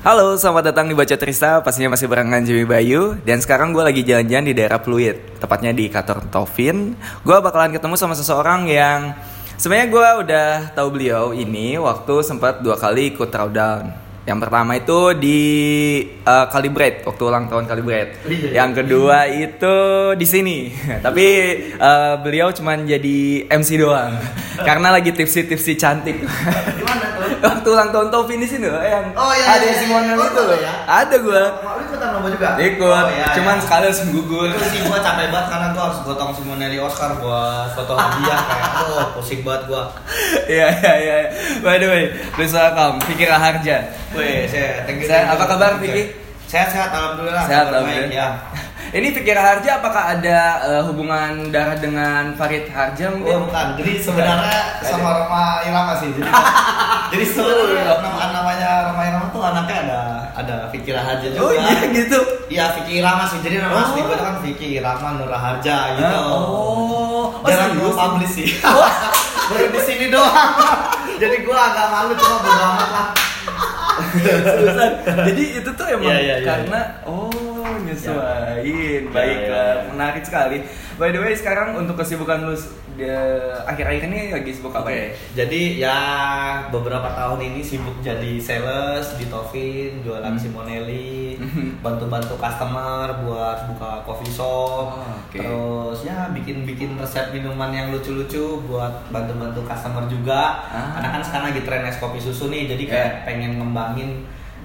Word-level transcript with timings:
Halo, 0.00 0.32
selamat 0.32 0.72
datang 0.72 0.88
di 0.88 0.96
Baca 0.96 1.12
Trista, 1.12 1.60
pastinya 1.60 1.92
masih 1.92 2.08
barengan 2.08 2.40
Jimmy 2.40 2.64
Bayu. 2.64 3.20
Dan 3.20 3.36
sekarang 3.44 3.76
gue 3.76 3.84
lagi 3.84 4.00
jalan-jalan 4.00 4.48
di 4.48 4.56
daerah 4.56 4.80
Pluit 4.80 5.36
Tepatnya 5.36 5.76
di 5.76 5.92
kantor 5.92 6.24
Tovin. 6.32 6.96
Gue 7.20 7.36
bakalan 7.36 7.68
ketemu 7.68 8.00
sama 8.00 8.16
seseorang 8.16 8.64
yang 8.64 9.12
Sebenarnya 9.60 9.92
gue 9.92 10.08
udah 10.24 10.48
tahu 10.72 10.88
beliau 10.96 11.36
ini 11.36 11.76
waktu 11.76 12.24
sempat 12.24 12.64
dua 12.64 12.80
kali 12.80 13.12
ikut 13.12 13.28
throwdown 13.28 13.92
yang 14.28 14.36
pertama 14.36 14.76
itu 14.76 15.16
di 15.16 15.40
uh, 16.28 16.44
Calibrate 16.52 17.00
waktu 17.08 17.22
ulang 17.24 17.48
tahun 17.48 17.64
Calibrate. 17.64 18.20
Iya. 18.28 18.62
Yang 18.62 18.84
kedua 18.84 19.24
itu 19.32 19.76
di 20.12 20.26
sini. 20.28 20.58
Tapi 21.04 21.26
uh, 21.80 22.20
beliau 22.20 22.52
cuman 22.52 22.84
jadi 22.84 23.48
MC 23.48 23.80
doang. 23.80 24.12
Karena 24.68 24.92
lagi 24.92 25.16
tipsi-tipsi 25.16 25.72
cantik. 25.80 26.20
Waktu 27.40 27.68
ulang 27.72 27.88
tahun 27.88 28.12
Tovin 28.12 28.44
di 28.44 28.44
sini 28.44 28.68
loh 28.68 28.84
yang 28.84 29.16
Oh, 29.16 29.32
iya, 29.32 29.56
ada 29.56 29.64
iya, 29.64 29.72
si 29.80 29.88
iya. 29.88 30.12
Oh, 30.12 30.28
itu 30.28 30.42
loh. 30.44 30.58
ya? 30.60 30.72
Ada 30.84 31.16
gua. 31.24 31.42
Mau 31.64 31.72
lu 31.80 31.82
ikutan 31.88 32.08
lomba 32.12 32.28
juga? 32.28 32.48
Ikut. 32.60 32.84
Oh, 32.84 33.08
iya, 33.08 33.26
cuman 33.32 33.56
iya. 33.56 33.64
sekali 33.64 33.84
langsung 33.88 34.08
gugur. 34.12 34.48
Itu 34.52 34.66
sih 34.68 34.80
gua 34.84 35.00
capek 35.00 35.32
banget 35.32 35.46
karena 35.48 35.66
gua 35.72 35.82
harus 35.88 35.98
gotong 36.04 36.30
si 36.36 36.42
Monelli 36.44 36.76
Oscar 36.76 37.16
buat 37.16 37.72
foto 37.72 37.96
hadiah 37.96 38.40
kayak 38.44 38.68
aduh 38.84 39.06
pusing 39.16 39.40
banget 39.40 39.72
gua. 39.72 39.88
Iya 40.44 40.68
iya 40.68 40.92
iya. 41.00 41.16
By 41.64 41.80
the 41.80 41.88
way, 41.88 42.04
please 42.36 42.52
welcome 42.52 43.00
Vicky 43.08 43.24
Raharja. 43.24 43.99
Wih, 44.10 44.42
saya 44.50 44.82
thank 44.84 45.00
you. 45.00 45.08
Apa 45.08 45.44
kabar. 45.46 45.70
Vicky? 45.78 46.10
Sehat-sehat 46.44 46.90
alhamdulillah. 46.90 47.46
Sehat, 47.46 47.70
alhamdulillah. 47.70 48.10
ya. 48.10 48.28
Ini 48.90 49.14
Vicky 49.14 49.30
Raharja 49.30 49.78
apakah 49.78 50.18
ada 50.18 50.38
eh, 50.66 50.82
hubungan 50.82 51.46
darah 51.48 51.78
dengan 51.78 52.34
Farid 52.34 52.66
Harja 52.66 53.06
Oh, 53.06 53.14
mungkin? 53.14 53.46
bukan. 53.46 53.66
Jadi 53.78 53.92
sebenarnya 54.02 54.82
sama 54.82 55.14
Roma 55.14 55.62
Irama 55.62 55.94
sih. 55.94 56.10
Jadi 56.10 56.26
jadi 57.14 57.24
sebenarnya 57.24 57.82
nama 57.86 58.10
namanya 58.34 58.70
Roma 58.90 59.02
Irama 59.06 59.26
tuh 59.30 59.42
anaknya 59.46 59.76
ada 59.86 60.00
ada 60.34 60.56
Vicky 60.74 60.90
Raharja 60.90 61.30
juga. 61.30 61.38
Oh 61.40 61.52
iya 61.54 61.86
gitu. 61.88 62.18
Iya 62.50 62.64
Vicky 62.74 62.98
Irama 62.98 63.30
sih. 63.30 63.38
Jadi 63.38 63.62
nama 63.62 63.70
Oh. 63.70 63.82
asli 63.86 64.00
gue 64.02 64.16
kan 64.18 64.34
Vicky 64.42 64.68
Irama 64.74 65.22
Nur 65.22 65.30
Raharja 65.30 65.76
gitu. 65.94 66.10
Hah? 66.10 66.26
Oh, 66.26 67.30
oh, 67.30 67.46
Jarang 67.46 67.78
gue 67.78 67.92
publish 67.94 68.32
sih. 68.34 68.48
Baru 69.54 69.70
di 69.70 69.80
sini 69.86 70.10
doang. 70.10 70.50
Jadi 71.14 71.46
gue 71.46 71.54
agak 71.54 71.86
malu 71.88 72.18
cuma 72.18 72.36
bodo 72.42 72.58
amat 72.74 72.90
lah. 72.90 73.06
Jadi 75.28 75.42
itu 75.62 75.70
tuh 75.74 75.86
emang 75.86 76.10
Iya, 76.10 76.18
iya, 76.18 76.34
iya. 76.40 76.46
karena 76.46 76.80
oh 77.06 77.59
nyesuaiin. 77.80 79.02
Ya. 79.02 79.10
Baiklah, 79.10 79.38
Ya, 79.40 79.72
ya, 79.72 79.74
ya. 79.76 79.88
menarik 79.88 80.22
sekali. 80.22 80.58
By 80.96 81.10
the 81.10 81.18
way, 81.18 81.32
sekarang 81.32 81.74
untuk 81.74 81.96
kesibukan 81.96 82.42
lu 82.42 82.52
de- 82.92 83.08
akhir-akhir 83.64 84.04
ini 84.04 84.28
lagi 84.30 84.52
sibuk 84.52 84.70
apa 84.70 84.88
ya? 84.88 85.06
Jadi 85.34 85.80
ya 85.80 85.98
beberapa 86.68 87.08
tahun 87.08 87.40
ini 87.42 87.60
sibuk 87.60 87.96
jadi 88.00 88.36
sales 88.36 89.16
di 89.16 89.24
Tovin, 89.26 90.02
jualan 90.02 90.28
Hmm. 90.28 90.36
Simonelli, 90.36 91.40
Hmm. 91.40 91.80
bantu-bantu 91.80 92.36
customer 92.36 93.08
buat 93.18 93.64
buka 93.66 94.04
coffee 94.04 94.28
shop, 94.28 94.92
Oh, 94.92 95.08
oke. 95.24 95.32
terus 95.34 96.04
ya 96.04 96.28
bikin-bikin 96.30 96.94
resep 96.94 97.32
minuman 97.32 97.70
yang 97.70 97.88
lucu-lucu 97.88 98.60
buat 98.62 99.08
bantu-bantu 99.08 99.64
customer 99.64 100.04
juga. 100.04 100.60
Ah. 100.62 100.92
Karena 100.94 101.08
kan 101.10 101.22
sekarang 101.22 101.46
lagi 101.48 101.62
tren 101.64 101.82
es 101.82 101.96
kopi 101.96 102.20
susu 102.20 102.48
nih, 102.48 102.68
jadi 102.68 102.84
kayak 102.84 103.08
Yeah. 103.10 103.24
pengen 103.24 103.52
ngembangin 103.56 104.10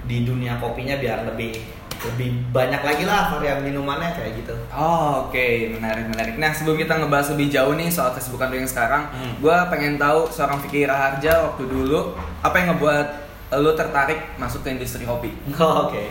di 0.04 0.22
dunia 0.22 0.54
kopinya 0.56 0.94
biar 0.94 1.24
lebih 1.24 1.56
lebih 1.98 2.28
banyak 2.50 2.78
lagi 2.78 3.02
lah 3.02 3.28
varian 3.28 3.60
minumannya 3.60 4.12
kayak 4.12 4.36
gitu. 4.36 4.54
Oh, 4.68 5.24
Oke, 5.24 5.70
menarik 5.70 6.06
menarik. 6.06 6.34
Nah 6.36 6.50
sebelum 6.50 6.76
kita 6.76 6.96
ngebahas 6.96 7.32
lebih 7.32 7.48
jauh 7.48 7.72
nih 7.72 7.88
soal 7.88 8.12
kesibukan 8.12 8.48
lu 8.48 8.58
yang 8.58 8.66
sekarang, 8.66 9.08
Hmm. 9.08 9.32
gue 9.36 9.56
pengen 9.68 9.96
tahu 9.96 10.28
seorang 10.28 10.58
Vicky 10.58 10.84
Raharja 10.84 11.32
waktu 11.42 11.64
dulu 11.64 12.12
apa 12.40 12.54
yang 12.54 12.68
ngebuat 12.72 13.08
lu 13.56 13.72
tertarik 13.72 14.36
masuk 14.36 14.60
ke 14.60 14.70
industri 14.70 15.02
kopi? 15.02 15.30
Oh, 15.56 15.86
Oke. 15.86 16.10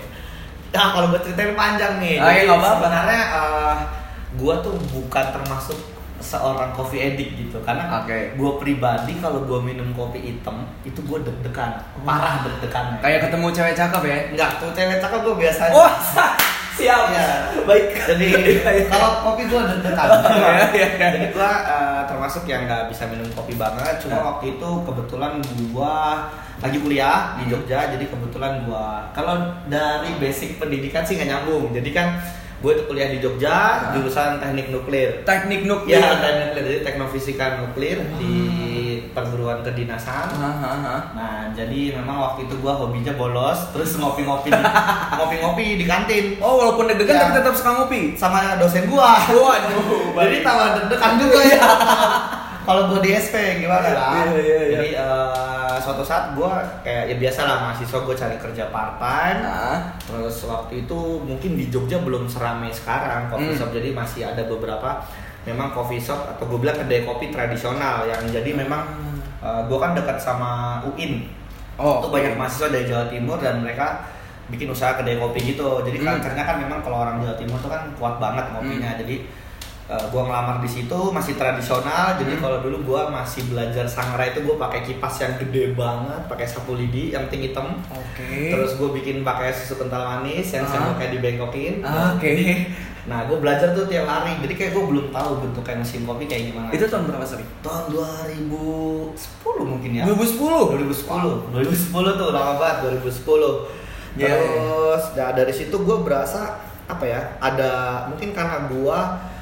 Nah 0.70 0.92
kalau 0.92 1.08
gue 1.08 1.22
ceritain 1.22 1.54
panjang 1.54 2.00
nih. 2.00 2.16
Oh, 2.18 2.28
iya, 2.28 2.44
apa-apa. 2.50 2.76
Sebenarnya 2.82 3.22
eh, 3.32 3.76
gue 4.36 4.56
tuh 4.60 4.76
bukan 4.92 5.26
termasuk 5.32 5.80
seorang 6.26 6.74
coffee 6.74 6.98
addict 7.04 7.38
gitu 7.38 7.62
karena 7.62 7.86
Oke. 7.96 8.34
gue 8.34 8.52
pribadi 8.58 9.14
kalau 9.16 9.46
gue 9.46 9.60
minum 9.62 9.86
kopi 9.92 10.18
hitam 10.26 10.66
itu 10.82 10.98
gue 11.00 11.22
deg-degan 11.22 11.78
parah 12.02 12.42
deg-degan 12.42 12.98
Kayak 12.98 13.20
ketemu 13.24 13.48
cewek 13.52 13.76
cakep 13.76 14.02
ya? 14.04 14.18
enggak 14.28 14.50
tuh 14.58 14.70
cewek 14.72 14.98
cakep 14.98 15.20
gue 15.22 15.36
biasa 15.38 15.62
aja. 15.64 15.76
Wah, 15.76 15.94
siap. 16.02 16.34
Iya. 16.76 17.28
Baik. 17.64 17.86
jadi 18.04 18.28
kalau 18.92 19.10
kopi 19.24 19.46
gue 19.46 19.62
deg-degan 19.62 20.08
Iya, 20.36 20.54
iya, 20.74 20.88
iya. 20.92 21.08
jadi 21.14 21.28
gue 21.30 21.52
eh, 21.64 22.02
termasuk 22.06 22.44
yang 22.44 22.66
nggak 22.66 22.90
bisa 22.90 23.06
minum 23.06 23.30
kopi 23.32 23.54
banget 23.54 24.02
cuma 24.02 24.16
Nah. 24.16 24.24
waktu 24.34 24.58
itu 24.58 24.70
kebetulan 24.84 25.38
gue 25.46 25.96
lagi 26.58 26.78
kuliah 26.78 27.36
di 27.36 27.48
Jogja 27.48 27.92
jadi 27.92 28.06
kebetulan 28.06 28.64
gue 28.64 28.86
kalau 29.12 29.36
dari 29.66 30.18
basic 30.18 30.56
pendidikan 30.56 31.04
sih 31.04 31.16
nggak 31.16 31.30
nyambung 31.30 31.70
jadi 31.72 31.90
kan 31.92 32.08
gue 32.66 32.74
tuh 32.76 32.86
kuliah 32.88 33.08
di 33.08 33.20
Jogja 33.20 33.54
Nah. 33.54 33.94
jurusan 33.94 34.42
teknik 34.42 34.68
nuklir 34.70 35.22
Teknik 35.22 35.62
nuklir. 35.64 35.94
ya 35.94 36.18
teknik 36.18 36.46
nuklir 36.50 36.64
jadi 36.66 36.80
teknofisika 36.82 37.46
nuklir 37.62 37.98
Ah. 38.00 38.18
di 38.18 38.36
perguruan 39.08 39.62
kedinasan 39.62 40.28
Hahaha. 40.28 41.14
Nah, 41.14 41.40
jadi 41.50 41.96
memang 41.96 42.18
waktu 42.22 42.44
itu 42.44 42.58
gua 42.58 42.76
hobinya 42.76 43.14
bolos, 43.14 43.72
terus 43.72 43.96
ngopi-ngopi 43.96 44.50
di, 44.50 44.60
ngopi-ngopi 45.16 45.66
di 45.78 45.86
kantin 45.86 46.26
Oh, 46.38 46.58
walaupun 46.58 46.90
deg-degan 46.90 47.14
Iya. 47.14 47.22
tapi 47.22 47.32
tetap 47.38 47.54
suka 47.54 47.72
ngopi. 47.76 48.02
sama 48.16 48.58
dosen 48.58 48.90
gua. 48.90 49.16
Waduh, 49.22 50.12
jadi 50.18 50.38
tambah 50.42 50.68
deg-degan 50.76 51.14
juga 51.18 51.40
ya. 51.46 51.60
Kalau 52.66 52.82
gua 52.88 53.00
di 53.00 53.14
SP 53.14 53.36
gimana 53.60 53.88
lah? 53.88 54.26
Iya, 54.26 54.34
iya, 54.36 54.42
iya. 54.42 54.68
Jadi 54.72 54.90
eh, 54.96 55.76
suatu 55.78 56.02
saat 56.02 56.34
gua 56.34 56.50
kayak 56.82 57.04
ya 57.08 57.16
biasa 57.16 57.40
lah 57.42 57.58
mahasiswa 57.62 58.00
gua 58.00 58.16
cari 58.16 58.36
kerja 58.36 58.64
part 58.68 58.98
time. 58.98 59.40
Nah, 59.40 59.78
Terus 60.02 60.36
waktu 60.44 60.74
itu 60.82 61.00
mungkin 61.22 61.52
di 61.54 61.66
Jogja 61.68 61.98
belum 62.00 62.26
seramai 62.26 62.70
sekarang 62.70 63.30
coffee 63.30 63.54
Hmm. 63.54 63.60
shop 63.60 63.70
jadi 63.72 63.90
masih 63.92 64.22
ada 64.24 64.44
beberapa 64.44 65.06
memang 65.44 65.70
coffee 65.72 66.00
shop 66.00 66.26
atau 66.28 66.44
gue 66.44 66.58
bilang 66.58 66.74
kedai 66.76 67.06
kopi 67.06 67.30
tradisional 67.30 68.02
yang 68.04 68.18
jadi 68.26 68.50
memang 68.50 68.82
gue 69.70 69.78
kan 69.78 69.94
dekat 69.94 70.18
sama 70.18 70.82
UIN 70.84 71.22
Oh, 71.76 72.00
itu 72.00 72.08
banyak 72.10 72.34
mahasiswa 72.34 72.72
dari 72.72 72.88
Jawa 72.88 73.06
Timur 73.06 73.36
dan 73.36 73.60
mereka 73.60 74.00
bikin 74.48 74.72
usaha 74.72 74.96
kedai 74.96 75.20
kopi 75.20 75.44
gitu 75.46 75.84
jadi 75.84 75.98
Hmm. 76.00 76.18
culture-nya 76.18 76.44
kan 76.44 76.58
memang 76.58 76.80
kalau 76.80 76.98
orang 77.00 77.20
Jawa 77.20 77.36
Timur 77.36 77.60
tuh 77.60 77.68
kan 77.68 77.86
kuat 77.94 78.18
banget 78.18 78.46
kopinya 78.48 78.90
Hmm. 78.90 79.00
jadi 79.04 79.16
uh, 79.88 80.06
gua 80.08 80.22
ngelamar 80.24 80.58
di 80.58 80.68
situ 80.68 81.00
masih 81.10 81.34
tradisional 81.34 82.16
jadi 82.16 82.34
Hmm. 82.34 82.42
kalau 82.42 82.58
dulu 82.60 82.78
gua 82.86 83.08
masih 83.08 83.46
belajar 83.46 83.86
sangrai 83.86 84.30
itu 84.30 84.42
gua 84.42 84.58
pakai 84.60 84.82
kipas 84.84 85.16
yang 85.20 85.34
gede 85.38 85.74
banget 85.74 86.22
pakai 86.26 86.44
sapu 86.44 86.74
lidi 86.74 87.10
yang 87.10 87.26
tinggi 87.26 87.46
hitam 87.48 87.78
Oke. 87.88 88.50
terus 88.50 88.76
gue 88.76 88.90
bikin 88.92 89.22
pakai 89.22 89.52
susu 89.52 89.78
kental 89.78 90.02
manis 90.02 90.50
yang 90.50 90.64
Ah. 90.64 90.72
sendoknya 90.72 91.08
dibengkokin 91.12 91.74
Ah, 91.82 92.14
Oke. 92.14 92.34
nah 93.06 93.22
gue 93.24 93.38
belajar 93.38 93.70
tuh 93.72 93.86
tiap 93.86 94.04
hari 94.04 94.34
jadi 94.40 94.54
kayak 94.56 94.72
gue 94.74 94.84
belum 94.88 95.08
tahu 95.10 95.32
bentuknya 95.40 95.78
mesin 95.78 96.02
kopi 96.04 96.26
kayak 96.26 96.50
gimana 96.50 96.68
Itu 96.70 96.86
tahun 96.86 97.06
berapa 97.06 97.22
sorry? 97.24 97.46
tahun 97.60 97.84
2010 97.94 99.14
mungkin 99.64 99.92
ya 99.94 100.04
2010. 100.06 100.74
2010 100.74 101.54
2010 101.54 101.94
tuh 102.16 102.30
lama 102.32 102.54
banget 102.56 102.78
2010 102.98 103.86
Iya, 104.16 104.32
terus 104.32 105.04
nah, 105.14 105.36
dari 105.36 105.52
situ 105.52 105.76
gue 105.76 105.98
berasa 106.00 106.56
apa 106.86 107.04
ya 107.04 107.20
ada 107.38 107.72
mungkin 108.08 108.32
karena 108.32 108.64
gue 108.66 108.98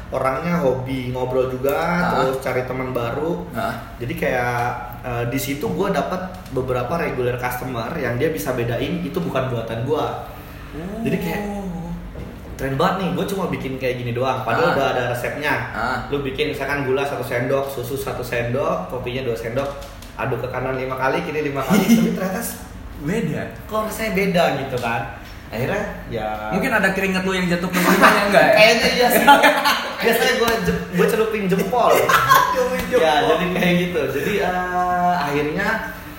orangnya 0.10 0.58
hobi 0.58 1.10
ngobrol 1.10 1.48
juga 1.48 1.74
Ah. 1.74 2.10
terus 2.18 2.40
cari 2.40 2.64
teman 2.64 2.90
baru 2.90 3.46
Nah, 3.50 3.74
jadi 3.98 4.14
kayak 4.14 4.58
eh, 5.02 5.26
di 5.28 5.38
situ 5.38 5.64
gue 5.66 5.88
dapat 5.90 6.20
beberapa 6.50 6.96
regular 6.96 7.36
customer 7.36 7.92
yang 7.94 8.16
dia 8.16 8.30
bisa 8.30 8.52
bedain 8.52 9.00
itu 9.00 9.18
bukan 9.18 9.48
buatan 9.48 9.84
gue 9.84 10.06
Jadi 11.04 11.18
kayak- 11.20 11.46
keren 12.54 12.76
banget 12.76 12.96
nih 13.00 13.10
gue 13.14 13.26
cuma 13.28 13.46
bikin 13.48 13.74
kayak 13.76 13.98
gini 13.98 14.12
doang 14.12 14.42
padahal 14.42 14.70
Ah. 14.70 14.76
udah 14.76 14.88
ada 14.90 15.04
resepnya 15.10 15.54
Ah. 15.70 15.98
lu 16.08 16.22
bikin 16.22 16.50
misalkan 16.50 16.84
gula 16.84 17.02
satu 17.02 17.22
sendok 17.22 17.66
susu 17.68 17.96
satu 17.96 18.22
sendok 18.22 18.88
kopinya 18.88 19.22
dua 19.22 19.34
sendok 19.34 19.68
aduk 20.14 20.40
ke 20.40 20.48
kanan 20.48 20.74
lima 20.74 20.94
kali 20.94 21.22
kiri 21.22 21.42
lima 21.44 21.60
kali 21.60 21.82
tapi 21.90 22.10
ternyata 22.12 22.42
beda. 23.02 23.42
kok 23.66 23.82
rasanya 23.84 24.12
beda 24.14 24.44
gitu 24.60 24.78
kan 24.78 25.02
akhirnya 25.54 25.84
ya 26.10 26.28
Mungkin 26.50 26.72
ada 26.72 26.90
keringat 26.92 27.22
lu 27.22 27.32
yang 27.32 27.48
jatuh 27.48 27.68
ke 27.68 27.78
minumannya 27.78 28.24
enggak 28.28 28.44
ya? 28.44 28.54
kayaknya 28.54 28.88
iya 28.92 29.08
sih 29.10 29.26
biasanya 30.04 30.34
gue 30.36 30.52
gue 30.94 31.06
celupin 31.12 31.44
jempol 31.46 31.94
ya 32.92 33.14
jadi 33.24 33.46
kayak 33.54 33.76
gitu 33.80 34.02
jadi 34.14 34.34
eh, 34.44 35.14
akhirnya 35.16 35.68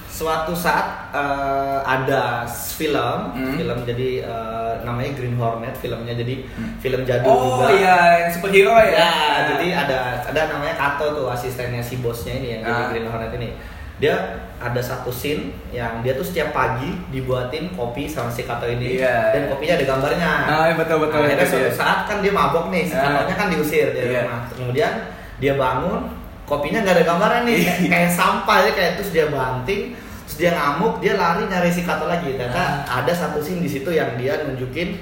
suatu 0.06 0.54
saat 0.54 1.10
eh, 1.10 1.78
ada 1.84 2.46
film 2.46 3.34
Hmm. 3.34 3.54
film 3.56 3.78
jadi 3.82 4.08
eh, 4.22 4.72
namanya 4.80 5.10
Green 5.12 5.34
Hornet 5.34 5.74
filmnya 5.74 6.14
jadi 6.14 6.46
Hmm. 6.48 6.78
film 6.78 7.02
jadul 7.02 7.28
Oh 7.28 7.42
juga 7.58 7.66
iya, 7.72 7.96
yang 8.20 8.30
superhero 8.30 8.74
ya. 8.76 8.94
Ya, 8.94 9.10
jadi 9.50 9.66
ada 9.76 9.98
ada 10.24 10.40
namanya 10.48 10.74
Kato 10.76 11.10
tuh 11.12 11.26
asistennya 11.28 11.80
si 11.80 11.98
bosnya 11.98 12.30
ini 12.32 12.48
yang 12.52 12.62
jadi 12.62 12.78
Ah. 12.80 12.88
Green 12.88 13.06
Hornet 13.06 13.32
ini. 13.32 13.50
Dia 14.04 14.16
ada 14.54 14.80
satu 14.80 15.08
scene 15.08 15.48
yang 15.70 16.00
dia 16.00 16.12
tuh 16.12 16.20
setiap 16.22 16.52
pagi 16.52 16.92
dibuatin 17.08 17.72
kopi 17.72 18.04
sama 18.04 18.28
si 18.28 18.44
Kato 18.44 18.64
ini 18.64 18.96
Iya. 18.96 19.32
dan 19.32 19.48
kopinya 19.48 19.74
ada 19.74 19.84
gambarnya. 19.86 20.30
Ah, 20.44 20.64
iya, 20.68 20.74
betul 20.74 20.96
betul. 21.00 21.16
Nah, 21.16 21.26
akhirnya 21.26 21.46
suatu 21.46 21.64
dia. 21.64 21.72
saat 21.74 21.98
kan 22.04 22.16
dia 22.20 22.32
mabok 22.32 22.68
nih, 22.68 22.84
si 22.84 22.92
Ah. 22.92 23.00
Katonya 23.02 23.34
kan 23.34 23.46
diusir 23.48 23.88
dari 23.90 24.08
Iya. 24.10 24.20
rumah. 24.22 24.40
Kemudian 24.46 24.92
dia 25.36 25.54
bangun, 25.54 26.00
kopinya 26.44 26.78
nggak 26.80 26.94
ada 26.94 27.04
gambarnya 27.06 27.40
nih, 27.44 27.56
Iya. 27.56 27.64
kayak, 27.66 27.88
kayak 27.92 28.10
sampah 28.12 28.58
ya 28.60 28.70
kayak 28.72 28.92
terus 28.94 29.10
dia 29.10 29.26
banting, 29.26 29.82
terus 29.92 30.00
terus 30.24 30.36
dia 30.38 30.50
ngamuk 30.52 30.94
dia 30.98 31.12
lari 31.14 31.42
nyari 31.44 31.68
si 31.68 31.82
Kato 31.82 32.04
lagi 32.04 32.32
ternyata 32.32 32.60
Ah. 32.84 33.00
ada 33.00 33.12
satu 33.12 33.40
scene 33.40 33.60
di 33.60 33.68
situ 33.68 33.88
yang 33.88 34.16
dia 34.16 34.36
nunjukin 34.40 34.96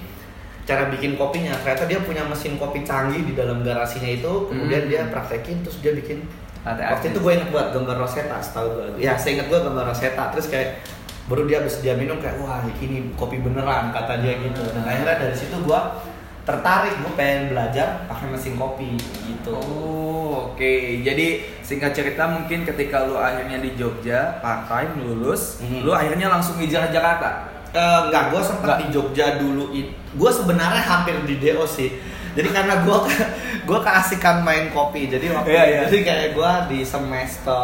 cara 0.62 0.86
bikin 0.88 1.14
kopinya 1.14 1.54
ternyata 1.56 1.86
dia 1.86 1.98
punya 1.98 2.22
mesin 2.22 2.54
kopi 2.54 2.82
canggih 2.82 3.22
di 3.22 3.32
dalam 3.32 3.62
garasinya 3.62 4.06
itu 4.08 4.46
kemudian 4.46 4.86
Hmm. 4.86 4.90
dia 4.90 5.02
praktekin 5.06 5.58
terus 5.60 5.78
dia 5.78 5.90
bikin 5.90 6.22
Latte 6.62 6.82
waktu 6.86 7.06
itu 7.10 7.18
gue 7.18 7.32
inget 7.34 7.50
buat 7.50 7.66
gambar 7.70 7.96
Rosetta 7.98 8.38
setahu 8.38 8.66
gue 8.70 8.86
ya 9.02 9.18
saya 9.18 9.34
inget 9.34 9.50
gue 9.50 9.58
gambar 9.58 9.84
Rosetta 9.84 10.30
terus 10.30 10.46
kayak 10.46 10.78
baru 11.26 11.46
dia 11.46 11.58
habis 11.58 11.78
dia 11.78 11.94
minum 11.94 12.18
kayak 12.18 12.38
wah 12.38 12.62
ini 12.78 13.10
kopi 13.14 13.38
beneran 13.38 13.90
kata 13.90 14.22
dia 14.22 14.38
gitu 14.38 14.62
dan 14.70 14.82
akhirnya 14.82 15.16
dari 15.18 15.34
situ 15.34 15.54
gue 15.58 15.80
tertarik 16.42 16.94
gue 16.98 17.12
pengen 17.14 17.50
belajar 17.50 18.06
pakai 18.06 18.26
mesin 18.30 18.54
kopi 18.54 18.94
gitu 19.26 19.54
Oh, 20.24 20.56
oke. 20.56 20.72
Jadi 21.04 21.26
singkat 21.60 21.92
cerita 21.92 22.24
mungkin 22.24 22.64
ketika 22.64 23.04
lu 23.04 23.14
akhirnya 23.14 23.60
di 23.60 23.76
Jogja, 23.76 24.40
part 24.40 24.64
time 24.64 25.04
lulus, 25.04 25.60
Mhm. 25.60 25.84
lu 25.84 25.92
akhirnya 25.92 26.32
langsung 26.32 26.56
hijrah 26.56 26.88
Jakarta. 26.88 27.52
Eh, 27.68 28.00
enggak, 28.08 28.32
gue 28.32 28.40
sempat 28.40 28.80
di 28.80 28.88
Jogja 28.88 29.36
dulu. 29.36 29.68
Gue 30.16 30.30
sebenarnya 30.32 30.80
hampir 30.80 31.20
di 31.28 31.36
DO 31.36 31.68
sih. 31.68 32.00
Jadi 32.32 32.48
karena 32.48 32.80
gue 32.80 32.98
gue 33.62 33.78
keasikan 33.78 34.40
main 34.40 34.68
kopi. 34.68 35.06
Jadi 35.06 35.28
waktu 35.28 35.48
Iya, 35.48 35.62
iya. 35.64 35.80
jadi 35.84 35.98
kayak 36.00 36.28
gue 36.32 36.50
di 36.68 36.80
semester 36.82 37.60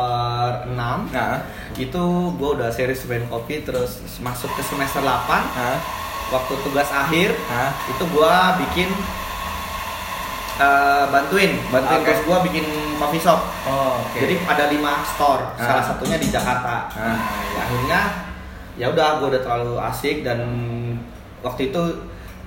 6 0.67 0.75
Nah, 1.09 1.41
itu 1.75 2.03
gue 2.31 2.51
udah 2.55 2.69
serius 2.69 3.05
main 3.05 3.25
kopi 3.27 3.63
terus 3.63 3.97
masuk 4.19 4.51
ke 4.53 4.63
semester 4.63 5.01
8 5.01 5.09
Hah? 5.49 5.79
waktu 6.29 6.53
tugas 6.61 6.91
akhir 6.91 7.33
Hah? 7.47 7.71
itu 7.89 8.05
gue 8.05 8.33
bikin 8.61 8.89
eh, 10.59 11.05
bantuin 11.09 11.53
bantuin 11.69 11.99
Oke. 11.99 12.07
terus 12.07 12.23
gue 12.25 12.39
bikin 12.45 12.67
coffee 12.97 13.23
shop 13.23 13.41
Oh, 13.65 14.03
oke. 14.03 14.19
jadi 14.19 14.35
ada 14.45 14.65
lima 14.69 15.07
store 15.07 15.43
Ah. 15.55 15.65
salah 15.65 15.85
satunya 15.87 16.19
di 16.19 16.29
Jakarta 16.29 16.91
Ah. 16.91 17.15
nah, 17.15 17.19
ya 17.49 17.61
akhirnya 17.63 18.01
ya 18.75 18.87
udah 18.89 19.09
gue 19.19 19.29
udah 19.31 19.43
terlalu 19.43 19.75
asik 19.81 20.17
dan 20.21 20.39
waktu 21.41 21.71
itu 21.71 21.83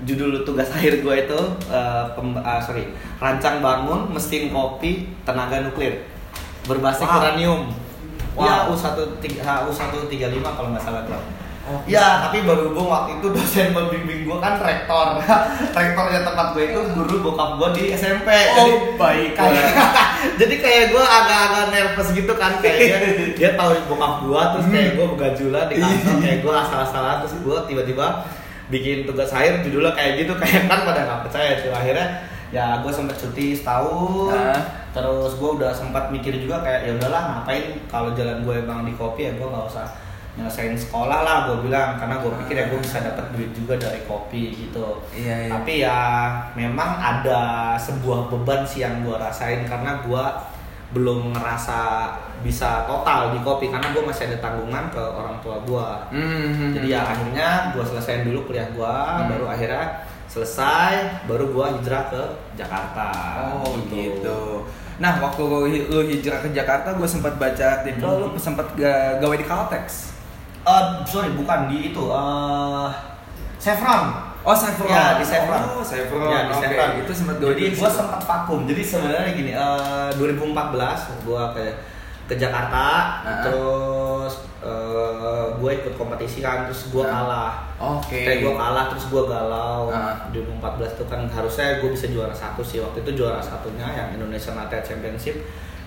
judul 0.01 0.41
tugas 0.41 0.69
akhir 0.75 0.99
gue 0.99 1.15
itu 1.19 1.39
eh, 1.67 2.03
pem- 2.11 2.39
ah, 2.39 2.57
sorry 2.57 2.89
rancang 3.17 3.59
bangun 3.59 4.09
mesin 4.09 4.49
kopi 4.49 5.09
tenaga 5.21 5.61
nuklir 5.61 6.03
berbasis 6.63 7.03
Wow. 7.03 7.19
uranium 7.19 7.61
Wow. 8.31 8.47
ya 8.47 8.55
U1 8.65 8.95
U135 9.67 10.07
kalau 10.39 10.71
nggak 10.71 10.79
salah 10.79 11.03
tuh. 11.03 11.19
Oh. 11.61 11.77
Ya, 11.83 12.25
tapi 12.25 12.41
berhubung 12.41 12.87
waktu 12.87 13.19
itu 13.19 13.27
dosen 13.35 13.69
pembimbing 13.69 14.23
gue 14.23 14.37
kan 14.39 14.55
rektor. 14.57 15.19
Rektornya 15.77 16.23
tempat 16.23 16.55
gue 16.55 16.63
itu 16.65 16.79
guru 16.95 17.21
bokap 17.21 17.59
gue 17.59 17.69
di 17.75 17.83
SMP. 17.91 18.31
Oh, 18.55 18.95
baik. 18.95 19.35
kayak, 19.35 19.67
jadi 20.39 20.55
kayak 20.57 20.85
gue 20.89 21.03
agak-agak 21.03 21.65
nervous 21.69 22.09
gitu 22.11 22.33
kan 22.33 22.57
kayak 22.57 22.77
dia, 22.79 22.97
dia 23.35 23.49
tahu 23.53 23.75
bokap 23.85 24.23
gue 24.23 24.41
terus 24.55 24.65
kayak 24.71 24.89
gue 24.95 25.05
begajulan 25.11 25.65
di 25.67 25.75
kantor 25.77 26.15
kayak 26.17 26.37
gue 26.39 26.53
asal-asalan 26.55 27.15
terus 27.21 27.35
gue 27.37 27.57
tiba-tiba 27.67 28.07
bikin 28.71 29.03
tugas 29.03 29.29
akhir 29.35 29.61
judulnya 29.67 29.91
kayak 29.91 30.25
gitu 30.25 30.33
kayak 30.39 30.65
kan 30.71 30.87
pada 30.87 31.03
nggak 31.03 31.21
percaya 31.27 31.59
tuh 31.59 31.75
akhirnya 31.75 32.07
ya 32.51 32.83
gue 32.83 32.91
sempet 32.91 33.15
cuti 33.19 33.55
setahun. 33.55 34.35
Ah. 34.35 34.79
terus 34.91 35.39
gue 35.39 35.51
udah 35.55 35.71
sempat 35.71 36.11
mikir 36.11 36.35
juga 36.35 36.59
kayak 36.59 36.83
ya 36.83 36.91
udahlah 36.99 37.21
ngapain 37.31 37.79
kalau 37.87 38.11
jalan 38.11 38.43
gue 38.43 38.55
emang 38.59 38.83
di 38.83 38.91
kopi 38.99 39.23
ya 39.23 39.31
gue 39.39 39.47
nggak 39.47 39.67
usah 39.71 39.87
nyelesain 40.35 40.75
sekolah 40.75 41.23
lah 41.23 41.37
gue 41.47 41.67
bilang. 41.67 41.95
Karena 41.95 42.19
gue 42.19 42.31
pikir 42.43 42.55
ya 42.59 42.65
gue 42.71 42.79
bisa 42.79 42.99
dapat 43.03 43.25
duit 43.35 43.51
juga 43.55 43.79
dari 43.79 44.03
kopi 44.03 44.51
gitu. 44.67 44.99
Iya, 45.15 45.47
iya. 45.47 45.51
tapi 45.51 45.73
ya 45.83 45.99
memang 46.55 46.99
ada 46.99 47.75
sebuah 47.79 48.31
beban 48.31 48.67
sih 48.67 48.83
yang 48.83 49.03
gue 49.03 49.15
rasain. 49.15 49.63
Karena 49.67 50.03
gue 50.03 50.23
belum 50.91 51.31
ngerasa 51.31 52.11
bisa 52.41 52.83
total 52.83 53.31
di 53.31 53.39
kopi 53.39 53.67
karena 53.67 53.89
gue 53.89 54.01
masih 54.01 54.27
ada 54.27 54.37
tanggungan 54.39 54.89
ke 54.89 54.99
orang 54.99 55.39
tua 55.39 55.55
gue 55.61 55.87
Hmm. 56.11 56.73
jadi 56.73 56.87
ya 56.89 57.01
akhirnya 57.05 57.47
gue 57.71 57.79
selesaiin 57.81 58.23
dulu 58.23 58.45
kuliah 58.45 58.67
gue 58.69 58.83
Hmm. 58.83 59.29
baru 59.29 59.45
akhirnya 59.47 59.85
selesai 60.25 60.93
baru 61.25 61.47
gue 61.49 61.65
hijrah 61.77 62.07
ke 62.07 62.21
Jakarta 62.55 63.07
Oh 63.57 63.75
gitu. 63.87 64.63
Nah 64.97 65.17
waktu 65.17 65.41
lu 65.41 65.59
lu 65.65 65.99
hijrah 66.03 66.39
ke 66.39 66.49
Jakarta, 66.51 66.93
gue 66.93 67.03
sempat 67.05 67.35
baca 67.35 67.65
artikel 67.75 68.05
Hmm. 68.07 68.21
lu 68.27 68.37
sempat 68.37 68.67
ga- 68.73 69.17
gawe 69.17 69.33
di 69.33 69.43
Caltex. 69.43 70.13
Eh, 70.61 70.83
sorry 71.03 71.31
bukan 71.31 71.67
di 71.67 71.89
itu 71.89 72.03
eh 72.05 72.89
Chevron 73.57 74.30
Oh 74.41 74.57
Chevron. 74.57 74.89
Ya, 74.89 75.21
di 75.21 75.25
Chevron. 75.25 75.61
Oh 75.69 75.85
Chevron. 75.85 76.27
Ya, 76.27 76.39
di 76.49 76.53
Chevron. 76.57 76.89
Itu 77.05 77.11
sempat 77.13 77.35
Jadi 77.37 77.61
di 77.61 77.77
gue 77.77 77.89
sempat 77.89 78.21
vakum. 78.21 78.59
Jadi 78.65 78.81
sebenarnya 78.81 79.31
gini, 79.31 79.51
eh 79.53 80.09
2014 80.17 81.21
gue 81.21 81.43
ke 81.53 81.63
ke 82.25 82.35
Jakarta, 82.35 82.85
Ah. 83.21 83.43
terus 83.43 84.33
gue 85.57 85.71
ikut 85.75 85.93
kompetisi 85.93 86.39
kan, 86.39 86.65
terus 86.65 86.89
gue 86.89 87.03
Ah. 87.03 87.11
kalah. 87.11 87.53
Oke. 87.99 88.23
Kayak 88.23 88.39
gue 88.41 88.53
kalah, 88.55 88.85
terus 88.89 89.05
gue 89.07 89.23
galau. 89.25 89.91
Ah. 89.91 90.25
2014 90.31 90.95
itu 90.95 91.05
kan 91.05 91.21
harusnya 91.27 91.77
gue 91.77 91.89
bisa 91.91 92.07
juara 92.07 92.33
satu 92.33 92.61
sih. 92.61 92.79
Waktu 92.79 93.03
itu 93.03 93.21
juara 93.21 93.37
satunya 93.37 93.85
yang 93.85 94.15
Indonesian 94.15 94.55
Latte 94.55 94.81
Championship 94.81 95.37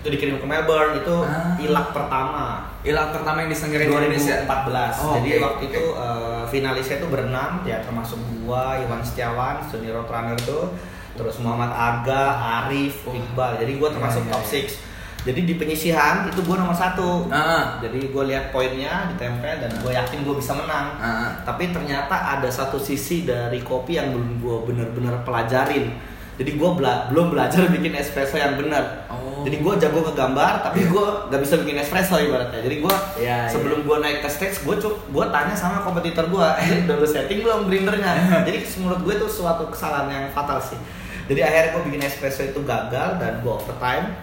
itu 0.05 0.13
dikirim 0.13 0.37
ke 0.37 0.45
Melbourne 0.45 0.93
itu 0.95 1.15
Ah. 1.19 1.57
ilak 1.57 1.89
pertama 1.89 2.69
Ilang 2.85 3.09
pertama 3.09 3.41
yang 3.41 3.49
disenggarain 3.49 3.89
di 3.89 3.97
Indonesia. 3.97 4.45
2014. 4.45 4.93
Oh, 5.01 5.17
Jadi 5.17 5.29
oke. 5.31 5.41
waktu 5.41 5.63
itu 5.65 5.83
eh, 5.97 6.43
finalisnya 6.45 6.95
itu 7.01 7.07
berenam 7.09 7.51
ya 7.65 7.81
termasuk 7.81 8.13
gua, 8.37 8.77
Iwan 8.77 9.01
Setiawan, 9.01 9.57
Sony 9.65 9.89
Road 9.89 10.05
Runner 10.05 10.37
tuh, 10.37 10.69
terus 11.11 11.41
Muhammad 11.41 11.73
Aga, 11.73 12.25
Arif, 12.61 13.01
Wah. 13.03 13.17
Iqbal. 13.17 13.57
Jadi 13.57 13.71
gua 13.75 13.89
termasuk 13.89 14.21
Iya, 14.21 14.29
iya, 14.29 14.35
top 14.35 14.43
iya. 14.45 14.69
6. 14.69 14.77
Jadi 15.25 15.39
di 15.41 15.53
penyisihan 15.57 16.29
itu 16.29 16.45
gua 16.45 16.61
nomor 16.61 16.77
satu. 16.77 17.25
Ah. 17.33 17.81
Jadi 17.81 17.97
gue 18.05 18.23
lihat 18.29 18.53
poinnya 18.53 19.09
ditempel 19.09 19.57
dan 19.57 19.73
gue 19.73 19.89
yakin 19.89 20.21
gue 20.21 20.35
bisa 20.37 20.53
menang. 20.53 20.93
Ah. 20.95 21.33
Tapi 21.41 21.73
ternyata 21.73 22.13
ada 22.37 22.45
satu 22.45 22.77
sisi 22.77 23.25
dari 23.25 23.57
kopi 23.57 23.97
yang 23.97 24.13
belum 24.13 24.37
gue 24.37 24.57
bener-bener 24.69 25.17
pelajarin. 25.25 25.89
Jadi 26.35 26.51
gue 26.55 26.69
bela- 26.75 27.07
belum 27.09 27.31
belajar 27.31 27.67
bikin 27.75 27.95
espresso 27.95 28.35
yang 28.35 28.59
benar. 28.59 29.07
Oh. 29.07 29.43
Jadi 29.45 29.61
gue 29.61 29.73
jago 29.77 30.01
ke 30.01 30.13
gambar, 30.17 30.65
tapi 30.65 30.89
gue 30.89 31.05
gak 31.29 31.41
bisa 31.41 31.55
bikin 31.61 31.77
espresso 31.77 32.17
ibaratnya. 32.17 32.59
Jadi 32.59 32.81
gue 32.81 32.95
Iya, 33.21 33.45
sebelum 33.45 33.85
gue 33.85 33.97
naik 34.01 34.25
ke 34.25 34.29
stage, 34.29 34.65
gue 34.65 34.75
gue 34.83 35.25
tanya 35.29 35.53
sama 35.53 35.85
kompetitor 35.85 36.25
gue, 36.27 36.47
eh 36.61 36.83
udah 36.83 36.95
lu 36.97 37.07
setting 37.07 37.39
belum 37.41 37.69
blendernya? 37.69 38.13
Jadi 38.47 38.57
menurut 38.81 39.01
gue 39.03 39.13
itu 39.15 39.27
suatu 39.31 39.69
kesalahan 39.69 40.09
yang 40.09 40.25
fatal 40.31 40.57
sih. 40.59 40.77
Jadi 41.25 41.41
akhirnya 41.41 41.69
gue 41.73 41.83
bikin 41.89 42.01
espresso 42.03 42.41
itu 42.41 42.61
gagal 42.61 43.17
dan 43.17 43.41
gue 43.41 43.49
overtime 43.49 44.13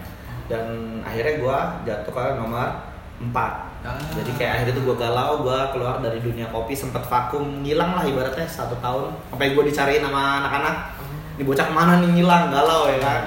dan 0.47 0.65
akhirnya 1.03 1.35
gue 1.39 1.57
jatuh 1.83 2.11
ke 2.11 2.23
nomor 2.37 2.67
4 3.19 3.73
Ah. 3.83 3.99
Jadi 4.15 4.31
kayak 4.39 4.51
akhirnya 4.55 4.79
tuh 4.79 4.85
gue 4.87 4.95
galau, 4.95 5.43
gue 5.43 5.59
keluar 5.75 5.99
dari 5.99 6.23
dunia 6.23 6.47
kopi 6.47 6.71
sempet 6.71 7.03
vakum, 7.03 7.43
ngilang 7.59 7.99
lah 7.99 8.07
ibaratnya 8.07 8.47
satu 8.47 8.79
tahun. 8.79 9.11
Sampai 9.27 9.51
gue 9.51 9.63
dicariin 9.67 9.99
sama 9.99 10.39
anak-anak, 10.39 10.75
ini 11.33 11.41
bocah 11.43 11.65
ke 11.65 11.73
mana 11.73 11.97
nih 11.99 12.09
ngilang, 12.13 12.53
galau 12.53 12.85
ya 12.87 12.99
kan. 13.01 13.21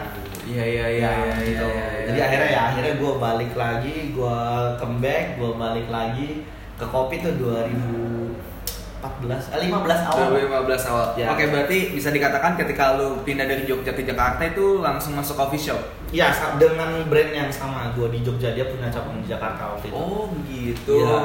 Iya 0.47 0.63
iya 0.63 0.87
iya 0.87 1.11
Ya, 1.11 1.27
iya 1.27 1.43
gitu. 1.43 1.67
iya, 1.67 1.87
iya. 1.91 2.07
Jadi 2.07 2.23
akhirnya 2.23 2.49
ya 2.55 2.61
akhirnya 2.71 2.95
gue 3.03 3.13
balik 3.19 3.51
lagi, 3.59 4.15
gue 4.15 4.39
comeback, 4.79 5.43
gue 5.43 5.51
balik 5.59 5.91
lagi 5.91 6.47
ke 6.79 6.87
kopi 6.87 7.19
tuh 7.19 7.35
2014, 7.35 9.51
eh 9.51 9.59
15 9.67 10.07
awal. 10.07 10.39
2015 10.39 10.87
awal. 10.87 11.19
Ya. 11.19 11.35
Oke, 11.35 11.51
berarti 11.51 11.99
bisa 11.99 12.15
dikatakan 12.15 12.55
ketika 12.55 12.95
lu 12.95 13.27
pindah 13.27 13.51
dari 13.51 13.67
Jogja 13.67 13.91
ke 13.91 14.07
Jakarta 14.07 14.47
itu 14.47 14.87
langsung 14.87 15.19
masuk 15.19 15.35
coffee 15.35 15.59
shop. 15.59 15.83
Iya, 16.17 16.33
sa- 16.33 16.57
dengan 16.57 16.89
brand 17.05 17.29
yang 17.31 17.51
sama 17.51 17.93
gue 17.93 18.09
di 18.09 18.21
Jogja 18.21 18.51
dia 18.51 18.65
punya 18.65 18.89
cabang 18.89 19.21
di 19.21 19.29
Jakarta 19.29 19.69
waktu 19.71 19.87
itu. 19.87 19.95
Oh, 19.95 20.33
gitu. 20.47 20.97
Iya. 20.97 21.17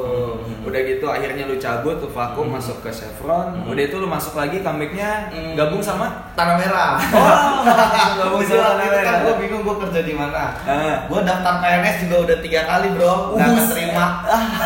Hmm. 0.00 0.64
Udah 0.64 0.80
gitu 0.82 1.04
akhirnya 1.06 1.44
lu 1.44 1.56
cabut 1.56 1.96
tuh 1.98 2.08
vakum 2.08 2.48
Hmm. 2.48 2.56
masuk 2.56 2.80
ke 2.80 2.88
Chevron. 2.88 3.52
Hmm. 3.54 3.68
Udah 3.68 3.82
itu 3.82 3.96
lu 3.96 4.08
masuk 4.08 4.32
lagi 4.34 4.58
comebacknya 4.58 5.28
Hmm. 5.28 5.52
gabung 5.54 5.78
sama 5.78 6.32
Tanah 6.32 6.56
Merah. 6.56 6.96
Oh, 6.96 7.36
gabung 8.18 8.40
sama 8.40 8.80
itu 8.80 8.88
kan 8.88 9.04
Tanah 9.04 9.20
gue 9.20 9.28
Merah. 9.28 9.36
bingung 9.38 9.62
gue 9.62 9.76
kerja 9.78 10.00
di 10.02 10.14
mana. 10.14 10.44
Ah. 10.58 10.96
Gue 11.04 11.20
daftar 11.22 11.54
PNS 11.60 11.96
juga 12.02 12.16
udah 12.24 12.36
tiga 12.40 12.60
kali 12.64 12.88
bro, 12.90 13.14
nggak 13.34 13.48
keterima. 13.60 14.06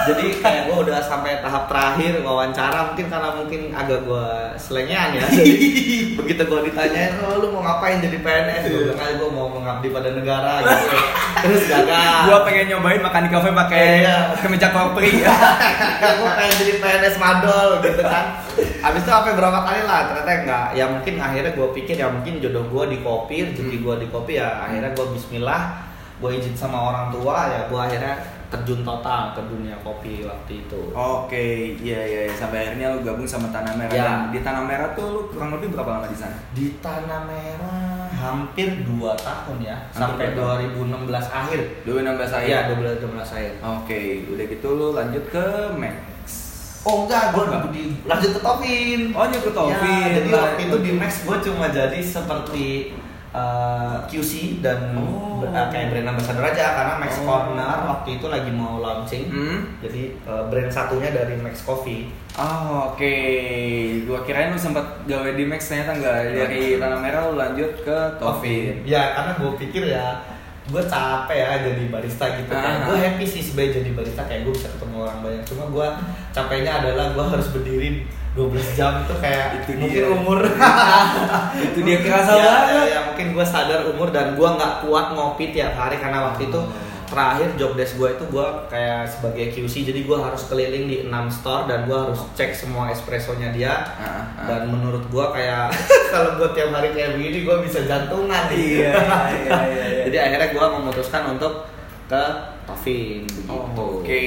Jadi 0.07 0.25
kayak 0.39 0.63
gue 0.65 0.77
udah 0.81 0.99
sampai 1.01 1.33
tahap 1.39 1.67
terakhir 1.67 2.23
wawancara 2.23 2.79
mungkin 2.89 3.07
karena 3.09 3.31
mungkin 3.35 3.61
agak 3.73 4.01
gue 4.01 4.27
selengean 4.57 5.09
ya. 5.15 5.27
Jadi 5.27 5.55
begitu 6.19 6.43
gue 6.43 6.61
ditanyain, 6.65 7.19
oh, 7.21 7.37
lu 7.37 7.51
mau 7.51 7.61
ngapain 7.61 7.99
jadi 7.99 8.19
PNS? 8.19 8.63
Gue 8.65 8.81
bilang 8.87 8.99
aja 8.99 9.15
gue 9.15 9.31
mau 9.31 9.48
mengabdi 9.51 9.89
pada 9.89 10.11
negara 10.11 10.53
gitu. 10.61 10.97
Terus 11.45 11.63
gagal. 11.65 12.19
Gua 12.25 12.39
pengen 12.43 12.67
nyobain 12.69 12.99
makan 12.99 13.23
di 13.23 13.31
kafe 13.31 13.49
pakai 13.51 13.87
Iya. 14.03 14.19
kemeja 14.39 14.69
korpri. 14.71 15.23
gue 15.99 16.31
pengen 16.33 16.55
jadi 16.57 16.73
PNS 16.79 17.17
madol 17.17 17.69
gitu 17.81 18.03
kan 18.03 18.43
Habis 18.81 19.03
itu 19.03 19.09
sampai 19.09 19.33
berapa 19.33 19.59
kali 19.61 19.83
lah 19.83 20.01
ternyata 20.07 20.31
enggak 20.37 20.67
Ya 20.73 20.85
mungkin 20.87 21.15
akhirnya 21.17 21.53
gue 21.53 21.69
pikir 21.73 21.95
ya 21.95 22.09
mungkin 22.09 22.39
jodoh 22.39 22.65
gue 22.65 22.85
di 22.89 22.99
kopi 23.01 23.37
Rezeki 23.45 23.67
Hmm. 23.71 23.85
gue 23.85 23.95
di 23.99 24.09
kopi 24.09 24.33
ya 24.35 24.63
akhirnya 24.63 24.91
gue 24.91 25.07
bismillah 25.11 25.63
Gue 26.19 26.35
izin 26.35 26.53
sama 26.53 26.79
orang 26.85 27.11
tua 27.11 27.47
ya 27.47 27.61
gue 27.67 27.79
akhirnya 27.79 28.15
terjun 28.49 28.81
total 28.81 29.37
ke 29.37 29.41
dunia 29.45 29.77
kopi 29.85 30.25
waktu 30.25 30.65
itu. 30.65 30.81
Oke, 30.97 31.77
iya 31.85 32.01
iya 32.01 32.21
iya. 32.29 32.35
sampai 32.35 32.65
akhirnya 32.65 32.97
lu 32.97 33.05
gabung 33.05 33.29
sama 33.29 33.53
Tanah 33.53 33.77
Merah. 33.77 33.93
Ya. 33.93 34.05
Dan 34.05 34.19
di 34.33 34.41
Tanah 34.41 34.65
Merah 34.65 34.89
tuh 34.97 35.07
lu 35.13 35.21
kurang 35.29 35.53
lebih 35.57 35.77
berapa 35.77 36.01
lama 36.01 36.07
di 36.09 36.17
sana? 36.17 36.37
Di 36.57 36.81
Tanah 36.81 37.29
Merah 37.29 38.09
hampir 38.19 38.83
2 38.83 38.99
tahun 39.15 39.57
ya, 39.63 39.77
sampai 39.95 40.35
dua 40.35 40.59
2016 40.75 41.07
akhir. 41.31 41.61
2016 41.87 42.35
akhir. 42.35 42.49
Iya, 42.49 42.61
2016 42.99 43.37
akhir. 43.37 43.53
Oke, 43.63 44.01
udah 44.33 44.45
gitu 44.49 44.69
lu 44.75 44.89
lanjut 44.97 45.25
ke 45.31 45.47
Max. 45.79 45.97
Oh 46.87 47.05
enggak, 47.05 47.37
gue 47.37 47.43
Oh, 47.43 47.47
enggak. 47.47 47.63
di 47.75 47.85
lanjut 48.07 48.31
ke 48.33 48.41
Tovin. 48.41 49.01
Oh, 49.13 49.21
lanjut 49.29 49.43
ke 49.45 49.53
Tovin. 49.53 49.77
Ya, 49.77 50.09
jadi 50.19 50.29
Lah, 50.33 50.41
waktu 50.49 50.63
itu 50.67 50.77
di 50.81 50.93
Max 50.97 51.13
gue 51.27 51.37
cuma 51.45 51.67
jadi 51.69 52.01
seperti 52.01 52.67
uh, 53.31 53.97
QC 54.05 54.59
dan 54.59 54.95
Oh. 54.95 55.43
uh, 55.43 55.67
kayak 55.69 55.95
brand 55.95 56.11
ambassador 56.11 56.43
aja 56.43 56.65
karena 56.75 56.95
Max 56.97 57.13
Oh. 57.19 57.25
Corner 57.25 57.79
waktu 57.87 58.09
itu 58.17 58.27
lagi 58.27 58.51
mau 58.51 58.79
launching. 58.79 59.25
Hmm. 59.29 59.59
Jadi 59.79 60.17
uh, 60.25 60.49
brand 60.49 60.69
satunya 60.69 61.11
dari 61.11 61.35
Max 61.37 61.63
Coffee. 61.63 62.09
Oh, 62.35 62.95
oke. 62.95 63.15
Gua 64.07 64.23
kirain 64.23 64.51
lu 64.51 64.59
sempat 64.59 64.83
gawe 65.05 65.31
di 65.33 65.43
Max 65.43 65.67
ternyata 65.67 65.93
enggak. 65.95 66.19
Dari 66.33 66.79
Tanah 66.79 66.99
Merah 66.99 67.21
lu 67.27 67.35
lanjut 67.35 67.71
ke 67.83 67.99
Tovin. 68.17 68.83
Ya 68.83 69.13
karena 69.13 69.33
gue 69.35 69.53
pikir 69.59 69.83
ya 69.91 70.23
gue 70.69 70.83
capek 70.85 71.39
ya 71.39 71.53
jadi 71.65 71.85
barista 71.89 72.27
gitu 72.37 72.53
kan. 72.53 72.85
Ah. 72.85 72.93
Gue 72.93 72.97
happy 73.01 73.25
sih 73.25 73.41
sebagai 73.41 73.81
jadi 73.81 73.91
barista 73.97 74.23
kayak 74.25 74.45
gue 74.45 74.53
bisa 74.53 74.69
ketemu 74.69 74.97
orang 75.01 75.19
banyak. 75.25 75.43
Cuma 75.49 75.65
gue 75.69 75.87
capeknya 76.31 76.73
adalah 76.79 77.17
gue 77.17 77.25
harus 77.25 77.49
berdiri 77.49 78.05
12 78.37 78.79
jam 78.79 79.03
itu 79.03 79.15
kayak 79.19 79.65
Itu 79.65 79.71
mungkin 79.75 80.03
dia. 80.05 80.15
umur 80.15 80.39
Itu 81.67 81.79
dia 81.83 81.99
kerasa 81.99 82.33
ya, 82.37 82.45
banget. 82.45 82.69
ya, 82.71 82.83
ya, 82.87 83.01
mungkin 83.11 83.27
gue 83.35 83.47
sadar 83.47 83.81
umur 83.89 84.09
dan 84.13 84.37
gue 84.39 84.49
nggak 84.49 84.87
kuat 84.87 85.07
ngopi 85.17 85.51
tiap 85.51 85.75
hari 85.75 85.97
karena 85.99 86.31
waktu 86.31 86.47
itu 86.47 86.61
terakhir 87.09 87.49
job 87.57 87.73
desk 87.73 87.97
gue 87.97 88.09
itu 88.11 88.25
gue 88.29 88.47
kayak 88.69 89.05
sebagai 89.05 89.47
QC 89.51 89.75
jadi 89.85 90.01
gue 90.05 90.19
harus 90.19 90.43
keliling 90.45 90.85
di 90.85 90.97
6 91.05 91.11
store 91.33 91.65
dan 91.65 91.85
gue 91.85 91.97
harus 91.97 92.21
cek 92.33 92.53
semua 92.53 92.89
espressonya 92.89 93.49
dia 93.51 93.75
Ah, 93.99 94.29
ah. 94.37 94.47
dan 94.47 94.69
menurut 94.69 95.05
gue 95.09 95.25
kayak 95.33 95.73
kalau 96.13 96.37
gue 96.37 96.49
tiap 96.53 96.71
hari 96.71 96.93
kayak 96.93 97.17
begini 97.17 97.43
gue 97.43 97.57
bisa 97.65 97.85
jantungan 97.85 98.45
Iya, 98.49 98.93
iya, 98.95 98.95
iya, 99.35 99.57
iya. 99.65 100.03
jadi 100.07 100.17
akhirnya 100.29 100.49
gue 100.53 100.67
memutuskan 100.79 101.23
untuk 101.33 101.65
ke 102.09 102.23
Begitu 102.89 103.37
Oke, 103.79 104.25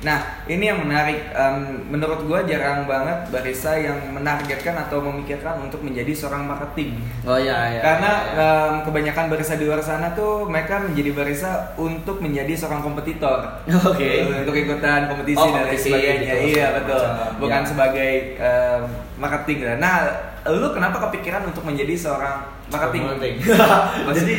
nah 0.00 0.18
ini 0.44 0.64
yang 0.64 0.78
menarik. 0.80 1.26
Em, 1.28 1.56
menurut 1.88 2.22
gua 2.22 2.42
jarang 2.42 2.84
banget 2.84 3.26
barista 3.28 3.74
yang 3.74 3.98
menargetkan 4.10 4.74
atau 4.76 4.98
memikirkan 5.00 5.58
untuk 5.60 5.80
menjadi 5.80 6.10
seorang 6.10 6.44
marketing. 6.44 6.98
oh 7.24 7.34
iya 7.34 7.70
iya 7.70 7.80
Karena 7.80 8.10
iya, 8.24 8.34
iya. 8.34 8.50
em, 8.68 8.74
kebanyakan 8.82 9.24
barista 9.28 9.54
di 9.54 9.64
luar 9.64 9.80
sana 9.80 10.10
tuh 10.12 10.46
mereka 10.46 10.78
menjadi 10.80 11.10
barista 11.12 11.50
untuk 11.76 12.18
menjadi 12.18 12.54
seorang 12.54 12.80
kompetitor. 12.80 13.38
Oke. 13.84 14.22
Eh, 14.22 14.42
Untuk 14.42 14.54
ikutan 14.54 15.06
kompetisi 15.06 15.38
Oh, 15.40 15.50
dan 15.50 15.70
sebagainya. 15.70 16.34
gitu, 16.34 16.46
iya 16.52 16.66
betul. 16.74 17.02
macam. 17.02 17.38
Bukan 17.40 17.60
Ya. 17.60 17.66
sebagai 17.66 18.12
em, 18.36 18.82
marketing. 19.16 19.58
Nah, 19.78 19.96
lu 20.44 20.68
kenapa 20.70 20.98
kepikiran 21.00 21.42
untuk 21.44 21.62
menjadi 21.62 21.94
seorang 21.96 22.38
marketing? 22.68 23.02
Marketing. 23.08 23.34
Jadi 24.16 24.34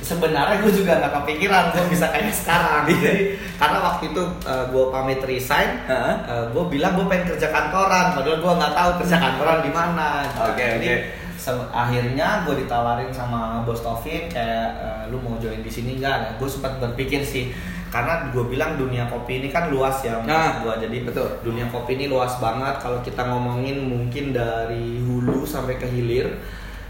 sebenarnya 0.00 0.56
gue 0.58 0.72
juga 0.74 0.92
nggak 0.98 1.12
kepikiran 1.22 1.64
gue 1.70 1.84
bisa 1.88 2.06
kayak 2.08 2.32
sekarang. 2.32 2.77
Jadi 2.84 3.34
karena 3.56 3.78
waktu 3.80 4.04
itu 4.10 4.22
gue 4.44 4.84
pamit 4.88 5.20
resign, 5.20 5.82
Heeh. 5.82 6.14
gue 6.52 6.64
bilang 6.68 6.94
gue 6.94 7.06
pengen 7.06 7.26
kerja 7.28 7.48
kantoran, 7.48 8.12
padahal 8.12 8.38
gue 8.38 8.52
nggak 8.54 8.74
tahu 8.74 8.90
kerja 9.02 9.16
kantoran 9.18 9.58
di 9.60 9.72
mana. 9.72 10.08
Oke, 10.44 10.62
Jadi 10.78 10.86
oke. 10.86 10.96
se- 11.34 11.70
akhirnya 11.70 12.44
gue 12.44 12.54
ditawarin 12.58 13.10
sama 13.10 13.62
bos 13.62 13.80
Taufin 13.80 14.28
kayak 14.28 14.68
"Eh, 14.76 15.02
lu 15.08 15.18
mau 15.18 15.34
join 15.36 15.58
di 15.58 15.68
sini 15.68 15.96
nggak? 15.96 16.16
Nah, 16.18 16.32
gue 16.36 16.46
sempat 16.46 16.78
berpikir 16.78 17.22
sih 17.22 17.50
karena 17.88 18.28
gue 18.28 18.44
bilang 18.44 18.76
dunia 18.76 19.08
kopi 19.08 19.40
ini 19.40 19.48
kan 19.48 19.72
luas 19.72 20.04
ya 20.04 20.20
Nah, 20.20 20.60
gue 20.60 20.74
jadi 20.78 21.08
betul. 21.08 21.24
dunia 21.40 21.64
kopi 21.66 21.96
ini 21.96 22.04
luas 22.06 22.36
banget 22.36 22.76
kalau 22.78 23.00
kita 23.00 23.24
ngomongin 23.24 23.80
mungkin 23.80 24.30
dari 24.30 25.00
hulu 25.00 25.42
sampai 25.42 25.74
ke 25.74 25.88
hilir 25.88 26.36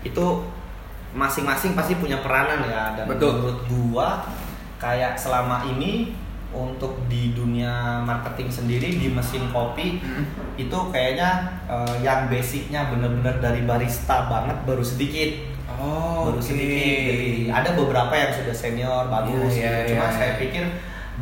itu 0.02 0.24
masing-masing 1.08 1.72
pasti 1.72 1.94
punya 1.94 2.18
peranan 2.18 2.60
ya 2.64 2.92
dan 2.94 3.06
Betul. 3.06 3.30
menurut 3.32 3.60
gua 3.64 4.08
kayak 4.78 5.14
selama 5.14 5.66
ini 5.66 6.14
untuk 6.48 6.96
di 7.12 7.36
dunia 7.36 8.00
marketing 8.00 8.48
sendiri 8.48 8.88
di 8.96 9.12
mesin 9.12 9.52
kopi 9.52 10.00
itu 10.56 10.78
kayaknya 10.88 11.44
eh, 11.68 11.94
yang 12.00 12.26
basicnya 12.26 12.88
bener-bener 12.88 13.36
dari 13.38 13.62
barista 13.62 14.26
banget 14.26 14.56
baru 14.64 14.80
sedikit 14.80 15.58
Oh, 15.78 16.26
baru 16.26 16.42
oke. 16.42 16.48
sedikit 16.48 16.74
jadi 17.06 17.54
ada 17.54 17.70
beberapa 17.78 18.10
yang 18.10 18.34
sudah 18.34 18.50
senior 18.50 19.06
bagus 19.06 19.54
iya, 19.54 19.86
gitu. 19.86 19.94
cuma 19.94 20.10
iya, 20.10 20.16
saya 20.16 20.30
iya. 20.34 20.40
pikir 20.42 20.64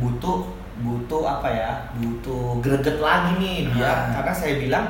butuh 0.01 0.49
butuh 0.81 1.21
apa 1.21 1.45
ya 1.51 1.71
butuh 1.93 2.57
greget 2.57 2.97
lagi 2.97 3.37
nih 3.37 3.69
biar 3.69 3.85
Ah. 3.85 4.01
karena 4.17 4.33
saya 4.33 4.57
bilang 4.57 4.85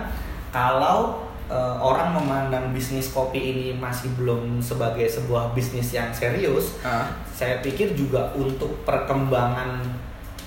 kalau 0.51 1.26
eh, 1.47 1.75
orang 1.79 2.11
memandang 2.13 2.69
bisnis 2.69 3.09
kopi 3.09 3.39
ini 3.41 3.67
masih 3.73 4.11
belum 4.13 4.59
sebagai 4.59 5.05
sebuah 5.05 5.51
bisnis 5.51 5.91
yang 5.91 6.11
serius 6.11 6.75
Ah. 6.81 7.07
saya 7.29 7.59
pikir 7.59 7.93
juga 7.93 8.31
untuk 8.33 8.83
perkembangan 8.83 9.79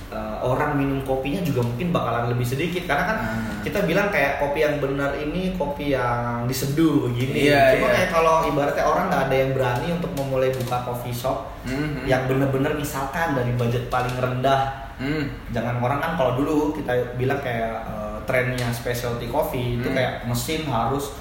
eh, 0.08 0.36
orang 0.40 0.74
minum 0.74 0.98
kopinya 1.00 1.38
juga 1.38 1.62
mungkin 1.62 1.88
bakalan 1.88 2.28
lebih 2.28 2.42
sedikit 2.44 2.82
karena 2.84 3.04
kan 3.06 3.18
Ah. 3.18 3.28
kita 3.60 3.84
bilang 3.84 4.10
kayak 4.10 4.36
kopi 4.38 4.60
yang 4.60 4.76
benar 4.76 5.14
ini 5.14 5.54
kopi 5.54 5.94
yang 5.94 6.44
diseduh 6.44 7.06
begini 7.06 7.46
Iya, 7.46 7.78
cuma 7.78 7.86
iya. 7.86 7.94
kayak 7.96 8.10
kalau 8.10 8.34
ibaratnya 8.42 8.84
orang 8.84 9.04
nggak 9.06 9.22
ada 9.24 9.36
yang 9.36 9.50
berani 9.52 9.86
untuk 9.92 10.10
memulai 10.12 10.50
buka 10.50 10.82
coffee 10.82 11.14
shop 11.14 11.46
Mhm. 11.62 12.04
yang 12.04 12.26
bener-bener 12.26 12.74
misalkan 12.74 13.32
dari 13.32 13.54
budget 13.54 13.86
paling 13.86 14.12
rendah 14.12 14.90
Hmm. 14.98 15.30
jangan 15.48 15.78
orang 15.78 15.96
kan 15.96 16.12
kalau 16.14 16.36
dulu 16.36 16.74
kita 16.74 16.90
bilang 17.14 17.38
kayak 17.38 17.70
eh, 17.86 18.09
trennya 18.22 18.68
specialty 18.70 19.26
coffee 19.26 19.76
itu 19.76 19.86
Hmm. 19.86 19.96
kayak 19.96 20.14
mesin 20.24 20.64
harus 20.64 21.14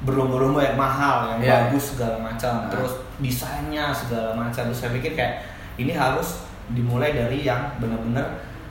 berlomba-lomba 0.00 0.60
yang 0.62 0.76
mahal 0.76 1.16
yang 1.28 1.40
Iya. 1.40 1.50
bagus 1.68 1.92
segala 1.92 2.16
macam 2.18 2.64
Ah. 2.64 2.68
terus 2.68 2.92
desainnya 3.18 3.92
segala 3.92 4.32
macam 4.32 4.64
terus 4.64 4.80
saya 4.80 4.92
pikir 4.92 5.12
kayak 5.12 5.44
ini 5.76 5.92
harus 5.92 6.40
dimulai 6.68 7.12
dari 7.12 7.42
yang 7.42 7.68
bener-bener 7.76 8.24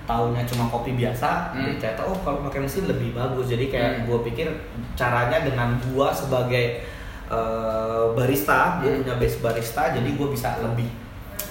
tahunya 0.03 0.41
cuma 0.43 0.65
kopi 0.67 0.93
biasa 0.93 1.53
Hmm. 1.53 1.77
ternyata 1.77 2.01
oh 2.01 2.17
kalau 2.17 2.41
pakai 2.43 2.61
mesin 2.61 2.89
lebih 2.89 3.13
bagus 3.13 3.45
jadi 3.47 3.65
kayak 3.67 3.91
Hmm. 3.93 4.05
gue 4.07 4.19
pikir 4.25 4.47
caranya 4.95 5.41
dengan 5.41 5.77
gua 5.85 6.09
sebagai 6.09 6.81
eh, 7.29 8.05
barista 8.17 8.81
gue 8.81 8.89
Hmm. 8.89 8.99
punya 9.05 9.15
base 9.15 9.37
barista 9.37 9.93
jadi 9.93 10.09
gue 10.09 10.27
bisa 10.27 10.57
lebih 10.59 10.89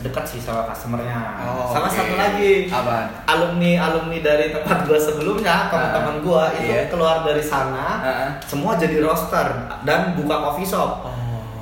dekat 0.00 0.24
sih 0.24 0.38
sama 0.38 0.62
customernya 0.64 1.18
Oh, 1.40 1.68
sama 1.68 1.86
oke. 1.86 1.92
satu 1.92 2.14
lagi 2.14 2.66
Apaan? 2.66 3.06
alumni 3.24 3.72
alumni 3.80 4.18
dari 4.18 4.48
tempat 4.48 4.84
gua 4.84 4.94
sebelumnya 4.96 5.66
teman-teman 5.66 6.16
gua 6.20 6.42
itu 6.52 6.68
iya. 6.68 6.86
keluar 6.86 7.22
dari 7.22 7.40
sana 7.40 7.86
Ah. 7.98 8.28
semua 8.40 8.74
jadi 8.74 8.98
roster 8.98 9.46
dan 9.82 10.14
buka 10.14 10.36
coffee 10.40 10.64
shop 10.64 11.02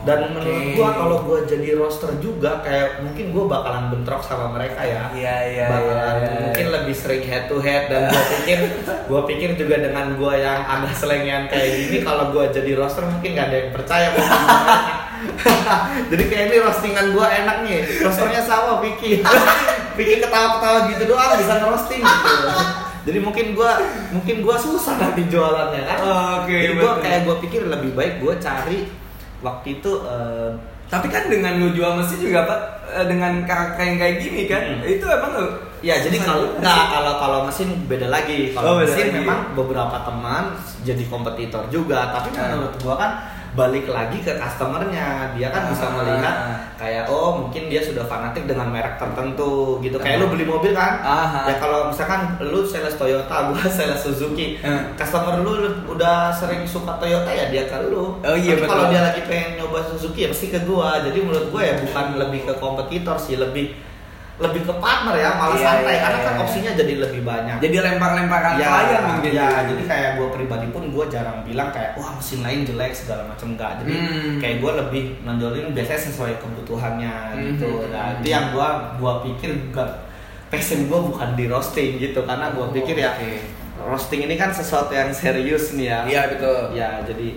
dan 0.02 0.23
oke. 0.23 0.31
menurut 0.33 0.62
gua 0.73 0.88
kalau 0.93 1.16
gua 1.21 1.38
jadi 1.43 1.75
roster 1.75 2.14
juga 2.16 2.61
kayak 2.61 3.02
mungkin 3.02 3.31
gua 3.31 3.45
bakalan 3.50 3.88
bentrok 3.88 4.21
sama 4.21 4.50
mereka 4.50 4.78
ya 4.81 5.11
Iya, 5.11 5.37
iya, 5.49 5.66
bakalan 5.66 6.14
iya, 6.14 6.28
iya. 6.28 6.40
mungkin 6.43 6.66
lebih 6.73 6.95
sering 6.95 7.25
head 7.25 7.45
to 7.47 7.59
head 7.59 7.88
dan 7.88 8.07
gua 8.07 8.23
pikir 8.33 8.59
gua 9.07 9.21
pikir 9.25 9.50
juga 9.55 9.76
dengan 9.81 10.14
gua 10.14 10.37
yang 10.37 10.61
agak 10.62 10.95
selengean 10.95 11.49
kayak 11.49 11.69
gini 11.81 11.99
kalau 12.00 12.31
gua 12.31 12.47
jadi 12.49 12.71
roster 12.75 13.02
mungkin 13.02 13.33
gak 13.33 13.49
ada 13.49 13.57
yang 13.59 13.71
percaya 13.73 14.09
jadi 16.11 16.23
kayak 16.26 16.45
ini 16.47 16.56
roastingan 16.59 17.06
gua 17.11 17.26
enak 17.28 17.56
nih 17.62 17.78
rosternya 18.00 18.42
sama 18.42 18.78
Vicky 18.80 19.21
Vicky 19.97 20.21
ketawa-ketawa 20.21 20.78
gitu 20.88 21.02
doang 21.06 21.37
bisa 21.37 21.54
ngerosting 21.56 22.00
gitu 22.00 22.35
jadi 23.06 23.18
mungkin 23.18 23.47
gua 23.52 23.78
mungkin 24.11 24.37
gua 24.40 24.56
susah 24.56 24.95
nanti 24.97 25.23
jualannya 25.26 25.78
kan 25.80 25.99
Oke, 26.42 26.52
jadi 26.52 26.75
gua 26.75 26.92
betul. 26.92 27.02
kayak 27.02 27.21
gua 27.23 27.37
pikir 27.38 27.61
lebih 27.64 27.90
baik 27.92 28.18
gua 28.18 28.35
cari 28.37 28.90
waktu 29.38 29.78
itu 29.78 29.92
eh, 30.02 30.50
Tapi 30.87 31.11
kan 31.11 31.26
dengan 31.26 31.59
lu 31.59 31.71
jual 31.71 31.99
mesin 31.99 32.18
juga 32.21 32.47
Pak 32.47 32.61
eh, 32.88 33.06
dengan 33.06 33.42
karakter 33.42 33.83
yang 33.85 33.99
kayak 33.99 34.16
gini 34.16 34.47
kan, 34.47 34.62
Hmm. 34.62 34.87
itu 34.87 35.02
emang 35.02 35.33
lu 35.35 35.47
Ya 35.83 35.99
jadi 35.99 36.18
kalau 36.18 36.54
nggak 36.56 36.83
kalau 36.88 37.14
kalau 37.16 37.38
mesin 37.42 37.68
beda 37.85 38.06
lagi. 38.06 38.50
Oh, 38.50 38.54
Kalau 38.56 38.73
beda 38.78 38.87
mesin 38.87 39.04
lagi. 39.04 39.16
memang 39.18 39.40
beberapa 39.52 39.97
teman 40.02 40.45
jadi 40.83 41.02
kompetitor 41.06 41.66
juga. 41.68 42.11
Tapi 42.12 42.30
Ah. 42.33 42.54
menurut 42.54 42.75
gua 42.78 42.95
kan 42.97 43.11
balik 43.57 43.89
lagi 43.89 44.21
ke 44.21 44.37
customernya. 44.37 45.33
Dia 45.33 45.49
kan 45.49 45.73
bisa 45.73 45.87
Ah. 45.87 45.93
melihat 45.97 46.37
kayak 46.77 47.05
oh 47.09 47.41
mungkin 47.41 47.67
dia 47.67 47.81
sudah 47.81 48.05
fanatik 48.05 48.45
dengan 48.45 48.69
merek 48.69 48.95
tertentu 48.97 49.81
gitu. 49.81 49.97
Kayak 49.97 50.17
Ah. 50.17 50.23
lu 50.23 50.27
beli 50.29 50.45
mobil 50.45 50.71
kan? 50.71 51.01
Aha. 51.01 51.49
Ya 51.49 51.57
kalau 51.57 51.89
misalkan 51.89 52.21
lu 52.39 52.61
sales 52.63 52.95
Toyota, 52.95 53.37
gua 53.49 53.65
sales 53.65 53.99
Suzuki. 53.99 54.61
Ah. 54.61 54.93
Customer 54.95 55.41
lu 55.41 55.57
udah 55.89 56.29
sering 56.31 56.63
suka 56.63 56.95
Toyota 56.97 57.33
ya 57.33 57.49
dia 57.49 57.65
ke 57.65 57.77
lu. 57.89 58.21
Oh, 58.21 58.37
iya, 58.37 58.55
Tapi 58.55 58.69
kalau 58.69 58.85
dia 58.87 59.01
lagi 59.03 59.25
pengen 59.25 59.57
nyoba 59.57 59.81
Suzuki 59.83 60.23
ya 60.23 60.29
pasti 60.29 60.53
ke 60.53 60.61
gua. 60.63 61.01
Jadi 61.01 61.19
menurut 61.19 61.49
gua 61.49 61.65
ya 61.65 61.75
bukan 61.81 62.21
lebih 62.21 62.45
ke 62.45 62.55
kompetitor 62.57 63.17
sih, 63.17 63.41
lebih 63.41 63.73
lebih 64.37 64.62
ke 64.62 64.75
partner 64.76 65.16
ya, 65.16 65.31
malah 65.33 65.55
Iya, 65.55 65.64
santai 65.64 65.90
iya, 65.90 66.02
karena 66.02 66.19
kan 66.21 66.33
iya. 66.33 66.43
opsinya 66.45 66.73
jadi 66.76 66.95
lebih 66.99 67.23
banyak. 67.25 67.57
jadi 67.57 67.76
lempar-lemparan 67.83 68.52
klien 68.55 69.02
mungkin. 69.09 69.31
ya, 69.33 69.49
jadi 69.64 69.83
kayak 69.83 70.11
gue 70.14 70.28
pribadi 70.28 70.66
pun 70.69 70.83
gue 70.87 71.05
jarang 71.09 71.40
bilang 71.40 71.69
kayak 71.71 71.97
wah 71.97 72.12
mesin 72.12 72.40
lain 72.40 72.61
jelek 72.62 72.93
segala 72.93 73.25
macam 73.25 73.49
enggak. 73.50 73.81
Jadi 73.81 73.93
Hmm. 73.93 74.37
kayak 74.37 74.57
gue 74.61 74.73
lebih 74.76 75.02
nonjolin 75.23 75.73
biasanya 75.73 76.00
sesuai 76.02 76.33
kebutuhannya 76.37 77.14
Hmm. 77.33 77.43
gitu. 77.50 77.71
Nah, 77.88 78.12
itu 78.14 78.26
yang 78.26 78.52
gue 78.52 78.69
gua 78.97 79.12
pikir 79.23 79.50
gak 79.71 79.88
passion 80.47 80.85
gue 80.85 80.99
bukan 81.02 81.33
di 81.33 81.45
roasting 81.47 81.97
gitu 81.97 82.21
karena 82.23 82.52
gue 82.52 82.66
pikir 82.73 82.95
ya 82.99 83.11
Oke. 83.12 83.40
roasting 83.83 84.21
ini 84.23 84.37
kan 84.37 84.49
sesuatu 84.50 84.93
yang 84.93 85.11
serius 85.11 85.73
nih 85.73 85.87
ya 85.87 86.00
Iya 86.05 86.23
betul. 86.31 86.61
ya 86.73 86.90
jadi 87.02 87.28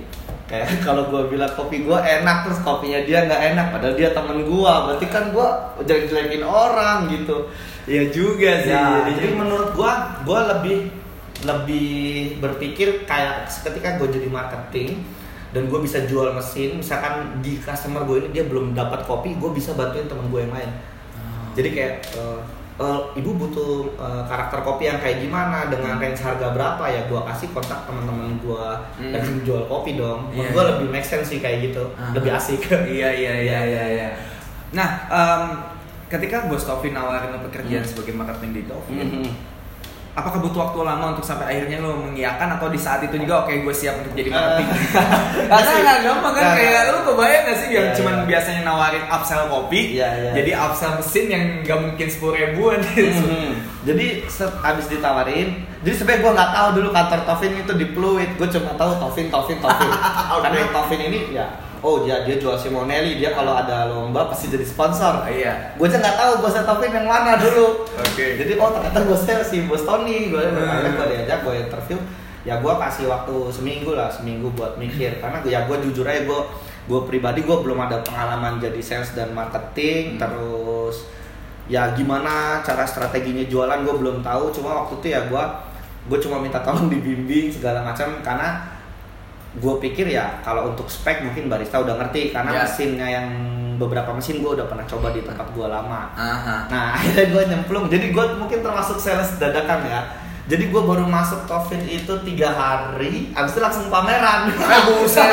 kayak 0.49 0.67
kalau 0.83 1.07
gue 1.07 1.29
bilang 1.29 1.51
kopi 1.51 1.81
gue 1.81 1.93
enak 1.95 2.43
terus 2.43 2.59
kopinya 2.59 2.99
dia 2.99 3.23
nggak 3.23 3.41
enak 3.49 3.65
padahal 3.69 3.93
dia 3.93 4.09
temen 4.09 4.41
gue 4.41 4.57
berarti 4.81 5.05
kan 5.07 5.29
gue 5.29 5.47
jelek-jelekin 5.83 6.43
orang 6.43 7.07
gitu 7.07 7.47
Iya 7.85 8.05
juga 8.09 8.51
sih. 8.59 8.69
ya 8.69 9.01
Jadi- 9.01 9.13
jadi 9.15 9.29
menurut 9.35 9.69
gue 9.71 9.91
gue 10.23 10.39
lebih 10.47 10.77
lebih 11.39 11.89
berpikir 12.37 12.87
kayak 13.03 13.47
ketika 13.47 13.95
gue 13.95 14.07
jadi 14.11 14.27
marketing 14.27 15.01
dan 15.49 15.65
gue 15.65 15.79
bisa 15.79 16.03
jual 16.03 16.29
mesin 16.29 16.77
misalkan 16.77 17.39
di 17.39 17.57
customer 17.57 18.03
gue 18.03 18.17
ini 18.19 18.29
dia 18.31 18.43
belum 18.43 18.73
dapat 18.73 19.01
kopi 19.03 19.33
gue 19.33 19.49
bisa 19.49 19.73
bantuin 19.73 20.05
temen 20.05 20.27
gue 20.27 20.41
yang 20.41 20.51
lain 20.51 20.71
Oh. 21.09 21.51
jadi 21.51 21.69
kayak 21.69 21.93
eh, 22.13 22.39
eh, 22.79 22.99
ibu 23.15 23.31
butuh 23.35 23.71
eh, 23.93 24.23
karakter 24.25 24.59
kopi 24.61 24.83
yang 24.85 24.97
kayak 24.97 25.19
gimana 25.19 25.67
dengan 25.67 25.93
Hmm. 25.93 26.01
range 26.01 26.21
harga 26.21 26.47
berapa 26.49 26.83
ya 26.85 27.01
gua 27.05 27.21
kasih 27.25 27.51
kontak 27.51 27.83
teman-teman 27.83 28.39
gua 28.39 28.79
Hmm. 28.95 29.11
yang 29.11 29.23
jual 29.43 29.63
kopi 29.65 29.93
dong 29.93 30.27
Iya, 30.29 30.35
menurut 30.41 30.51
gua 30.51 30.63
iya. 30.63 30.69
lebih 30.73 30.87
make 30.89 31.03
sense 31.03 31.27
sih 31.27 31.39
kayak 31.39 31.59
gitu 31.65 31.83
Ah. 31.93 32.11
lebih 32.11 32.31
asik 32.31 32.61
iya 32.87 33.09
iya 33.09 33.33
iya 33.45 33.59
iya 33.65 33.83
iya. 33.89 34.09
Nah, 34.69 34.89
em, 35.07 35.43
ketika 36.07 36.45
Bos 36.45 36.61
Tofi 36.61 36.89
nawarin 36.89 37.37
pekerjaan 37.41 37.81
Hmm. 37.81 37.89
sebagai 37.89 38.13
marketing 38.13 38.51
di 38.53 38.63
Tofi, 38.63 38.95
Mhm. 38.95 39.23
Apakah 40.19 40.39
butuh 40.39 40.59
waktu 40.61 40.79
lama 40.81 41.05
untuk 41.09 41.23
sampai 41.23 41.45
akhirnya 41.49 41.79
lo 41.79 41.95
mengiyakan 42.01 42.53
atau 42.53 42.67
di 42.67 42.75
saat 42.75 42.99
itu 43.01 43.15
juga 43.17 43.41
oke 43.41 43.55
gue 43.55 43.71
siap 43.71 43.95
untuk 43.97 44.13
jadi 44.13 44.27
Eh, 44.27 44.33
marketing? 44.33 44.67
Karena 45.49 45.55
masih- 45.55 45.81
nggak 45.81 45.99
gampang 46.01 46.33
kan 46.33 46.45
kayak 46.53 46.81
lo 46.87 46.99
kebayang 47.05 47.43
gak 47.43 47.57
sih 47.57 47.67
yang 47.69 47.85
Iya, 47.85 47.95
cuman 47.95 48.13
iya. 48.13 48.25
biasanya 48.27 48.61
nawarin 48.61 49.05
upsell 49.05 49.43
kopi, 49.47 49.81
Iya, 49.95 50.07
iya. 50.13 50.31
jadi 50.35 50.51
upsell 50.59 50.93
mesin 50.95 51.25
yang 51.27 51.43
nggak 51.63 51.79
mungkin 51.79 52.07
sepuluh 52.07 52.35
ribuan. 52.35 52.79
Mhm. 52.83 53.51
jadi 53.79 54.05
set 54.27 54.51
abis 54.59 54.85
ditawarin 54.87 55.55
jadi 55.79 55.95
sebenarnya 55.95 56.19
gua 56.19 56.31
nggak 56.35 56.51
tahu 56.51 56.67
dulu 56.75 56.89
kantor 56.91 57.19
Tovin 57.23 57.53
itu 57.55 57.73
di 57.73 57.87
Pluit 57.87 58.29
gue 58.35 58.47
cuma 58.49 58.75
tahu 58.75 58.91
Tovin 58.97 59.27
Tovin 59.29 59.55
Tovin 59.57 59.89
karena 60.43 60.67
Tovin 60.69 61.01
ini 61.01 61.19
ya 61.31 61.47
oh 61.79 62.03
dia 62.03 62.23
dia 62.23 62.35
jual 62.35 62.53
Simonelli 62.53 63.15
dia 63.15 63.31
kalau 63.31 63.53
ada 63.53 63.87
lomba 63.87 64.27
pasti 64.27 64.47
jadi 64.47 64.63
sponsor 64.63 65.23
Iya. 65.23 65.73
gue 65.73 65.85
aja 65.85 65.97
nggak 65.97 66.15
tahu 66.15 66.31
bosnya 66.39 66.63
Taufik 66.63 66.89
yang 66.89 67.05
mana 67.05 67.35
dulu 67.35 67.87
Oke. 67.87 68.25
jadi 68.35 68.53
oh 68.55 68.69
ternyata 68.69 68.99
bosnya 69.03 69.39
si 69.41 69.63
bos 69.63 69.81
Tony 69.81 70.27
gue 70.27 70.43
Hmm. 70.43 70.91
gue 70.91 71.05
diajak 71.07 71.39
gue 71.41 71.55
interview 71.61 71.99
ya 72.41 72.57
gue 72.57 72.73
kasih 72.73 73.05
waktu 73.05 73.35
seminggu 73.49 73.91
lah 73.93 74.07
seminggu 74.07 74.51
buat 74.51 74.75
mikir 74.75 75.19
karena 75.19 75.39
gue 75.39 75.51
ya 75.51 75.63
gue 75.63 75.77
jujur 75.83 76.03
aja 76.03 76.23
gue 76.23 76.41
gue 76.85 76.99
pribadi 77.05 77.43
gue 77.43 77.57
belum 77.57 77.79
ada 77.79 77.99
pengalaman 78.01 78.57
jadi 78.57 78.79
sales 78.79 79.11
dan 79.11 79.31
marketing 79.31 80.15
Hmm. 80.15 80.19
terus 80.19 81.07
ya 81.69 81.93
gimana 81.93 82.59
cara 82.59 82.81
strateginya 82.83 83.45
jualan 83.45 83.83
gue 83.83 83.95
belum 83.95 84.19
tahu 84.19 84.49
cuma 84.49 84.83
waktu 84.83 84.97
itu 84.97 85.07
ya 85.13 85.21
gue 85.25 85.43
gue 86.09 86.17
cuma 86.17 86.41
minta 86.41 86.59
tolong 86.59 86.89
dibimbing 86.89 87.47
segala 87.49 87.85
macam 87.85 88.19
karena 88.19 88.57
gue 89.51 89.73
pikir 89.79 90.05
ya 90.07 90.37
kalau 90.39 90.69
untuk 90.69 90.85
spek 90.85 91.21
mungkin 91.21 91.49
barista 91.49 91.77
udah 91.77 91.97
ngerti 91.97 92.29
karena 92.29 92.51
Ya. 92.51 92.61
mesinnya 92.63 93.07
yang 93.09 93.27
beberapa 93.75 94.11
mesin 94.11 94.39
gue 94.39 94.51
udah 94.51 94.67
pernah 94.67 94.83
coba 94.83 95.09
di 95.09 95.21
tempat 95.21 95.49
gue 95.49 95.63
lama 95.63 96.11
Aha. 96.11 96.55
nah 96.67 96.85
akhirnya 96.95 97.25
gue 97.27 97.43
nyemplung 97.47 97.85
jadi 97.87 98.11
gue 98.11 98.25
mungkin 98.35 98.59
termasuk 98.59 98.97
sales 98.97 99.33
dadakan 99.35 99.81
ya 99.83 100.01
jadi 100.49 100.63
gue 100.65 100.81
baru 100.81 101.05
masuk 101.05 101.45
Tofin 101.45 101.85
itu 101.85 102.09
tiga 102.25 102.49
hari 102.49 103.29
abis 103.31 103.53
itu 103.53 103.61
langsung 103.61 103.85
pameran 103.87 104.49
Eh, 104.49 104.81
buset. 104.89 105.29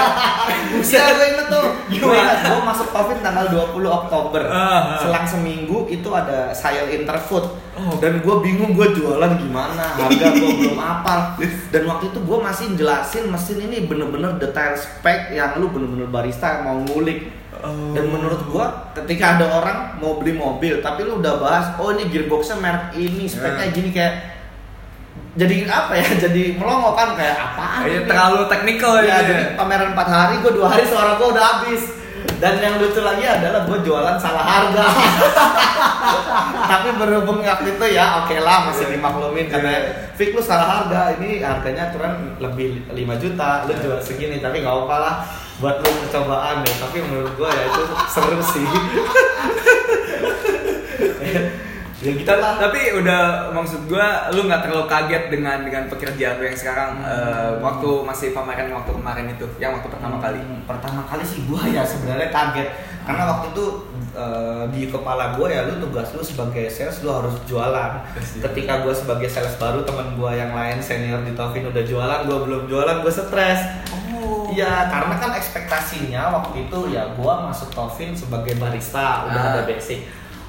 Buset, 0.71 1.01
gue 1.11 1.27
inget 1.27 1.49
tuh? 1.49 1.67
Gue 1.89 2.61
masuk 2.61 2.89
Tofin 2.91 3.19
tanggal 3.19 3.49
20 3.49 3.81
Oktober 3.83 4.45
Ah, 4.45 4.61
ah. 4.61 4.81
Selang 5.01 5.25
seminggu 5.25 5.89
itu 5.89 6.09
ada 6.11 6.53
sale 6.53 6.93
interfood 6.93 7.49
Oh. 7.77 7.93
Dan 7.97 8.21
gue 8.21 8.37
bingung 8.41 8.73
gue 8.73 8.89
jualan 8.91 9.37
gimana 9.37 9.85
Harga 9.95 10.33
gue 10.33 10.49
belum 10.65 10.77
apal 10.77 11.37
Dan 11.69 11.85
waktu 11.85 12.09
itu 12.09 12.19
gue 12.19 12.39
masih 12.39 12.73
jelasin 12.73 13.29
mesin 13.29 13.61
ini 13.63 13.85
bener-bener 13.85 14.37
detail 14.37 14.73
spek 14.73 15.29
Yang 15.31 15.61
lu 15.61 15.69
bener-bener 15.69 16.09
barista 16.09 16.57
yang 16.57 16.63
mau 16.67 16.79
ngulik 16.83 17.33
Oh. 17.57 17.97
dan 17.97 18.13
menurut 18.13 18.53
gua 18.53 18.69
ketika 18.93 19.41
ada 19.41 19.49
orang 19.49 19.97
mau 19.97 20.21
beli 20.21 20.37
mobil 20.37 20.77
tapi 20.79 21.03
lu 21.03 21.19
udah 21.19 21.41
bahas 21.41 21.73
oh 21.77 21.89
ini 21.89 22.05
gearboxnya 22.07 22.53
merek 22.55 22.93
ini 22.95 23.25
speknya 23.25 23.65
Ya. 23.65 23.73
gini 23.73 23.91
kayak 23.91 24.15
jadi 25.37 25.69
apa 25.69 25.93
ya 25.95 26.07
jadi 26.29 26.43
melongo 26.57 26.93
kan 26.93 27.13
kayak 27.13 27.37
Iya, 27.87 28.03
ini? 28.03 28.09
terlalu 28.09 28.41
teknikal 28.49 28.93
ya 28.99 29.05
ya. 29.05 29.17
jadi 29.23 29.45
pameran 29.55 29.93
4 29.93 30.09
hari 30.09 30.35
gua 30.41 30.51
dua 30.51 30.67
hari 30.73 30.85
suara 30.85 31.15
gua 31.15 31.29
udah 31.31 31.45
habis 31.55 31.83
dan 32.37 32.59
yang 32.59 32.77
lucu 32.77 33.01
lagi 33.01 33.23
adalah 33.23 33.63
gua 33.65 33.79
jualan 33.79 34.17
salah 34.17 34.43
harga 34.43 34.85
tapi 36.73 36.89
berhubung 36.97 37.39
waktu 37.41 37.69
itu 37.71 37.87
ya 37.93 38.25
oke 38.25 38.35
lah 38.39 38.67
masih 38.67 38.87
dimaklumin 38.91 39.47
karena 39.47 39.71
Iya. 39.77 39.93
Fik 40.17 40.33
lu 40.33 40.41
salah 40.41 40.81
harga 40.81 41.13
ini 41.21 41.45
harganya 41.45 41.93
aturan 41.93 42.41
lebih 42.41 42.89
5 42.89 42.97
juta 43.21 43.69
lu 43.69 43.73
jual 43.77 44.01
segini 44.01 44.41
tapi 44.41 44.65
nggak 44.65 44.89
apa 44.89 44.97
lah 44.97 45.15
buat 45.57 45.77
lu 45.79 45.89
percobaan 46.01 46.65
deh 46.65 46.75
tapi 46.77 46.99
menurut 47.01 47.33
gua 47.37 47.53
ya 47.53 47.63
itu 47.69 47.83
seru 48.09 48.41
sih 48.41 48.65
ya 51.97 52.13
kita 52.13 52.35
lah 52.37 52.53
Tapi 52.59 52.93
udah 52.95 53.23
maksud 53.51 53.89
gua 53.89 54.29
lu 54.31 54.45
nggak 54.45 54.63
terlalu 54.63 54.85
kaget 54.85 55.25
dengan 55.29 55.65
dengan 55.65 55.89
pekerjaan 55.89 56.37
lu 56.37 56.45
yang 56.45 56.55
sekarang 56.55 56.91
eh, 57.01 57.51
waktu 57.59 57.89
masih 58.03 58.29
pameran 58.31 58.69
waktu 58.71 58.93
kemarin 58.93 59.27
itu, 59.29 59.47
yang 59.57 59.73
waktu 59.73 59.89
pertama 59.89 60.17
kali. 60.19 60.37
Hmm, 60.37 60.61
pertama 60.65 61.01
kali 61.03 61.25
sih 61.25 61.45
gua 61.45 61.65
ya 61.65 61.81
sebenarnya 61.83 62.29
kaget 62.29 62.69
karena 63.03 63.23
waktu 63.25 63.47
itu 63.51 63.67
eh, 64.13 64.65
di 64.71 64.83
kepala 64.87 65.33
gua 65.35 65.49
ya 65.49 65.65
lu 65.65 65.81
tugas 65.81 66.13
lu 66.13 66.21
sebagai 66.21 66.69
sales 66.69 67.01
lu 67.01 67.09
harus 67.09 67.33
jualan 67.45 67.91
Pasti. 68.13 68.45
ketika 68.45 68.85
gua 68.85 68.93
sebagai 68.93 69.27
sales 69.27 69.57
baru 69.57 69.81
teman 69.81 70.13
gua 70.15 70.31
yang 70.31 70.53
lain 70.53 70.77
senior 70.79 71.23
di 71.23 71.33
Tovin 71.33 71.65
udah 71.65 71.81
jualan 71.81 72.21
gua 72.25 72.39
belum 72.45 72.63
jualan 72.67 72.97
gua 73.01 73.13
stres 73.13 73.61
Oh. 74.17 74.49
Iya, 74.49 74.89
karena 74.89 75.21
kan 75.21 75.31
ekspektasinya 75.37 76.33
waktu 76.33 76.67
itu 76.67 76.79
ya 76.91 77.05
gua 77.15 77.47
masuk 77.47 77.69
Tovin 77.69 78.11
sebagai 78.11 78.57
barista, 78.57 79.29
udah 79.29 79.39
Ah. 79.39 79.51
ada 79.55 79.63
basic. 79.63 80.03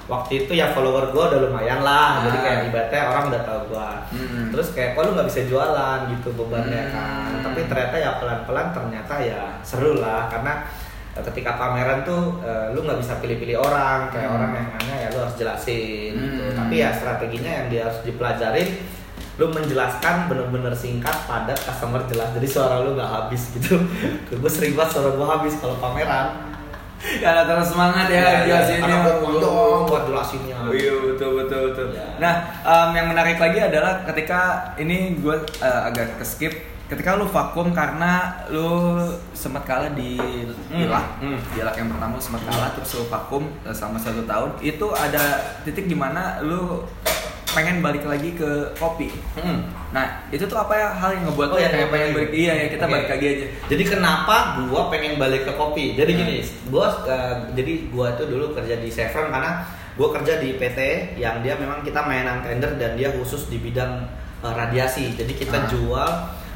Waktu 0.07 0.31
itu 0.41 0.51
ya 0.53 0.71
follower 0.71 1.11
gua 1.11 1.27
udah 1.27 1.39
lumayan 1.43 1.83
lah, 1.83 2.23
jadi 2.23 2.37
Ah. 2.37 2.41
kayak 2.41 2.59
ibaratnya 2.65 3.01
orang 3.05 3.23
udah 3.27 3.41
tahu 3.43 3.59
gua. 3.67 3.89
Mm-mm. 4.09 4.49
Terus 4.49 4.67
kayak 4.71 4.95
kok 4.95 5.03
lu 5.03 5.11
nggak 5.13 5.27
bisa 5.27 5.41
jualan 5.45 5.99
gitu 6.07 6.29
bebannya 6.33 6.81
Hmm. 6.81 6.93
kan. 6.93 7.29
Tapi 7.43 7.59
ternyata 7.65 7.95
ya 7.97 8.11
pelan-pelan 8.15 8.67
ternyata 8.71 9.13
ya 9.19 9.41
seru 9.61 9.99
lah 9.99 10.25
karena 10.27 10.63
eh, 11.11 11.23
ketika 11.23 11.51
pameran 11.53 12.01
tuh 12.01 12.39
eh, 12.39 12.71
lu 12.71 12.81
nggak 12.81 12.97
bisa 12.97 13.19
pilih-pilih 13.19 13.57
orang, 13.57 14.07
kayak 14.07 14.25
Hmm. 14.25 14.37
orang 14.37 14.51
yang 14.53 14.67
nanya 14.71 14.95
ya 14.97 15.07
lu 15.11 15.19
harus 15.19 15.35
jelasin 15.35 16.11
gitu. 16.13 16.43
Hmm. 16.45 16.55
Tapi 16.55 16.75
ya 16.77 16.89
strateginya 16.89 17.51
yang 17.53 17.67
dia 17.67 17.81
harus 17.83 17.99
dipelajarin 18.01 18.69
lu 19.35 19.45
menjelaskan 19.47 20.25
bener-bener 20.25 20.73
singkat 20.73 21.13
padat 21.25 21.59
customer 21.59 22.01
jelas 22.07 22.33
jadi 22.33 22.47
suara 22.47 22.81
lu 22.81 22.97
nggak 22.97 23.05
habis 23.07 23.53
gitu 23.53 23.77
gue 24.33 24.49
sering 24.49 24.73
banget 24.73 24.93
suara 24.93 25.13
gue 25.13 25.27
habis 25.27 25.53
kalau 25.55 25.77
pameran 25.77 26.56
Karena 27.23 27.41
terus 27.43 27.67
semangat 27.69 28.07
ya, 28.07 28.41
jelasinnya. 28.43 28.81
karena 28.81 28.97
gue 28.99 29.15
kondom 29.19 29.85
buat 29.85 30.03
jelasinnya 30.05 30.57
Iya 30.67 30.93
betul 31.03 31.29
betul 31.37 31.59
betul. 31.69 31.87
Ya. 31.93 32.05
Nah 32.17 32.33
em, 32.61 32.89
yang 32.93 33.07
menarik 33.07 33.37
lagi 33.37 33.59
adalah 33.59 34.01
ketika 34.03 34.39
ini 34.75 35.15
gue 35.15 35.35
eh, 35.59 35.81
agak 35.83 36.17
ke 36.17 36.25
skip. 36.25 36.53
Ketika 36.87 37.13
lu 37.13 37.27
vakum 37.27 37.69
karena 37.69 38.31
lu 38.47 38.95
sempat 39.31 39.67
kalah 39.67 39.91
di 39.91 40.15
Ilak, 40.71 41.19
Hmm. 41.19 41.35
di 41.51 41.59
Ilak 41.59 41.75
yang 41.75 41.91
pertama 41.91 42.15
lu 42.15 42.23
sempat 42.23 42.47
kalah 42.47 42.71
terus 42.71 42.95
lu 42.95 43.05
vakum 43.05 43.43
eh, 43.61 43.75
selama 43.75 43.99
satu 43.99 44.23
tahun. 44.23 44.55
Itu 44.57 44.91
ada 44.91 45.23
titik 45.61 45.85
di 45.85 45.93
mana 45.93 46.39
lu 46.39 46.87
pengen 47.57 47.81
balik 47.81 48.05
lagi 48.05 48.37
ke 48.37 48.49
kopi. 48.77 49.09
Hmm. 49.33 49.65
Nah 49.89 50.21
itu 50.29 50.45
tuh 50.45 50.53
apa 50.55 50.77
ya 50.77 50.87
hal 50.93 51.09
yang 51.17 51.23
ngebuat 51.25 51.47
Oh, 51.49 51.57
ya, 51.57 51.73
kayak 51.73 51.89
pengen 51.89 52.09
balik? 52.13 52.29
Iya 52.29 52.53
ya 52.53 52.65
kita 52.69 52.85
Oke. 52.85 52.93
balik 52.93 53.09
lagi 53.09 53.25
aja. 53.33 53.45
Jadi 53.65 53.83
kenapa 53.87 54.35
gua 54.69 54.81
pengen 54.87 55.17
balik 55.17 55.41
ke 55.43 55.53
kopi? 55.57 55.97
Jadi 55.97 56.11
Hmm. 56.13 56.19
gini, 56.21 56.35
gua 56.69 56.85
eh, 57.03 57.35
jadi 57.57 57.73
gua 57.89 58.13
tuh 58.13 58.29
dulu 58.29 58.53
kerja 58.53 58.77
di 58.77 58.87
Chevron 58.87 59.33
karena 59.33 59.65
gua 59.97 60.13
kerja 60.13 60.37
di 60.37 60.53
PT 60.53 60.79
yang 61.17 61.41
dia 61.41 61.57
memang 61.57 61.81
kita 61.81 62.05
mainan 62.05 62.45
tender 62.45 62.77
dan 62.77 62.93
dia 62.93 63.09
khusus 63.09 63.49
di 63.49 63.57
bidang 63.57 64.05
eh, 64.37 64.53
radiasi. 64.53 65.17
Jadi 65.17 65.33
kita 65.33 65.57
Ah. 65.57 65.65
jual 65.65 66.09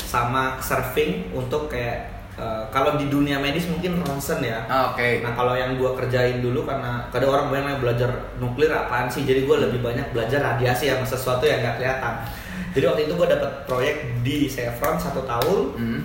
sama 0.05 0.61
serving 0.61 1.33
untuk 1.33 1.65
kayak 1.65 2.20
eh, 2.35 2.63
kalau 2.69 2.95
di 2.95 3.07
dunia 3.07 3.37
medis 3.37 3.67
mungkin 3.67 3.99
ronsen 3.99 4.39
ya. 4.39 4.63
Ah, 4.65 4.93
Oke. 4.93 5.19
Nah 5.19 5.33
kalau 5.33 5.53
yang 5.53 5.75
gua 5.75 5.95
kerjain 5.95 6.39
dulu 6.39 6.63
karena 6.63 7.07
kadang 7.09 7.31
orang 7.31 7.47
banyak 7.49 7.69
yang 7.75 7.81
belajar 7.81 8.09
nuklir 8.37 8.71
apaan 8.71 9.07
sih, 9.07 9.23
jadi 9.23 9.43
gua 9.43 9.63
lebih 9.63 9.83
banyak 9.83 10.11
belajar 10.11 10.39
radiasi 10.39 10.87
sama 10.87 11.03
sesuatu 11.03 11.43
yang 11.43 11.59
nggak 11.59 11.75
kelihatan. 11.79 12.13
Jadi 12.71 12.85
waktu 12.87 13.01
itu 13.03 13.13
gua 13.15 13.27
dapat 13.27 13.51
proyek 13.67 13.95
di 14.23 14.47
Chevron 14.47 14.95
satu 14.95 15.27
tahun, 15.27 15.59
Hmm. 15.75 16.01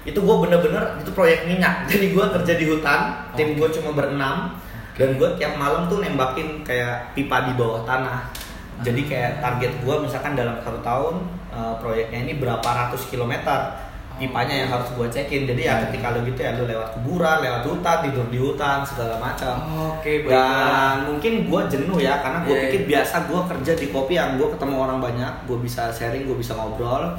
itu 0.00 0.16
gue 0.16 0.36
bener-bener 0.40 0.96
itu 0.96 1.12
proyek 1.12 1.44
minyak 1.44 1.84
jadi 1.92 2.16
gue 2.16 2.24
kerja 2.40 2.52
di 2.56 2.64
hutan 2.64 3.00
tim 3.36 3.52
gue 3.52 3.68
cuma 3.68 3.92
berenam 3.92 4.56
dan 4.96 5.12
gue 5.20 5.28
tiap 5.36 5.60
malam 5.60 5.92
tuh 5.92 6.00
nembakin 6.00 6.64
kayak 6.64 7.12
pipa 7.12 7.44
di 7.44 7.52
bawah 7.52 7.84
tanah 7.84 8.32
jadi 8.80 8.96
kayak 9.04 9.32
target 9.44 9.72
gue 9.84 9.94
misalkan 10.00 10.32
dalam 10.32 10.56
satu 10.64 10.80
tahun 10.80 11.20
eh, 11.52 11.74
proyeknya 11.84 12.16
ini 12.24 12.40
berapa 12.40 12.64
ratus 12.64 13.12
kilometer 13.12 13.76
pipanya 14.20 14.52
yang 14.54 14.68
harus 14.68 14.92
gue 14.92 15.08
cekin. 15.08 15.48
Jadi 15.48 15.64
ya 15.64 15.80
ketika 15.88 16.12
lu 16.12 16.20
gitu 16.22 16.36
ya 16.38 16.52
lu 16.54 16.68
lewat 16.68 16.92
kuburan 16.92 17.40
lewat 17.40 17.62
hutan 17.64 17.96
tidur 18.04 18.26
di 18.28 18.36
hutan 18.36 18.84
segala 18.84 19.16
macam. 19.16 19.54
Oke, 19.96 20.22
baik. 20.22 20.28
dan 20.28 21.08
mungkin 21.08 21.32
gue 21.48 21.60
jenuh 21.66 21.96
ya 21.96 22.20
karena 22.20 22.44
gue 22.44 22.52
Iya, 22.52 22.62
pikir 22.68 22.80
biasa 22.84 23.16
gue 23.24 23.40
kerja 23.48 23.72
di 23.74 23.86
kopi 23.88 24.14
yang 24.14 24.36
gue 24.36 24.48
ketemu 24.52 24.76
orang 24.76 25.00
banyak 25.00 25.32
gue 25.48 25.58
bisa 25.58 25.88
sharing 25.88 26.28
gue 26.28 26.36
bisa 26.36 26.52
ngobrol 26.52 27.16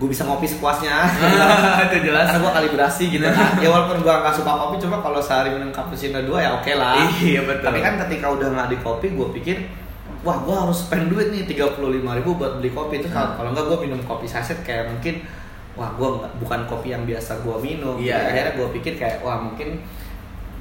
gue 0.00 0.08
bisa 0.08 0.24
ngopi 0.24 0.48
sepuasnya. 0.48 0.96
Itu 1.92 2.08
jelas. 2.08 2.32
karena 2.32 2.40
gue 2.40 2.52
kalibrasi 2.56 3.04
gitu. 3.12 3.20
Kan 3.20 3.60
ya 3.60 3.68
walaupun 3.68 4.00
gue 4.00 4.08
nggak 4.08 4.32
suka 4.32 4.48
kopi 4.48 4.80
cuma 4.80 4.96
kalau 4.98 5.20
sehari 5.20 5.52
minum 5.52 5.68
cappuccino 5.68 6.24
dua 6.24 6.40
ya 6.40 6.50
oke 6.56 6.72
lah. 6.72 7.04
Iya, 7.20 7.44
betul. 7.44 7.68
tapi 7.68 7.78
kan 7.78 8.00
ketika 8.00 8.32
udah 8.32 8.48
nggak 8.48 8.68
di 8.72 8.78
kopi 8.80 9.12
gue 9.12 9.28
pikir 9.36 9.56
wah 10.20 10.40
gue 10.40 10.52
harus 10.52 10.84
spend 10.84 11.08
duit 11.08 11.28
nih 11.28 11.44
tiga 11.44 11.68
puluh 11.72 11.92
lima 11.92 12.16
ribu 12.16 12.32
buat 12.32 12.56
beli 12.56 12.72
kopi. 12.72 13.04
Itu 13.04 13.12
kalau 13.12 13.28
Hmm. 13.28 13.36
kalau 13.36 13.50
nggak 13.52 13.64
gue 13.68 13.78
minum 13.84 14.00
kopi 14.02 14.24
saset 14.24 14.56
kayak 14.64 14.88
mungkin 14.88 15.20
wah 15.80 15.90
gue 15.90 16.08
bukan 16.36 16.60
kopi 16.68 16.92
yang 16.92 17.02
biasa 17.02 17.40
gue 17.40 17.56
minum 17.58 17.96
Iya. 17.96 18.20
Jadi 18.20 18.28
akhirnya 18.28 18.52
gue 18.54 18.68
pikir 18.76 18.92
kayak 18.94 19.24
wah 19.24 19.40
mungkin 19.40 19.80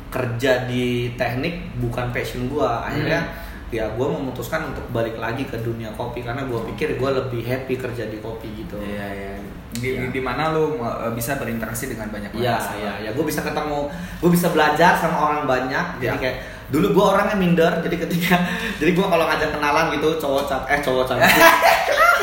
kerja 0.07 0.65
di 0.65 0.85
teknik 1.13 1.75
bukan 1.77 2.09
passion 2.09 2.47
gue 2.47 2.63
akhirnya 2.65 3.21
Hmm. 3.21 3.47
ya 3.69 3.85
gue 3.85 4.07
memutuskan 4.09 4.65
untuk 4.65 4.81
balik 4.89 5.13
lagi 5.15 5.45
ke 5.45 5.53
dunia 5.59 5.93
kopi 5.93 6.25
karena 6.25 6.41
gue 6.41 6.57
pikir 6.73 6.97
gue 6.97 7.09
lebih 7.13 7.43
happy 7.43 7.77
kerja 7.77 8.07
di 8.07 8.17
kopi 8.17 8.49
gitu 8.57 8.81
Iya, 8.81 9.05
iya. 9.11 9.33
Di, 9.69 9.89
Iya. 9.93 10.09
di 10.09 10.17
mana 10.17 10.49
lu 10.49 10.81
uh, 10.81 11.13
bisa 11.13 11.37
berinteraksi 11.37 11.85
dengan 11.85 12.09
banyak 12.09 12.33
Iya, 12.33 12.57
orang. 12.57 12.73
iya, 12.73 12.93
ya. 13.05 13.09
Gue 13.13 13.21
bisa 13.21 13.45
ketemu, 13.45 13.85
gue 14.17 14.31
bisa 14.33 14.49
belajar 14.49 14.97
sama 14.97 15.13
orang 15.21 15.45
banyak. 15.45 16.01
Jadi 16.01 16.09
Iya. 16.09 16.17
kayak 16.17 16.37
dulu 16.73 16.97
gue 16.97 17.05
orangnya 17.05 17.37
minder. 17.37 17.73
Jadi 17.79 17.95
ketika, 17.99 18.41
jadi 18.81 18.91
gue 18.91 19.05
kalau 19.05 19.29
ngajak 19.29 19.49
kenalan 19.53 19.85
gitu, 19.93 20.17
cowok 20.17 20.43
cat, 20.49 20.63
eh 20.65 20.81
cowok 20.81 21.05
cat, 21.05 21.21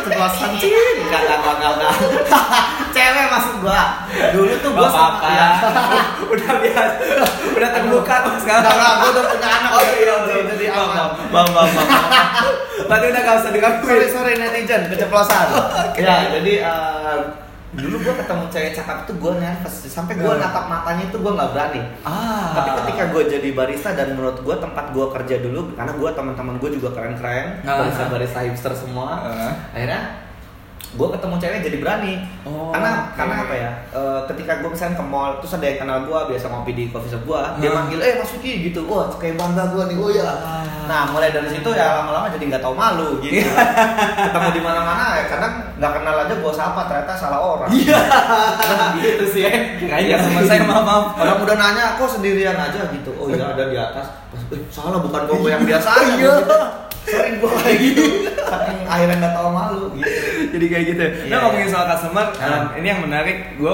keceplosan 0.06 0.50
sih, 0.56 0.70
enggak, 0.70 1.20
enggak, 1.26 1.38
enggak, 1.42 1.54
enggak, 1.56 1.72
enggak. 1.74 1.94
Cewek 2.96 3.26
maksud 3.28 3.54
gue. 3.60 3.82
Dulu 4.32 4.52
tuh 4.56 4.70
gue 4.70 4.80
Gak 4.80 4.92
apa-apa. 4.94 5.28
udah 6.32 6.52
biasa. 6.62 6.94
Udah 7.52 7.68
terbuka 7.70 8.14
kok 8.22 8.36
sekarang. 8.40 8.72
Enggak, 8.72 8.94
gue 8.96 9.10
udah 9.10 9.24
punya 9.26 9.48
anak. 9.52 9.70
Oh 9.74 9.82
iya, 9.84 10.14
udah, 10.16 10.36
jadi 10.48 10.64
Bang, 10.66 10.88
aman. 10.88 11.08
bang, 11.28 11.48
bang, 11.50 11.68
bang. 11.68 11.88
Berarti 12.86 13.06
udah 13.08 13.20
gak 13.20 13.34
usah 13.34 13.42
Sorry, 13.42 13.56
digakuin. 13.56 14.08
sorry 14.08 14.32
netizen, 14.36 14.82
keceplosan. 14.88 15.46
Ya, 15.96 16.14
jadi 16.30 16.52
eh, 16.62 17.18
dulu 17.76 17.96
gue 18.00 18.14
ketemu 18.16 18.44
cewek 18.48 18.72
cakep 18.72 18.98
tuh 19.04 19.14
gue 19.14 19.32
nervous 19.36 19.76
sampai 19.86 20.14
gue 20.14 20.26
Hmm. 20.26 20.40
natap 20.40 20.64
matanya 20.66 21.04
itu 21.04 21.16
gue 21.16 21.28
nggak 21.30 21.50
berani. 21.50 21.82
Ah. 22.02 22.52
Tapi 22.52 22.70
ketika 22.78 23.02
gue 23.08 23.22
jadi 23.30 23.48
barista 23.52 23.90
dan 23.92 24.08
menurut 24.12 24.40
gue 24.40 24.56
tempat 24.56 24.90
gue 24.90 25.06
kerja 25.12 25.36
dulu 25.38 25.60
karena 25.72 25.92
gue 25.92 26.10
teman-teman 26.10 26.54
gue 26.56 26.70
juga 26.72 26.88
keren-keren 26.92 27.60
Ah. 27.62 27.76
barista-barista 27.78 28.38
hipster 28.42 28.72
semua. 28.72 29.08
Ah. 29.22 29.52
Akhirnya 29.70 30.02
gue 30.88 31.08
ketemu 31.10 31.34
cewek 31.36 31.60
jadi 31.60 31.76
berani. 31.76 32.14
Oh, 32.42 32.70
karena 32.70 32.90
oke. 33.04 33.14
karena 33.14 33.34
apa 33.42 33.54
ya? 33.54 33.70
eh, 33.90 34.20
ketika 34.26 34.52
gue 34.58 34.70
misalnya 34.70 34.94
ke 34.94 35.04
mall 35.04 35.32
terus 35.38 35.52
ada 35.52 35.66
yang 35.66 35.78
kenal 35.78 35.98
gue 36.02 36.18
biasa 36.30 36.46
ngopi 36.46 36.72
di 36.72 36.84
coffee 36.88 37.10
shop 37.10 37.22
gue, 37.24 37.40
dia 37.58 37.68
Ah. 37.68 37.74
manggil 37.76 37.98
eh 37.98 38.12
Mas 38.14 38.28
Suki 38.28 38.52
gitu. 38.64 38.86
Wah 38.86 39.10
kayak 39.12 39.34
bangga 39.34 39.64
gue 39.68 39.82
nih. 39.86 39.96
Oh 39.96 40.08
ya. 40.08 40.24
Ah. 40.24 40.62
Nah 40.86 41.02
mulai 41.10 41.28
dari 41.28 41.48
situ 41.48 41.66
ya 41.68 41.98
lama-lama 41.98 42.30
jadi 42.30 42.44
nggak 42.46 42.62
tahu 42.62 42.72
malu 42.72 43.18
gitu. 43.18 43.42
ketemu 44.16 44.48
di 44.52 44.62
mana-mana 44.62 45.04
ya 45.16 45.24
kadang 45.26 45.52
nggak 45.74 45.92
kenal 45.92 46.14
aja 46.16 46.34
gue 46.38 46.52
sapa 46.54 46.80
ternyata 46.86 47.12
salah 47.12 47.40
orang. 47.42 47.68
Iya. 47.68 47.98
gitu 48.96 49.24
sih. 49.26 49.42
Ya 49.82 50.16
sama 50.16 50.40
saya 50.48 50.62
maaf 50.62 50.82
maaf. 50.82 51.04
Orang 51.16 51.42
udah 51.42 51.56
nanya, 51.56 51.98
kok 51.98 52.08
sendirian 52.08 52.54
aja 52.54 52.86
gitu? 52.88 53.10
Oh 53.12 53.26
iya 53.26 53.50
ada 53.50 53.66
di 53.66 53.76
atas. 53.76 54.06
Eh, 54.48 54.62
salah 54.68 54.96
bukan 54.96 55.26
gue 55.26 55.50
yang 55.50 55.60
biasa 55.60 55.88
aja. 55.90 56.30
Iya. 57.06 57.14
Sering 57.14 57.34
gue 57.38 57.52
kayak 57.52 57.78
gitu. 57.80 58.04
Saking 58.36 58.80
akhirnya 58.84 59.16
nggak 59.16 59.34
tahu 59.34 59.48
malu 59.48 59.84
gitu. 59.94 60.10
Jadi 60.52 60.66
kayak 60.66 60.84
gitu. 60.86 61.04
Iya, 61.06 61.28
Nah 61.28 61.38
ngomongin 61.40 61.66
iya. 61.66 61.72
soal 61.72 61.86
customer, 61.88 62.26
Ah. 62.36 62.46
um, 62.48 62.64
ini 62.74 62.86
yang 62.86 63.00
menarik. 63.00 63.36
Gue 63.54 63.72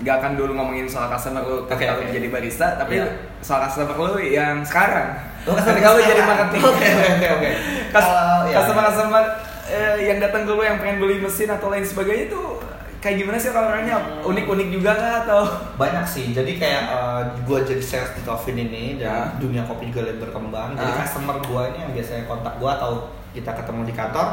gak 0.00 0.16
akan 0.18 0.32
dulu 0.34 0.52
ngomongin 0.54 0.86
soal 0.86 1.06
customer 1.06 1.40
lu 1.40 1.64
ketika 1.66 1.92
oke. 1.94 2.00
lu 2.00 2.12
jadi 2.12 2.26
barista, 2.28 2.66
tapi 2.76 2.94
Iya. 2.98 3.08
soal 3.40 3.60
customer 3.62 3.94
lu 3.94 4.16
yang 4.18 4.60
sekarang. 4.60 5.08
Oh, 5.44 5.52
Ketika 5.52 5.88
lu 5.90 6.00
jadi 6.00 6.22
marketing. 6.22 6.62
Oke, 6.64 6.88
oke, 6.88 7.28
oke. 7.30 7.50
Customer 7.92 8.82
customer 8.82 9.24
eh, 9.66 9.96
yang 10.02 10.18
datang 10.18 10.44
ke 10.44 10.52
lu 10.52 10.60
yang 10.60 10.76
pengen 10.76 10.96
beli 10.98 11.16
mesin 11.18 11.48
atau 11.48 11.68
lain 11.68 11.80
sebagainya 11.82 12.28
itu 12.28 12.42
kayak 13.04 13.16
gimana 13.20 13.36
sih? 13.36 13.52
Hmm. 13.52 14.24
Unik-unik 14.24 14.68
juga 14.72 14.96
nggak 14.96 15.14
atau? 15.28 15.44
Banyak 15.76 16.08
sih. 16.08 16.32
Jadi 16.32 16.56
kayak 16.56 16.82
gue 17.44 17.58
jadi 17.60 17.82
sales 17.84 18.16
di 18.16 18.24
Coffin 18.24 18.56
ini 18.56 18.96
dan 18.96 19.04
Ya. 19.04 19.36
dunia 19.36 19.60
kopi 19.62 19.92
juga 19.92 20.08
lagi 20.08 20.18
berkembang. 20.18 20.72
Jadi 20.72 20.88
Ah. 20.88 20.96
customer 21.04 21.36
gue 21.38 21.62
ini 21.68 21.78
yang 21.78 21.92
biasanya 21.92 22.24
kontak 22.24 22.56
gue 22.56 22.70
atau 22.70 22.90
kita 23.30 23.50
ketemu 23.52 23.80
di 23.84 23.92
kantor, 23.92 24.26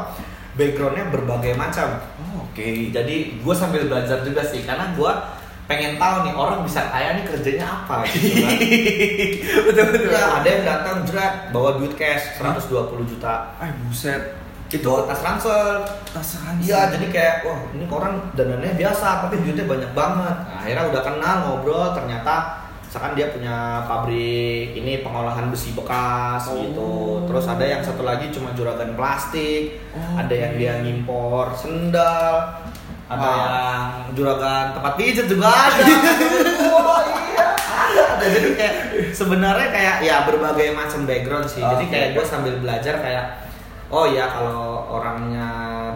backgroundnya 0.54 1.04
berbagai 1.12 1.52
macam. 1.52 2.00
Oh, 2.16 2.48
Oke. 2.48 2.88
Jadi 2.88 3.36
gue 3.38 3.54
sambil 3.54 3.84
belajar 3.84 4.24
juga 4.24 4.40
sih 4.40 4.64
karena 4.64 4.92
gue 4.92 5.12
pengen 5.62 5.96
tahu 5.96 6.26
nih 6.26 6.34
orang 6.34 6.60
bisa 6.64 6.84
kaya 6.86 7.14
nih 7.14 7.24
kerjanya 7.24 7.64
apa 7.64 8.04
gitu 8.08 8.40
kan. 8.40 8.56
betul 9.68 9.84
betul. 9.90 10.10
Ya, 10.10 10.24
ada 10.36 10.48
yang 10.48 10.64
datang 10.64 10.96
jerat 11.04 11.34
bawa 11.48 11.76
duit 11.76 11.92
cash 11.94 12.36
120 12.36 13.04
juta. 13.06 13.52
Ay 13.56 13.72
buset. 13.80 14.41
Itu 14.72 15.04
tas 15.04 15.20
transfer. 15.20 15.84
Tasaran. 16.10 16.56
Iya, 16.58 16.88
jadi 16.90 17.06
kayak 17.08 17.34
wah 17.44 17.60
ini 17.70 17.84
orang 17.86 18.32
dandannya 18.32 18.72
biasa 18.74 19.22
tapi 19.22 19.38
duitnya 19.38 19.64
banyak 19.64 19.92
banget. 19.92 20.36
Nah, 20.42 20.58
akhirnya 20.58 20.84
udah 20.88 21.02
kenal 21.02 21.36
ngobrol 21.44 21.92
ternyata 21.92 22.34
misalkan 22.82 23.12
dia 23.12 23.28
punya 23.28 23.56
pabrik 23.84 24.72
ini 24.72 25.00
pengolahan 25.00 25.48
besi 25.48 25.72
bekas 25.72 26.44
Oh. 26.44 26.56
gitu. 26.58 26.92
Terus 27.24 27.44
ada 27.46 27.64
yang 27.64 27.80
satu 27.80 28.02
lagi 28.02 28.28
cuma 28.28 28.52
juragan 28.52 28.92
plastik, 28.92 29.80
Oh, 29.92 30.16
ada 30.16 30.32
yang 30.32 30.56
dia 30.56 30.72
ngimpor 30.78 31.52
sendal, 31.52 32.60
ada 33.08 33.28
yang 33.28 33.84
juragan 34.12 34.72
tempat 34.72 34.92
pijat 34.96 35.24
juga 35.24 35.48
ada. 35.48 35.84
oh 36.64 37.00
iya. 37.32 37.48
Ada 37.92 38.24
jadi 38.26 38.48
kayak 38.56 38.74
sebenarnya 39.12 39.68
kayak 39.68 39.96
ya 40.00 40.16
berbagai 40.24 40.72
macam 40.72 41.04
background 41.04 41.44
sih. 41.44 41.60
Jadi 41.60 41.84
Oke. 41.88 41.92
kayak 41.92 42.08
gue 42.12 42.24
sambil 42.24 42.56
belajar 42.56 43.00
kayak 43.00 43.24
oh 43.92 44.08
ya 44.08 44.24
kalau 44.26 44.88
orangnya 44.88 45.44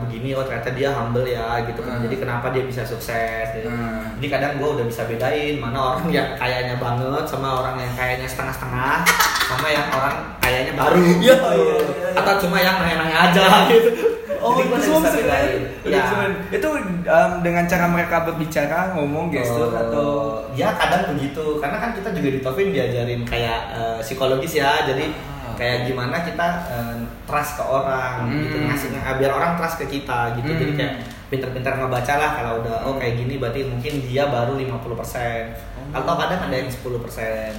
begini 0.05 0.31
oh 0.31 0.45
ternyata 0.45 0.69
dia 0.71 0.93
humble 0.93 1.25
ya 1.25 1.65
gitu 1.65 1.81
kan. 1.81 1.97
Hmm. 1.97 2.05
jadi 2.05 2.17
kenapa 2.21 2.53
dia 2.53 2.63
bisa 2.63 2.85
sukses? 2.85 3.49
Jadi, 3.51 3.65
Hmm. 3.67 4.13
jadi 4.21 4.27
kadang 4.31 4.53
gue 4.57 4.69
udah 4.71 4.85
bisa 4.85 5.03
bedain 5.05 5.57
mana 5.57 5.97
orang 5.97 6.13
yang 6.13 6.29
kayaknya 6.37 6.77
banget 6.77 7.25
sama 7.25 7.65
orang 7.65 7.81
yang 7.81 7.93
kayaknya 7.97 8.29
setengah-setengah 8.29 8.95
sama 9.43 9.67
yang 9.67 9.87
orang 9.91 10.17
kayaknya 10.39 10.73
baru. 10.77 10.95
Iya, 10.95 11.09
gitu. 11.09 11.25
iya, 11.25 11.37
iya, 11.57 11.77
iya. 11.81 12.09
atau 12.15 12.35
cuma 12.39 12.57
yang 12.59 12.77
nanya-nanya 12.77 13.17
aja 13.33 13.45
gitu. 13.73 13.91
Oh, 14.37 14.53
jadi 14.55 14.69
itu 14.69 14.79
semua 14.79 15.01
bisa 15.01 15.17
bedain. 15.17 15.61
ya. 15.83 16.05
Itu 16.53 16.69
um, 17.09 17.31
dengan 17.41 17.65
cara 17.65 17.89
mereka 17.89 18.17
berbicara, 18.23 18.93
ngomong, 18.95 19.33
gestur 19.33 19.73
Eh, 19.73 19.81
atau? 19.81 20.45
ya 20.53 20.71
kadang 20.77 21.17
begitu. 21.17 21.57
Karena 21.59 21.81
kan 21.81 21.91
kita 21.97 22.13
juga 22.13 22.29
di 22.31 22.41
Tofin 22.45 22.69
diajarin 22.71 23.25
kayak 23.25 23.61
eh, 23.75 23.99
psikologis 24.05 24.55
ya. 24.55 24.85
Jadi 24.87 25.09
Ah, 25.57 25.59
kayak 25.59 25.79
gimana 25.87 26.17
kita 26.21 26.47
eh, 26.69 26.97
trust 27.25 27.57
ke 27.57 27.65
orang 27.65 28.29
Hmm. 28.29 28.45
gitu 28.45 28.57
ngasih 28.63 28.89
eh, 28.93 29.15
biar 29.17 29.33
orang 29.33 29.57
trust 29.57 29.81
ke 29.81 29.87
kita 29.89 30.37
gitu 30.37 30.51
jadi 30.51 30.69
Hmm. 30.69 30.79
kayak 30.79 30.95
pinter-pinter 31.27 31.73
ngebaca 31.75 32.15
lah 32.15 32.31
kalau 32.35 32.53
udah 32.61 32.77
oh 32.85 32.95
kayak 32.95 33.17
gini 33.17 33.35
berarti 33.37 33.65
mungkin 33.65 33.99
dia 34.01 34.29
baru 34.29 34.55
50% 34.55 35.57
Oh. 35.75 35.97
atau 35.97 36.15
kadang 36.15 36.41
ada 36.45 36.55
yang 36.55 36.69
10% 36.69 36.93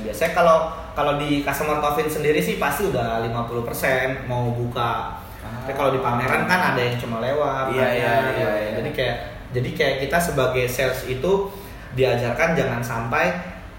biasanya 0.02 0.32
kalau 0.32 0.58
kalau 0.94 1.18
di 1.18 1.42
customer 1.42 1.80
Tofin 1.80 2.06
sendiri 2.08 2.38
sih 2.38 2.56
pasti 2.56 2.86
udah 2.86 3.20
50% 3.20 4.24
mau 4.24 4.52
buka 4.52 5.18
tapi 5.58 5.74
kalau 5.74 5.90
di 5.90 6.00
pameran 6.00 6.44
kan 6.44 6.72
ada 6.72 6.80
yang 6.80 6.96
cuma 6.96 7.18
lewat 7.18 7.72
Iya, 7.72 7.88
iya, 7.90 8.14
iya, 8.30 8.48
iya. 8.54 8.72
jadi 8.78 8.90
kayak 8.94 9.16
jadi 9.50 9.70
kayak 9.74 9.96
kita 10.02 10.18
sebagai 10.22 10.66
sales 10.66 11.02
itu 11.04 11.32
diajarkan 11.92 12.52
jangan 12.54 12.80
sampai 12.80 13.32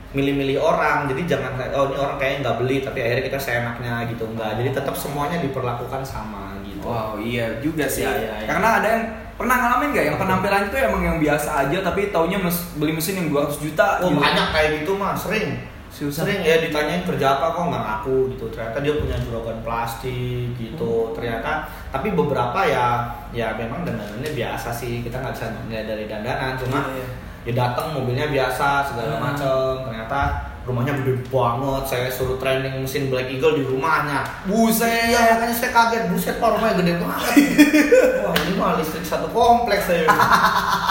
milih-milih 0.08 0.56
orang 0.56 1.04
jadi 1.04 1.36
jangan 1.36 1.52
kayak, 1.54 1.72
oh 1.72 1.84
ini 1.86 1.96
orang 1.96 2.16
kayaknya 2.16 2.38
nggak 2.40 2.56
beli 2.58 2.76
tapi 2.80 2.98
akhirnya 2.98 3.24
kita 3.28 3.38
seenaknya 3.38 3.94
gitu 4.08 4.24
enggak 4.24 4.56
jadi 4.56 4.70
tetap 4.72 4.94
semuanya 4.96 5.36
diperlakukan 5.38 6.00
sama 6.00 6.56
gitu 6.64 6.80
Wow, 6.80 7.18
iya 7.18 7.58
juga 7.60 7.84
sih. 7.84 8.00
Iya, 8.00 8.16
iya, 8.16 8.34
iya. 8.38 8.46
Karena 8.48 8.68
ada 8.80 8.88
yang 8.88 9.04
pernah 9.34 9.54
ngalamin 9.54 9.88
gak 9.92 10.06
yang 10.08 10.16
penampilan 10.16 10.62
itu 10.66 10.76
emang 10.78 11.02
yang 11.04 11.18
biasa 11.18 11.48
aja 11.62 11.78
tapi 11.80 12.08
taunya 12.08 12.38
mes- 12.38 12.74
beli 12.74 12.90
mesin 12.90 13.18
yang 13.18 13.28
200 13.28 13.60
juta 13.60 13.86
oh 14.00 14.08
gitu. 14.08 14.18
banyak 14.18 14.48
kayak 14.50 14.68
gitu 14.80 14.92
mah 14.94 15.14
sering 15.14 15.62
Susah. 15.88 16.22
sering 16.22 16.42
ya 16.42 16.58
ditanyain 16.58 17.02
kerja 17.02 17.38
apa 17.38 17.50
kok 17.50 17.64
nggak 17.64 17.82
ngaku 17.82 18.16
gitu 18.34 18.44
ternyata 18.50 18.78
dia 18.78 18.94
punya 18.94 19.16
juragan 19.18 19.58
plastik 19.62 20.54
gitu 20.54 21.14
ternyata 21.14 21.66
tapi 21.88 22.10
beberapa 22.12 22.60
ya 22.62 22.86
ya 23.30 23.54
memang 23.54 23.82
dandanannya 23.82 24.30
biasa 24.32 24.68
sih 24.70 25.02
kita 25.02 25.18
nggak 25.18 25.34
bisa 25.34 25.46
nilai 25.66 25.86
dari 25.86 26.04
dandanan 26.06 26.54
cuma 26.56 26.78
Iya, 26.88 26.98
iya. 26.98 27.06
Ya 27.48 27.52
datang 27.56 27.96
mobilnya 27.96 28.28
biasa 28.28 28.84
segala 28.84 29.16
Hmm. 29.16 29.24
macem 29.24 29.88
ternyata 29.88 30.20
rumahnya 30.68 30.92
gede 30.94 31.24
banget 31.26 31.82
saya 31.84 32.06
suruh 32.08 32.36
training 32.36 32.78
mesin 32.78 33.08
Black 33.08 33.26
Eagle 33.26 33.56
di 33.56 33.64
rumahnya 33.64 34.20
Buset. 34.44 35.08
iya 35.08 35.34
makanya 35.34 35.54
saya 35.54 35.70
kaget 35.70 36.04
buset 36.08 36.36
pak 36.36 36.48
rumahnya 36.50 36.74
gede 36.76 36.92
banget 36.94 37.22
wah 38.22 38.34
ini 38.36 38.52
mah 38.54 38.76
listrik 38.76 39.02
satu 39.02 39.28
kompleks 39.28 39.84
saya 39.84 40.04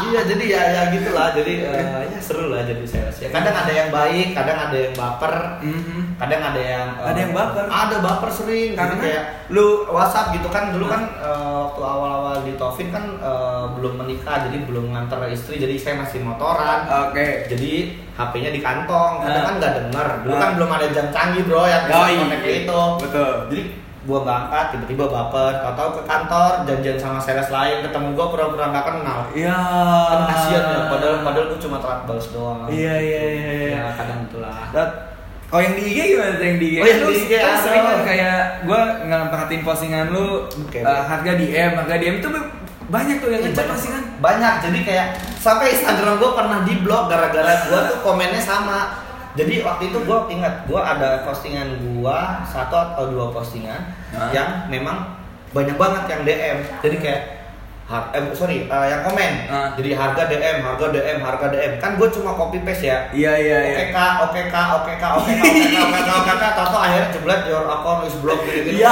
iya 0.04 0.22
jadi 0.24 0.46
ya 0.46 0.62
ya 0.68 0.82
gitulah 0.92 1.30
jadi 1.32 1.54
eh, 1.64 2.02
ya 2.10 2.20
seru 2.20 2.50
lah 2.50 2.64
jadi 2.64 2.82
sales 2.84 3.18
ya 3.18 3.30
kadang 3.30 3.54
ada 3.56 3.72
yang 3.72 3.90
baik 3.90 4.34
kadang 4.34 4.58
ada 4.60 4.78
yang 4.80 4.94
baper 4.94 5.36
Mhm. 5.58 6.18
kadang 6.18 6.42
ada 6.44 6.62
yang 6.62 6.88
eh, 6.96 7.08
Ada 7.08 7.20
yang 7.20 7.34
baper? 7.34 7.66
ada 7.66 7.96
baper 8.00 8.30
sering 8.32 8.72
Karena? 8.74 8.98
Kayak 8.98 9.24
lu 9.48 9.66
WhatsApp 9.88 10.34
gitu 10.34 10.48
kan 10.48 10.70
dulu 10.70 10.86
kan 10.86 11.02
eh, 11.14 11.54
waktu 11.60 11.82
awal-awal 11.84 12.42
di 12.42 12.54
Taufin 12.56 12.90
kan 12.90 13.06
eh, 13.16 13.66
belum 13.74 13.94
menikah 13.98 14.48
jadi 14.48 14.58
belum 14.64 14.92
nganter 14.92 15.20
istri 15.30 15.58
jadi 15.58 15.76
saya 15.76 15.96
masih 16.00 16.22
motoran 16.22 16.88
Oke. 17.06 17.46
jadi 17.48 17.74
HP-nya 18.18 18.50
di 18.50 18.60
kantong 18.60 19.14
kadang 19.22 19.38
Ah. 19.38 19.46
kan 19.46 19.56
nggak 19.58 19.74
denger 19.78 20.08
dulu 20.22 20.34
Ah. 20.34 20.40
kan 20.40 20.50
belum 20.56 20.70
ada 20.72 20.88
jam 20.90 21.06
canggih 21.08 21.44
bro 21.44 21.64
yang 21.64 21.84
bisa 21.86 21.96
Oh, 21.96 22.08
iya. 22.08 22.20
connect 22.20 22.46
itu 22.48 22.82
Betul. 23.00 23.34
jadi 23.48 23.62
gua 24.04 24.20
nggak 24.20 24.38
angkat 24.42 24.66
tiba-tiba 24.72 25.04
baper 25.06 25.54
tahu 25.70 25.90
ke 25.92 26.02
kantor 26.04 26.52
janjian 26.64 26.98
sama 26.98 27.20
sales 27.20 27.50
lain 27.50 27.78
ketemu 27.82 28.08
gua 28.12 28.26
pura-pura 28.28 28.66
nggak 28.68 28.86
kenal 28.86 29.20
Iya. 29.32 29.60
kan 30.08 30.20
kasian 30.28 30.64
ya 30.64 30.80
padahal 30.88 31.16
padahal 31.22 31.46
gua 31.48 31.60
cuma 31.60 31.78
telat 31.78 32.00
balas 32.04 32.28
doang 32.30 32.60
Iya 32.68 32.96
iya 32.98 33.22
iya. 33.22 33.44
iya. 33.54 33.68
ya 33.78 33.92
kadang 33.94 34.20
itulah 34.24 34.60
Dat, 34.70 34.90
kalau 35.48 35.62
yang 35.62 35.76
di 35.76 35.84
IG 35.86 36.00
gimana 36.10 36.32
tuh 36.34 36.44
yang 36.44 36.58
di 36.58 36.68
IG? 36.70 36.78
Oh, 36.78 36.86
yang 36.86 36.98
Kan 36.98 37.08
di 37.08 37.16
IG 37.18 37.32
kan 37.34 37.44
ada. 37.46 37.60
sering 37.62 37.84
kan 37.86 38.00
kayak 38.04 38.38
gue 38.64 38.82
nggak 39.06 39.22
perhatiin 39.28 39.62
postingan 39.62 40.08
lu 40.10 40.28
Oke. 40.44 40.80
eh, 40.82 41.02
harga 41.06 41.32
DM, 41.34 41.72
harga 41.78 41.96
DM 41.96 42.16
itu 42.18 42.28
banyak 42.88 43.16
tuh 43.18 43.30
yang 43.30 43.42
Iya, 43.42 43.52
banyak. 43.52 43.68
pasti 43.70 43.88
kan. 43.90 44.04
banyak 44.18 44.54
jadi 44.64 44.80
kayak 44.82 45.08
sampai 45.38 45.66
Instagram 45.72 46.18
gue 46.18 46.32
pernah 46.34 46.60
di 46.64 46.74
blok 46.78 47.04
gara-gara 47.08 47.54
gue 47.64 47.80
tuh 47.86 47.98
komennya 48.02 48.40
sama 48.40 48.80
jadi 49.34 49.62
waktu 49.62 49.92
itu 49.92 50.00
gue 50.00 50.20
ingat 50.30 50.66
gue 50.66 50.80
ada 50.80 51.22
postingan 51.22 51.68
gue 51.78 52.20
satu 52.48 52.76
atau 52.76 53.04
dua 53.08 53.30
postingan 53.30 53.92
Hah? 54.10 54.32
yang 54.32 54.66
memang 54.68 55.20
banyak 55.50 55.76
banget 55.76 56.04
yang 56.08 56.22
DM 56.24 56.58
jadi 56.80 56.96
kayak 56.98 57.22
har- 57.84 58.12
eh, 58.12 58.24
sorry 58.32 58.66
eh, 58.66 58.86
yang 58.86 59.00
komen 59.02 59.34
Ah. 59.46 59.70
jadi 59.74 59.92
harga 59.94 60.24
DM 60.26 60.58
harga 60.62 60.86
DM 60.90 61.20
harga 61.20 61.48
DM 61.50 61.74
kan 61.78 61.92
gue 61.96 62.08
cuma 62.10 62.34
copy 62.34 62.60
paste 62.62 62.84
ya 62.86 63.12
Iya 63.12 63.32
iya 63.38 63.58
iya. 63.62 63.76
Oke 63.78 63.86
kak, 63.90 64.14
oke 64.24 64.42
kak, 64.48 64.68
oke 64.74 64.94
kak, 64.98 65.12
oke 65.14 65.28
kak, 65.30 65.44
oke 65.44 65.64
kak, 65.68 65.84
oke 65.84 66.00
kak, 66.02 66.16
oke 66.18 66.34
kak, 66.36 66.52
Tahu 66.58 66.78
akhirnya 66.78 67.10
jeblet 67.10 67.42
your 67.46 67.64
account 67.66 68.02
is 68.04 68.16
blocked 68.18 68.44
gitu-gitu. 68.46 68.80
Iya. 68.80 68.92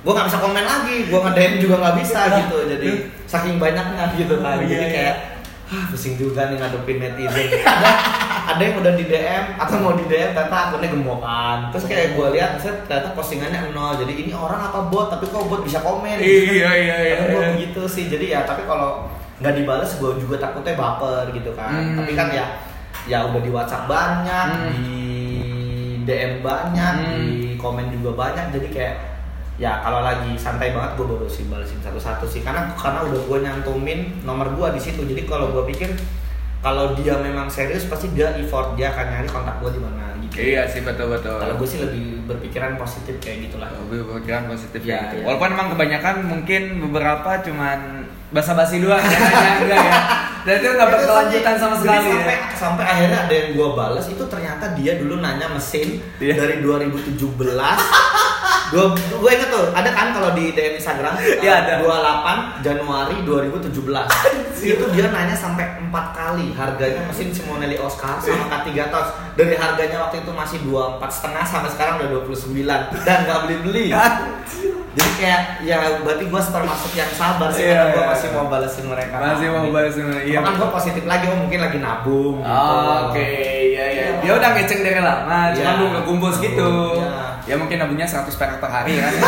Gue 0.00 0.12
gak 0.16 0.32
bisa 0.32 0.38
komen 0.40 0.64
lagi, 0.64 0.96
gue 1.12 1.20
nge-DM 1.20 1.54
juga 1.60 1.76
gak 1.84 1.96
bisa 2.00 2.20
gitu. 2.40 2.56
Jadi 2.64 2.90
saking 3.28 3.60
banyaknya 3.60 4.04
gitu 4.16 4.40
kan. 4.40 4.56
Oh, 4.56 4.64
iya, 4.64 4.68
Jadi 4.68 4.84
iya. 4.84 4.92
kayak 4.96 5.16
ah, 5.70 5.84
pusing 5.92 6.14
juga 6.16 6.48
nih 6.48 6.56
ngadepin 6.56 6.96
netizen. 6.98 7.48
Ada, 7.60 7.90
ada 8.56 8.62
yang 8.64 8.76
udah 8.80 8.92
di 8.96 9.04
DM 9.06 9.44
atau 9.60 9.76
mau 9.78 9.92
di 9.94 10.04
DM 10.08 10.32
ternyata 10.32 10.56
akunnya 10.72 10.88
gemokan. 10.88 11.58
Terus 11.70 11.84
kayak 11.84 12.06
gue 12.16 12.26
lihat, 12.32 12.56
set, 12.58 12.88
ternyata 12.88 13.12
postingannya 13.12 13.76
nol. 13.76 14.00
Jadi 14.00 14.12
ini 14.24 14.32
orang 14.32 14.72
apa 14.72 14.88
bot? 14.88 15.12
Tapi 15.12 15.28
kok 15.28 15.46
bot 15.46 15.60
bisa 15.62 15.84
komen? 15.84 16.16
Iya 16.16 16.70
iya 16.74 16.96
iya. 17.04 17.14
Kadang 17.20 17.28
gue 17.30 17.42
iya. 17.44 17.50
begitu 17.54 17.82
sih. 17.84 18.08
Jadi 18.08 18.32
ya 18.32 18.48
tapi 18.48 18.64
kalau 18.64 19.04
nggak 19.40 19.54
dibales 19.56 19.92
gue 20.00 20.10
juga 20.20 20.36
takutnya 20.40 20.74
baper 20.80 21.28
gitu 21.36 21.52
kan. 21.52 21.76
Hmm. 21.76 21.96
Tapi 22.00 22.12
kan 22.16 22.28
ya 22.32 22.46
ya 23.04 23.28
udah 23.28 23.40
di 23.40 23.50
WhatsApp 23.52 23.84
banyak, 23.84 24.48
Hmm. 24.48 24.72
di 24.72 24.88
DM 26.08 26.40
banyak, 26.40 26.94
Hmm. 26.96 27.04
di 27.04 27.54
komen 27.60 27.92
juga 27.92 28.16
banyak. 28.16 28.56
Jadi 28.56 28.68
kayak 28.72 28.96
ya 29.60 29.84
kalau 29.84 30.00
lagi 30.00 30.40
santai 30.40 30.72
banget 30.72 30.96
gue 30.96 31.04
baru 31.04 31.28
sih 31.28 31.44
balesin 31.44 31.76
satu-satu 31.84 32.24
sih 32.24 32.40
karena 32.40 32.72
karena 32.72 33.04
udah 33.04 33.20
gue 33.28 33.38
nyantumin 33.44 34.00
nomor 34.24 34.48
gue 34.56 34.68
di 34.72 34.80
situ. 34.80 35.04
Jadi 35.04 35.28
kalau 35.28 35.52
gue 35.52 35.68
pikir 35.68 35.92
kalau 36.60 36.96
dia 36.96 37.16
memang 37.16 37.48
serius 37.48 37.84
pasti 37.84 38.08
dia 38.12 38.32
effort 38.36 38.72
dia 38.72 38.88
akan 38.88 39.04
nyari 39.06 39.28
kontak 39.28 39.60
gue 39.60 39.70
di 39.70 39.80
mana 39.80 40.16
gitu. 40.24 40.32
Iya 40.40 40.64
sih 40.64 40.80
betul 40.80 41.12
betul. 41.12 41.36
Kalau 41.36 41.54
gue 41.56 41.68
sih 41.68 41.76
lebih 41.78 42.24
berpikiran 42.24 42.80
positif 42.80 43.20
kayak 43.20 43.48
gitulah. 43.48 43.68
Lebih 43.88 44.08
berpikiran 44.08 44.48
positif 44.48 44.80
Ya, 44.80 45.12
gitu. 45.12 45.20
ya. 45.20 45.24
Walaupun 45.28 45.48
emang 45.52 45.68
kebanyakan 45.76 46.14
mungkin 46.24 46.62
beberapa 46.80 47.30
cuman 47.44 47.78
basa-basi 48.30 48.80
doang 48.80 49.02
ya, 49.02 49.20
ya 49.20 49.52
enggak 49.60 49.80
ya. 49.82 49.94
Dan 50.40 50.54
itu 50.56 50.68
nggak 50.72 50.88
berkelanjutan 50.88 51.54
sama 51.60 51.74
sekali 51.76 52.08
sampai, 52.16 52.32
ya. 52.32 52.38
sampai 52.56 52.84
akhirnya 52.88 53.18
ada 53.28 53.34
yang 53.36 53.48
gua 53.52 53.68
balas 53.76 54.08
itu 54.08 54.24
ternyata 54.24 54.72
dia 54.72 54.96
dulu 54.96 55.20
nanya 55.20 55.52
mesin 55.52 56.00
Iya. 56.16 56.32
dari 56.32 56.64
2017 56.64 57.20
gua 58.70 58.84
gua 59.18 59.30
inget 59.34 59.50
tuh 59.50 59.66
ada 59.74 59.90
kan 59.90 60.14
kalau 60.14 60.30
di 60.32 60.54
DM 60.54 60.78
Instagram 60.78 61.14
Iya, 61.44 61.52
uh, 61.52 61.82
ada. 61.82 62.54
28 62.62 62.66
Januari 62.66 63.16
2017 63.26 63.74
itu 64.60 64.84
dia 64.94 65.06
nanya 65.10 65.34
sampai 65.34 65.80
empat 65.80 66.06
kali 66.14 66.54
harganya 66.54 67.02
mesin 67.08 67.34
Simonelli 67.34 67.76
Oscar 67.80 68.20
sama 68.22 68.46
K3 68.46 68.70
Touch 68.92 69.10
dari 69.34 69.56
harganya 69.58 70.06
waktu 70.06 70.22
itu 70.22 70.30
masih 70.30 70.58
24 70.68 71.02
setengah 71.10 71.44
sampai 71.44 71.70
sekarang 71.74 71.94
udah 71.98 72.08
29 72.22 73.06
dan 73.06 73.18
nggak 73.26 73.38
beli 73.48 73.56
beli 73.64 73.84
jadi 74.90 75.10
kayak 75.22 75.42
ya 75.62 75.78
berarti 76.02 76.24
gua 76.26 76.42
termasuk 76.42 76.92
yang 76.98 77.10
sabar 77.14 77.48
sih 77.54 77.62
Iya, 77.62 77.78
karena 77.78 77.94
gua 77.94 78.02
iya, 78.02 78.10
masih 78.10 78.26
iya. 78.26 78.36
mau 78.36 78.46
balesin 78.50 78.84
mereka 78.90 79.14
Masih 79.22 79.46
mau 79.54 79.70
balesin 79.70 80.04
mereka, 80.10 80.24
iya. 80.26 80.34
iya 80.34 80.38
kan 80.42 80.52
gua 80.58 80.68
positif 80.74 81.02
lagi 81.06 81.24
oh 81.30 81.38
mungkin 81.38 81.58
lagi 81.62 81.78
nabung 81.78 82.36
gitu. 82.42 82.50
Oh, 82.50 82.98
Oke, 83.06 83.22
iya 83.70 83.84
iya. 83.86 84.04
Iya. 84.10 84.18
Dia 84.18 84.32
udah 84.34 84.50
ngeceng 84.50 84.80
dari 84.82 85.00
lama, 85.00 85.38
Iya. 85.50 85.54
cuma 85.56 85.70
belum 85.78 85.92
kekumpul 86.02 86.30
segitu. 86.34 86.70
Iya. 86.98 87.29
Ya 87.42 87.54
mungkin 87.54 87.76
nabungnya 87.76 88.04
100 88.04 88.28
perak 88.30 88.58
per 88.58 88.68
hari 88.68 88.96
kan. 88.96 89.12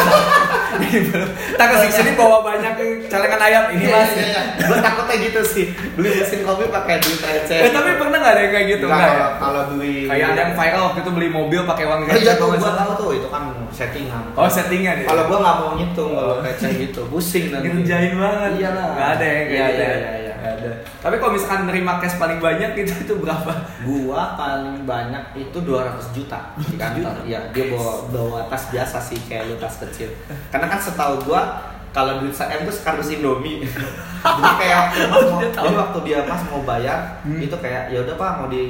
Belum. 0.83 1.29
Tak 1.55 1.67
ke 1.71 1.91
sini 1.91 2.13
bawa 2.13 2.41
banyak 2.41 2.73
celengan 3.07 3.41
ayam 3.41 3.65
ini 3.71 3.85
Iya, 3.85 3.93
mas. 3.95 4.11
iya, 4.11 4.25
iya. 4.27 4.43
Gua 4.63 4.79
takutnya 4.79 5.17
gitu 5.21 5.41
sih 5.43 5.67
beli 5.93 6.11
mesin 6.15 6.41
kopi 6.43 6.65
pakai 6.67 6.97
duit 6.99 7.21
receh 7.21 7.59
Eh, 7.61 7.71
tapi 7.71 7.91
pernah 7.95 8.19
nggak 8.19 8.33
ada 8.33 8.41
yang 8.41 8.53
kayak 8.53 8.67
gitu? 8.71 8.87
Nggak 8.87 9.01
kalau 9.03 9.15
ya? 9.15 9.29
kalau 9.37 9.63
duit 9.71 10.07
Kayak 10.09 10.27
ada 10.27 10.41
yang 10.41 10.53
viral 10.55 10.83
waktu 10.83 11.01
itu 11.01 11.11
beli 11.13 11.29
mobil 11.29 11.61
pakai 11.63 11.85
uang 11.85 12.01
Oh, 12.03 12.07
iya 12.07 12.15
receh, 12.15 12.25
tuh 12.25 12.37
kalau 12.39 12.49
nggak 12.49 12.59
gua 12.59 12.67
salah. 12.67 12.81
tahu 12.83 12.93
tuh 12.97 13.11
itu 13.13 13.29
kan 13.29 13.43
settingan 13.71 14.23
Oh 14.33 14.49
settingan 14.49 14.95
ya? 14.97 15.07
kalau 15.07 15.23
gua 15.27 15.39
nggak 15.39 15.57
mau 15.59 15.71
ngitung 15.75 16.11
kalau 16.11 16.35
receh 16.41 16.71
gitu 16.75 17.01
pusing 17.07 17.45
nanti 17.53 17.67
ngerjain 17.69 18.13
banget. 18.15 18.51
Iyalah. 18.59 18.89
Gak 18.93 19.09
ada 19.15 19.27
ya 19.27 19.41
kayak 19.43 19.69
Iya, 19.73 20.32
iya, 20.43 20.51
iya, 20.53 20.59
iya. 20.59 20.69
Ada. 20.69 20.73
Tapi 21.01 21.15
kalau 21.17 21.33
misalkan 21.33 21.63
nerima 21.65 21.97
cash 21.97 22.19
paling 22.19 22.39
banyak 22.39 22.71
itu 22.83 22.93
itu 22.99 23.15
berapa? 23.15 23.53
gua 23.83 24.35
paling 24.35 24.83
banyak 24.83 25.25
itu 25.35 25.59
200 25.59 26.11
juta 26.11 26.39
di 26.57 26.75
kantor 26.75 27.23
ya 27.25 27.39
dia 27.51 27.65
bawa 27.69 27.93
bawa 28.09 28.41
tas 28.47 28.67
biasa 28.69 28.99
sih 28.99 29.19
kayak 29.25 29.47
lu 29.47 29.57
tas 29.57 29.79
kecil 29.79 30.11
karena 30.49 30.67
kan 30.67 30.79
setahu 30.79 31.23
gua 31.25 31.43
kalau 31.91 32.19
duit 32.19 32.33
saya 32.33 32.57
itu 32.59 32.73
kardus 32.79 33.11
Indomie 33.11 33.63
jadi 34.39 34.51
kayak 34.57 34.83
waktu 35.13 35.13
pas 35.13 35.25
mau, 35.29 35.41
jadi 35.45 35.75
waktu 35.77 35.99
dia 36.03 36.19
pas 36.25 36.41
mau 36.49 36.63
bayar 36.63 36.99
Hmm. 37.23 37.39
itu 37.39 37.55
kayak 37.55 37.91
ya 37.91 38.03
udah 38.03 38.15
pak 38.17 38.31
mau 38.35 38.47
di 38.49 38.65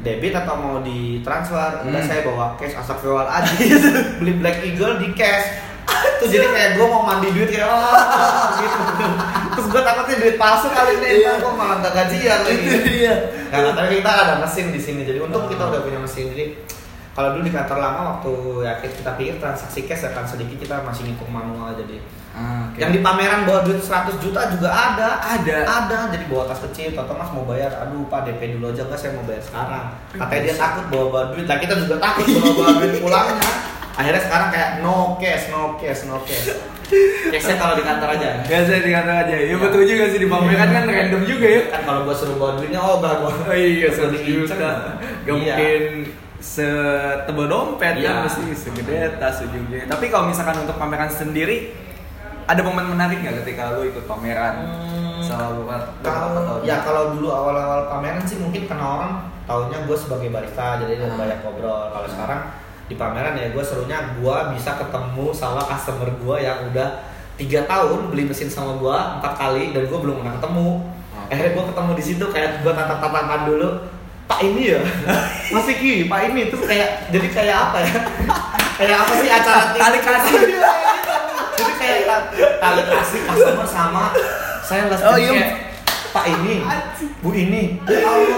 debit 0.00 0.34
atau 0.34 0.54
mau 0.54 0.76
di 0.80 1.20
transfer 1.20 1.80
udah 1.80 2.00
Hmm. 2.00 2.08
saya 2.08 2.20
bawa 2.22 2.56
cash 2.56 2.74
astagfirullahaladzim 2.74 3.80
beli 4.20 4.32
Black 4.36 4.60
Eagle 4.62 4.98
di 4.98 5.08
cash 5.12 5.46
tuh 6.24 6.30
jadi 6.30 6.46
kayak 6.48 6.70
gua 6.74 6.86
mau 6.88 7.02
mandi 7.04 7.28
duit 7.30 7.48
kayak 7.48 7.68
oh, 7.68 7.92
gitu 8.56 8.80
terus 9.52 9.66
gua 9.68 9.82
takutnya 9.82 10.16
duit 10.18 10.36
palsu 10.36 10.66
kali 10.68 10.92
ini 10.96 11.08
Iya. 11.20 11.32
gua 11.38 11.52
malah 11.52 11.76
gak 11.80 11.94
gajian 11.94 12.40
lagi 12.40 12.66
Iya. 12.96 13.14
Nah, 13.46 13.70
tapi 13.70 14.00
kita 14.00 14.10
ada 14.10 14.34
mesin 14.36 14.66
di 14.68 14.80
sini. 14.80 15.02
Jadi 15.02 15.20
untung 15.20 15.46
kita 15.46 15.62
udah 15.64 15.80
punya 15.80 15.94
mesin. 15.96 16.26
Jadi 16.26 16.58
kalau 17.14 17.30
dulu 17.30 17.46
di 17.46 17.54
kantor 17.54 17.78
lama 17.78 18.00
waktu 18.10 18.32
ya 18.60 18.72
kita 18.80 19.14
pikir 19.14 19.38
transaksi 19.38 19.86
cash 19.86 20.02
akan 20.04 20.26
sedikit 20.26 20.58
kita 20.58 20.82
masih 20.82 21.06
ngitung 21.06 21.30
manual 21.30 21.70
jadi 21.72 22.02
Ah, 22.34 22.66
oke. 22.66 22.82
yang 22.82 22.90
di 22.90 22.98
pameran 22.98 23.46
bawa 23.46 23.62
duit 23.62 23.78
100 23.78 24.18
juta 24.18 24.50
juga 24.50 24.66
ada 24.66 25.22
Ada. 25.22 25.62
ada 25.62 25.98
jadi 26.10 26.26
bawa 26.26 26.50
tas 26.50 26.58
kecil 26.60 26.90
Toto 26.90 27.14
mas 27.14 27.30
mau 27.30 27.46
bayar 27.46 27.70
aduh 27.78 28.02
pak 28.04 28.26
DP 28.26 28.58
dulu 28.58 28.74
aja 28.74 28.82
enggak 28.82 28.98
saya 28.98 29.14
mau 29.14 29.22
bayar 29.22 29.38
sekarang 29.38 29.86
katanya 30.10 30.42
dia 30.42 30.54
takut 30.58 30.84
bawa 30.90 31.04
bawa 31.06 31.22
duit 31.30 31.46
nah 31.46 31.54
kita 31.54 31.74
juga 31.78 31.94
takut 32.02 32.26
bawa 32.26 32.50
bawa 32.50 32.70
duit 32.82 32.98
pulangnya 32.98 33.50
akhirnya 33.94 34.20
sekarang 34.20 34.48
kayak 34.50 34.70
no 34.80 35.14
cash 35.16 35.44
no 35.48 35.78
cash 35.78 36.02
no 36.04 36.18
cash 36.22 36.50
cashnya 37.24 37.56
kalau 37.56 37.74
di 37.74 37.82
kantor 37.82 38.08
aja 38.12 38.28
Gak 38.44 38.60
saya 38.64 38.80
di 38.80 38.92
kantor 38.92 39.16
aja. 39.20 39.34
Ya 39.34 39.46
Iya. 39.46 39.56
betul 39.56 39.82
juga 39.84 40.04
sih 40.08 40.18
di 40.18 40.28
pameran 40.28 40.68
kan 40.68 40.84
random 40.84 41.22
juga 41.24 41.46
ya. 41.48 41.62
kan 41.70 41.80
kalau 41.82 42.00
gua 42.02 42.14
suruh 42.14 42.36
bawa 42.36 42.52
duitnya 42.54 42.76
oh 42.76 42.98
gua 42.98 43.12
Oh 43.16 43.54
iya, 43.54 43.88
diincer. 43.88 44.12
juta. 44.20 44.54
Gak 45.24 45.24
Iya. 45.24 45.32
mungkin 45.32 45.82
setebal 46.38 47.46
dompet 47.46 47.94
Iya. 47.96 48.04
kan 48.04 48.16
mesti 48.22 48.42
segede 48.52 49.16
tas 49.16 49.40
ujungnya. 49.40 49.88
Tapi 49.88 50.04
kalau 50.06 50.28
misalkan 50.28 50.60
untuk 50.60 50.76
pameran 50.76 51.08
sendiri 51.08 51.72
ada 52.44 52.60
momen 52.60 52.92
menarik 52.92 53.18
nggak 53.18 53.40
ketika 53.42 53.72
lu 53.72 53.88
ikut 53.88 54.04
pameran 54.04 54.68
Hmm, 54.68 55.24
selalu 55.24 55.64
kalau 56.04 56.60
ya 56.60 56.84
kalau 56.84 57.16
dulu 57.16 57.32
awal-awal 57.32 57.88
pameran 57.88 58.20
sih 58.20 58.36
mungkin 58.36 58.68
kena 58.68 58.84
orang 58.84 59.12
taunya 59.44 59.80
gue 59.80 59.96
sebagai 59.96 60.28
barista 60.28 60.76
jadi 60.76 61.00
Hmm. 61.00 61.16
banyak 61.16 61.40
ngobrol 61.40 61.88
kalau 61.88 62.04
sekarang 62.04 62.40
di 62.84 62.94
pameran 62.94 63.32
ya 63.34 63.48
gue 63.48 63.60
serunya 63.60 63.96
gue 64.14 64.36
bisa 64.52 64.76
ketemu 64.76 65.32
sama 65.32 65.64
customer 65.64 66.08
gue 66.10 66.36
yang 66.38 66.68
udah 66.68 66.88
tiga 67.34 67.64
tahun 67.64 68.08
beli 68.08 68.24
mesin 68.24 68.46
sama 68.46 68.76
gue 68.76 68.92
empat 69.18 69.32
kali 69.34 69.72
dan 69.72 69.84
gue 69.84 69.98
belum 69.98 70.20
pernah 70.20 70.36
ketemu. 70.36 70.68
Oke. 71.14 71.30
akhirnya 71.30 71.52
gue 71.52 71.64
ketemu 71.66 71.90
di 71.92 72.04
situ 72.04 72.24
kayak 72.28 72.50
gue 72.60 72.72
tatap 72.72 72.98
tatapan 72.98 73.40
dulu 73.44 73.68
pak 74.24 74.40
ini 74.40 74.62
ya? 74.70 74.80
Masih 75.48 75.74
ki 75.74 75.94
pak 76.04 76.20
ini? 76.26 76.48
Terus 76.48 76.64
kayak 76.64 76.88
jadi 77.08 77.28
kayak 77.30 77.56
apa 77.62 77.78
ya? 77.80 77.92
Kayak 78.74 79.06
apa 79.06 79.12
sih 79.14 79.30
acara 79.30 79.62
Tali 79.70 79.98
kasih. 79.98 80.34
jadi 81.56 81.72
kayak 81.76 81.98
ta- 82.04 82.26
tali 82.58 82.82
kasih 82.84 83.20
customer 83.22 83.62
sama 83.64 84.10
saya 84.60 84.90
lihat 84.90 85.00
Oh, 85.04 85.14
iya. 85.14 85.46
pak 86.10 86.24
ini 86.26 86.58
bu 87.22 87.30
ini. 87.30 87.78
Ya 87.86 88.02
Allah 88.02 88.33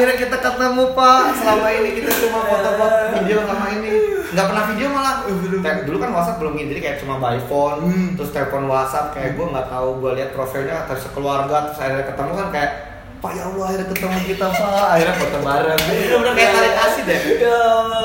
akhirnya 0.00 0.16
kita 0.16 0.36
ketemu 0.40 0.84
pak. 0.96 1.22
Selama 1.36 1.68
ini 1.76 1.90
kita 2.00 2.10
cuma 2.24 2.40
foto-foto 2.48 3.04
video 3.20 3.38
sama 3.44 3.66
ini. 3.76 3.92
Nggak 4.32 4.46
pernah 4.48 4.64
video 4.72 4.88
malah. 4.88 5.14
Kayak 5.60 5.78
dulu. 5.84 5.96
kan 6.00 6.10
WhatsApp 6.16 6.40
belum 6.40 6.54
ini 6.56 6.72
jadi 6.72 6.80
kayak 6.80 6.98
cuma 7.04 7.20
by 7.20 7.36
phone 7.44 7.84
Hmm. 7.84 8.08
terus 8.16 8.32
telepon 8.32 8.64
WhatsApp 8.64 9.12
kayak 9.12 9.36
gue 9.36 9.46
nggak 9.52 9.68
tahu 9.68 9.88
gue 10.00 10.10
lihat 10.16 10.30
profilnya 10.32 10.88
terus 10.88 11.04
keluarga 11.12 11.68
terus 11.68 11.76
akhirnya 11.76 12.04
ketemu 12.08 12.32
kan 12.32 12.48
kayak 12.48 12.72
Pak 13.20 13.32
ya 13.36 13.44
Allah 13.52 13.64
akhirnya 13.68 13.86
ketemu 13.92 14.16
kita 14.32 14.46
Pak. 14.48 14.84
Akhirnya 14.96 15.14
foto 15.20 15.38
bareng. 15.44 15.80
Bener-bener 15.84 16.32
kayak 16.32 16.50
tarik 16.56 16.74
kasih 16.80 17.02
deh 17.04 17.20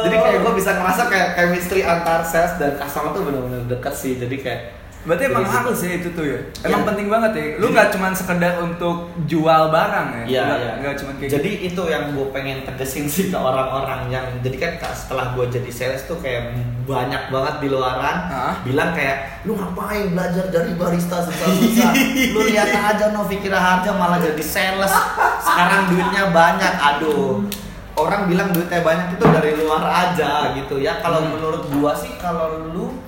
jadi 0.06 0.16
kayak 0.20 0.38
gue 0.44 0.54
bisa 0.60 0.72
ngerasa 0.76 1.02
kayak 1.08 1.30
chemistry 1.40 1.82
antar 1.88 2.20
sales 2.28 2.60
dan 2.60 2.76
customer 2.76 3.16
tuh 3.16 3.24
bener-bener 3.24 3.64
deket 3.72 3.94
sih. 3.96 4.20
Jadi 4.20 4.36
kayak 4.44 4.62
Berarti 5.06 5.24
emang 5.26 5.46
harus 5.46 5.78
ya 5.80 5.92
itu 5.96 6.10
tuh 6.12 6.26
ya. 6.26 6.40
Emang 6.62 6.82
Iya. 6.82 6.88
penting 6.90 7.08
banget 7.08 7.32
ya. 7.32 7.46
Lu 7.56 7.70
nggak 7.70 7.90
cuma 7.90 8.10
sekedar 8.12 8.58
untuk 8.60 8.96
jual 9.24 9.64
barang 9.70 10.08
ya. 10.12 10.24
Iya, 10.26 10.46
iya. 10.56 10.72
Nggak 10.82 10.96
cuma 10.98 11.12
kayak 11.16 11.32
Jadi 11.32 11.50
itu 11.64 11.82
yang 11.86 12.04
gue 12.12 12.28
pengen 12.30 12.58
tegesin 12.64 13.06
sih 13.06 13.30
ke 13.30 13.38
orang-orang 13.38 14.10
yang 14.10 14.26
jadi 14.40 14.58
kan 14.58 14.72
setelah 14.92 15.32
gue 15.32 15.46
jadi 15.48 15.70
sales 15.70 16.04
tuh 16.04 16.18
kayak 16.18 16.58
banyak 16.84 17.30
banget 17.30 17.56
di 17.60 17.68
luaran 17.68 18.18
Hah? 18.26 18.54
bilang 18.62 18.94
kayak 18.94 19.42
lu 19.42 19.54
ngapain 19.54 20.10
belajar 20.12 20.46
dari 20.48 20.74
barista 20.74 21.18
susah-susah 21.20 21.92
lu 22.32 22.46
lihat 22.46 22.70
aja 22.70 23.10
Novi 23.10 23.38
Kira 23.38 23.58
Harja 23.58 23.90
malah 23.92 24.18
jadi 24.18 24.38
sales 24.40 24.94
sekarang 25.40 25.90
duitnya 25.90 26.30
banyak 26.30 26.74
aduh 26.76 27.42
orang 27.96 28.28
bilang 28.28 28.50
duitnya 28.52 28.82
banyak 28.82 29.08
itu 29.12 29.24
dari 29.24 29.52
luar 29.56 29.82
aja 29.82 30.54
gitu 30.54 30.78
ya 30.78 31.00
kalau 31.00 31.22
Hmm. 31.22 31.34
menurut 31.34 31.64
gua 31.72 31.92
sih 31.92 32.14
kalau 32.16 32.70
lu 32.70 33.02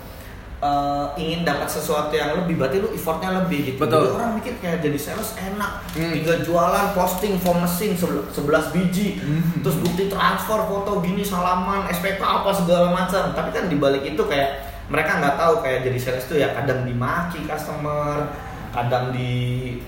eh, 0.58 1.06
ingin 1.16 1.42
dapat 1.44 1.66
sesuatu 1.66 2.10
yang 2.12 2.34
lebih 2.36 2.58
berarti 2.58 2.78
lu 2.78 2.90
effortnya 2.90 3.30
lebih 3.36 3.60
gitu 3.68 3.80
Betul. 3.80 4.04
Jadi 4.04 4.16
orang 4.16 4.32
mikir 4.34 4.54
kayak 4.58 4.80
jadi 4.80 4.98
sales 4.98 5.32
enak 5.36 5.72
Hmm. 5.88 6.12
tinggal 6.12 6.38
jualan 6.42 6.88
posting 6.92 7.38
form 7.38 7.62
mesin 7.62 7.94
sebel- 7.94 8.26
11 8.28 8.70
biji 8.72 9.18
Hmm. 9.18 9.62
terus 9.62 9.78
bukti 9.78 10.08
transfer 10.08 10.58
foto 10.60 10.98
gini 11.00 11.22
salaman 11.22 11.86
SPK 11.88 12.18
apa 12.18 12.50
segala 12.50 12.90
macam 12.90 13.30
tapi 13.32 13.50
kan 13.52 13.66
dibalik 13.68 14.02
itu 14.04 14.18
kayak 14.20 14.50
mereka 14.88 15.20
nggak 15.20 15.36
tahu 15.36 15.54
kayak 15.60 15.84
jadi 15.84 15.98
sales 16.00 16.26
tuh 16.26 16.38
ya 16.38 16.50
kadang 16.52 16.84
dimaki 16.84 17.44
customer 17.44 18.26
kadang 18.70 19.10
di 19.10 19.32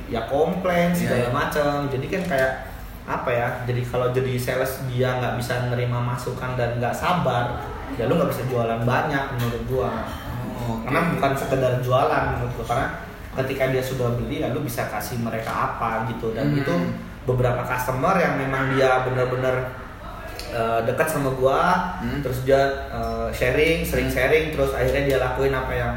ya 0.05 0.25
komplain 0.25 0.91
Iya, 0.91 0.97
segala 0.99 1.21
iya. 1.23 1.31
macam 1.31 1.73
jadi 1.87 2.05
kan 2.09 2.23
kayak 2.27 2.51
apa 3.05 3.29
ya 3.31 3.47
jadi 3.63 3.81
kalau 3.83 4.07
jadi 4.11 4.33
sales 4.35 4.85
dia 4.87 5.09
nggak 5.15 5.33
bisa 5.35 5.65
nerima 5.65 5.97
masukan 5.99 6.53
dan 6.53 6.77
nggak 6.77 6.93
sabar 6.93 7.57
ya 7.91 8.05
lu 8.05 8.13
nggak 8.13 8.29
bisa 8.29 8.45
jualan 8.45 8.81
banyak 8.83 9.23
menurut 9.33 9.63
gua 9.65 9.89
Oh, 10.69 10.77
karena 10.79 11.01
bukan 11.09 11.31
sekedar 11.33 11.73
jualan 11.79 12.21
menurut 12.29 12.51
gua 12.53 12.65
karena 12.67 12.87
ketika 13.35 13.63
dia 13.67 13.81
sudah 13.81 14.13
beli 14.13 14.39
ya 14.39 14.49
lu 14.49 14.61
bisa 14.61 14.85
kasih 14.85 15.17
mereka 15.17 15.49
apa 15.49 16.05
gitu 16.05 16.31
dan 16.31 16.49
Hmm. 16.49 16.59
itu 16.59 16.73
beberapa 17.23 17.61
customer 17.61 18.13
yang 18.15 18.37
memang 18.37 18.73
dia 18.73 19.01
benar-benar 19.03 19.55
eh, 20.49 20.79
dekat 20.81 21.07
sama 21.07 21.29
gua 21.31 21.93
Hmm. 21.99 22.19
terus 22.19 22.41
dia 22.41 22.57
eh, 22.89 23.27
sharing 23.29 23.81
sering 23.81 24.07
sharing 24.07 24.49
terus 24.49 24.71
akhirnya 24.71 25.03
dia 25.05 25.17
lakuin 25.19 25.51
apa 25.51 25.69
yang 25.71 25.95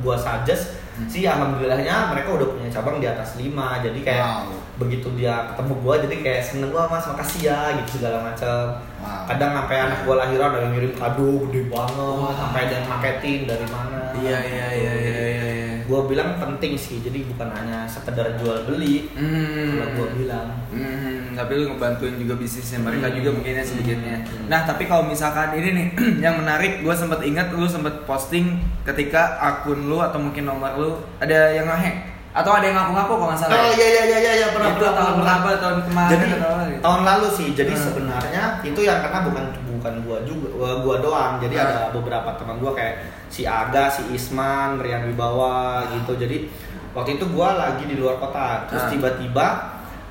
gua 0.00 0.14
suggest 0.14 0.82
Hmm. 0.94 1.06
sih 1.06 1.22
alhamdulillahnya 1.24 2.06
mereka 2.08 2.30
udah 2.32 2.48
punya 2.48 2.70
cabang 2.70 2.98
di 2.98 3.06
atas 3.06 3.34
5 3.34 3.50
jadi 3.80 3.98
kayak 4.00 4.26
Wow. 4.46 4.54
begitu 4.76 5.10
dia 5.14 5.50
ketemu 5.50 5.74
gua 5.80 5.94
jadi 5.98 6.16
kayak 6.16 6.42
seneng 6.44 6.70
gua 6.70 6.86
mas 6.86 7.02
makasih 7.04 7.50
ya 7.50 7.58
gitu 7.76 7.98
segala 7.98 8.22
macam 8.24 8.78
Wow. 8.98 9.26
kadang 9.26 9.52
sampai 9.56 9.76
anak 9.80 9.98
gua 10.02 10.14
lahiran 10.20 10.50
ada 10.50 10.60
yang 10.60 10.72
ngirim 10.72 10.94
kado 10.94 11.30
gede 11.46 11.62
banget 11.66 11.98
Wah. 12.18 12.30
sampai 12.32 12.60
ada 12.64 12.74
yang 12.76 12.86
marketing 12.88 13.38
dari 13.44 13.66
mana 13.66 14.03
Iya 14.24 14.38
iya 14.40 14.66
iya 14.72 14.92
iya 14.94 15.14
iya. 15.14 15.44
iya. 15.52 15.72
gua 15.84 16.08
bilang 16.08 16.40
penting 16.40 16.72
sih 16.74 16.96
jadi 16.98 17.28
bukan 17.28 17.44
hanya 17.50 17.84
sekedar 17.84 18.40
jual 18.40 18.64
beli 18.64 19.12
Hmm. 19.12 19.76
kalau 19.76 19.92
gua 19.94 20.08
bilang 20.14 20.48
Hmm, 20.72 21.36
tapi 21.36 21.54
lu 21.54 21.70
ngebantuin 21.70 22.16
juga 22.16 22.34
bisnisnya 22.34 22.80
mereka 22.80 23.06
Hmm. 23.06 23.16
juga 23.16 23.28
mungkin 23.30 23.52
ya 23.52 23.62
sedikitnya. 23.62 24.16
Hmm. 24.22 24.46
Nah, 24.48 24.60
tapi 24.64 24.84
kalau 24.84 25.04
misalkan 25.04 25.54
ini 25.54 25.68
nih 25.70 25.86
yang 26.24 26.40
menarik, 26.40 26.80
gue 26.80 26.94
sempat 26.94 27.20
ingat 27.22 27.52
lu 27.52 27.62
sempat 27.64 28.02
posting 28.02 28.56
ketika 28.82 29.36
akun 29.38 29.86
lu 29.86 29.98
atau 29.98 30.18
mungkin 30.18 30.44
nomor 30.44 30.72
lu 30.74 30.90
ada 31.18 31.52
yang 31.52 31.66
ngehack 31.66 32.13
atau 32.34 32.50
ada 32.50 32.66
yang 32.66 32.76
ngaku-ngaku 32.76 33.12
kalau 33.14 33.28
nggak 33.30 33.40
salah. 33.40 33.54
Oh 33.54 33.62
ya? 33.62 33.70
iya 33.70 33.86
iya 33.86 34.02
iya 34.04 34.18
iya 34.18 34.32
iya 34.34 34.46
pernah 34.50 34.68
Itu 34.68 34.82
pernah, 34.82 34.92
tahun 34.92 35.14
pernah. 35.14 35.36
berapa? 35.38 35.48
Tahun 35.62 35.78
kemarin 35.86 36.10
Jadi 36.10 36.26
apa 36.26 36.62
gitu? 36.66 36.80
tahun 36.82 37.00
lalu 37.06 37.26
sih. 37.30 37.48
Jadi 37.54 37.72
Hmm. 37.72 37.84
sebenarnya 37.86 38.42
itu 38.60 38.80
yang 38.82 38.98
karena 39.00 39.18
bukan 39.22 39.44
bukan 39.70 39.94
gua 40.02 40.18
juga 40.26 40.48
gua, 40.82 40.96
doang. 40.98 41.32
Jadi 41.38 41.54
Hmm. 41.54 41.64
ada 41.64 41.78
beberapa 41.94 42.30
teman 42.34 42.56
gua 42.58 42.72
kayak 42.74 42.94
si 43.30 43.46
Aga, 43.46 43.86
si 43.86 44.02
Isman, 44.10 44.82
Rian 44.82 45.06
Wibawa 45.06 45.86
gitu. 45.88 46.18
Jadi 46.18 46.50
waktu 46.90 47.10
itu 47.16 47.24
gua 47.30 47.54
lagi 47.54 47.86
di 47.86 47.94
luar 47.94 48.18
kota. 48.18 48.66
Terus 48.66 48.82
Hmm. 48.84 48.92
tiba-tiba 48.92 49.46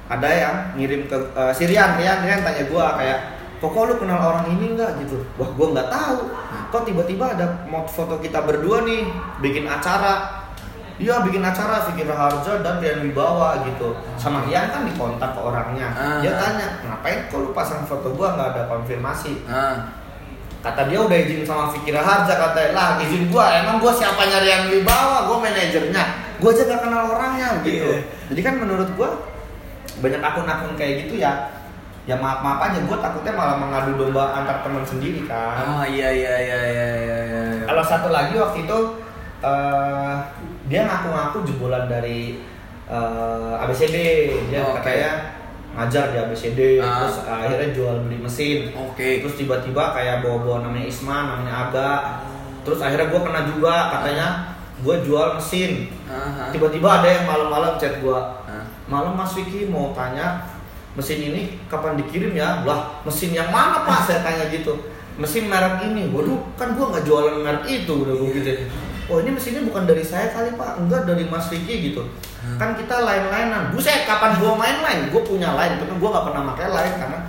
ada 0.05 0.29
yang 0.29 0.55
ngirim 0.73 1.05
ke 1.05 1.15
eh, 1.15 1.51
si 1.51 1.63
Rian, 1.65 1.95
Rian, 1.95 2.23
Rian 2.23 2.39
tanya 2.39 2.63
gua 2.65 2.95
kayak 2.95 3.19
Pokok 3.59 3.87
lu 3.87 3.95
kenal 3.95 4.19
orang 4.19 4.43
ini 4.49 4.75
nggak 4.75 4.99
gitu? 4.99 5.23
Wah, 5.39 5.47
gua 5.55 5.71
nggak 5.71 5.87
tahu. 5.87 6.27
Kok 6.67 6.83
tiba-tiba 6.83 7.31
ada 7.31 7.63
mod 7.63 7.87
foto 7.87 8.19
kita 8.19 8.43
berdua 8.43 8.83
nih 8.83 9.07
bikin 9.39 9.63
acara 9.63 10.42
Iya 10.93 11.25
bikin 11.25 11.41
acara 11.41 11.81
Fikir 11.89 12.05
Harja 12.05 12.61
dan 12.61 12.77
Rian 12.77 13.01
Wibawa 13.01 13.65
gitu 13.65 13.97
Sama 14.13 14.45
Rian 14.45 14.69
kan 14.69 14.85
dikontak 14.85 15.33
ke 15.33 15.41
orangnya 15.41 15.89
Ah. 15.89 16.21
Dia 16.21 16.37
tanya, 16.37 16.67
ngapain 16.85 17.25
kok 17.27 17.41
lu 17.41 17.49
pasang 17.49 17.81
foto 17.81 18.13
gua 18.13 18.37
nggak 18.37 18.47
ada 18.53 18.61
konfirmasi 18.69 19.41
Ah. 19.49 19.89
Kata 20.61 20.87
dia 20.87 21.01
udah 21.01 21.17
izin 21.17 21.41
sama 21.41 21.67
Fikir 21.67 21.97
Harja 21.97 22.37
Katanya, 22.37 22.71
lah 22.77 22.87
izin 23.01 23.27
gua, 23.27 23.49
emang 23.51 23.81
gua 23.81 23.89
siapanya 23.89 24.37
Rian 24.39 24.69
Wibawa 24.69 25.25
Gua 25.25 25.41
manajernya 25.41 26.03
Gua 26.37 26.49
aja 26.53 26.63
gak 26.65 26.81
kenal 26.81 27.09
orangnya 27.09 27.47
gitu 27.65 27.89
Iya. 27.89 27.99
Jadi 28.29 28.41
kan 28.45 28.53
menurut 28.61 28.89
gua 28.93 29.09
Banyak 29.97 30.21
akun-akun 30.21 30.77
kayak 30.77 31.03
gitu 31.03 31.17
ya 31.19 31.49
Ya 32.03 32.15
maaf-maaf 32.15 32.69
aja, 32.69 32.79
gua 32.85 32.99
takutnya 32.99 33.33
malah 33.33 33.57
mengadu 33.57 33.97
domba 33.97 34.29
antar 34.35 34.61
teman 34.61 34.83
sendiri 34.85 35.23
kan 35.25 35.57
Oh 35.63 35.83
iya 35.83 36.11
iya 36.11 36.35
iya 36.37 36.59
iya 36.61 36.89
iya. 36.93 37.17
iya. 37.49 37.63
kalau 37.63 37.79
satu 37.81 38.11
lagi 38.11 38.35
waktu 38.35 38.67
itu 38.67 38.79
eh, 39.39 40.15
dia 40.65 40.81
ngaku-ngaku 40.83 41.37
jebolan 41.43 41.85
dari 41.85 42.39
eh, 42.85 43.61
ABCD 43.63 43.97
dia 44.47 44.61
Oke. 44.61 44.79
katanya 44.79 45.11
ngajar 45.73 46.05
di 46.09 46.17
ABCD 46.19 46.59
Ah. 46.77 47.01
terus 47.01 47.17
akhirnya 47.25 47.69
jual 47.71 47.95
beli 48.03 48.17
mesin. 48.17 48.69
Oke. 48.73 49.19
terus 49.19 49.35
tiba-tiba 49.35 49.89
kayak 49.91 50.21
bawa-bawa 50.21 50.63
namanya 50.63 50.85
Isman 50.85 51.23
namanya 51.29 51.53
Aga. 51.67 51.91
Terus 52.63 52.79
akhirnya 52.79 53.09
gue 53.09 53.21
kena 53.21 53.41
juga 53.43 53.75
katanya 53.89 54.27
gue 54.79 54.95
jual 55.01 55.35
mesin. 55.35 55.89
Aha. 56.05 56.53
tiba-tiba 56.53 56.87
ada 57.01 57.07
yang 57.09 57.25
malam-malam 57.25 57.75
chat 57.75 57.97
gue 57.97 58.19
Ah. 58.45 58.63
malam 58.85 59.15
Mas 59.15 59.33
Vicky 59.33 59.65
mau 59.65 59.91
tanya 59.91 60.45
mesin 60.93 61.17
ini 61.25 61.57
kapan 61.65 61.97
dikirim 61.97 62.37
ya? 62.37 62.61
Lah 62.61 63.01
mesin 63.01 63.33
yang 63.33 63.49
mana 63.49 63.81
pak? 63.81 64.05
Saya 64.05 64.21
tanya 64.21 64.45
gitu. 64.47 64.77
Mesin 65.17 65.49
merek 65.49 65.81
ini. 65.83 66.05
Waduh 66.13 66.37
kan 66.53 66.77
gua 66.77 66.93
nggak 66.93 67.01
jualan 67.03 67.41
merek 67.41 67.65
itu 67.65 67.93
udah 68.05 68.13
gue 68.13 68.29
gitu 68.37 68.51
oh 69.09 69.17
ini 69.19 69.31
mesinnya 69.35 69.63
bukan 69.65 69.83
dari 69.83 70.03
saya 70.03 70.31
kali 70.31 70.55
pak. 70.55 70.79
Enggak 70.79 71.07
dari 71.07 71.23
Mas 71.27 71.47
Vicky 71.49 71.91
gitu. 71.91 72.03
Hmm. 72.43 72.59
kan 72.59 72.75
kita 72.75 73.07
lain-lainan. 73.07 73.71
Buset 73.71 74.03
kapan 74.03 74.35
gua 74.35 74.59
main 74.59 74.83
lain 74.83 75.07
gua 75.11 75.23
punya 75.23 75.55
lain 75.55 75.79
tapi 75.79 75.95
gua 75.95 76.09
nggak 76.11 76.25
pernah 76.27 76.43
pakai 76.51 76.67
lain 76.75 76.93
karena 76.99 77.19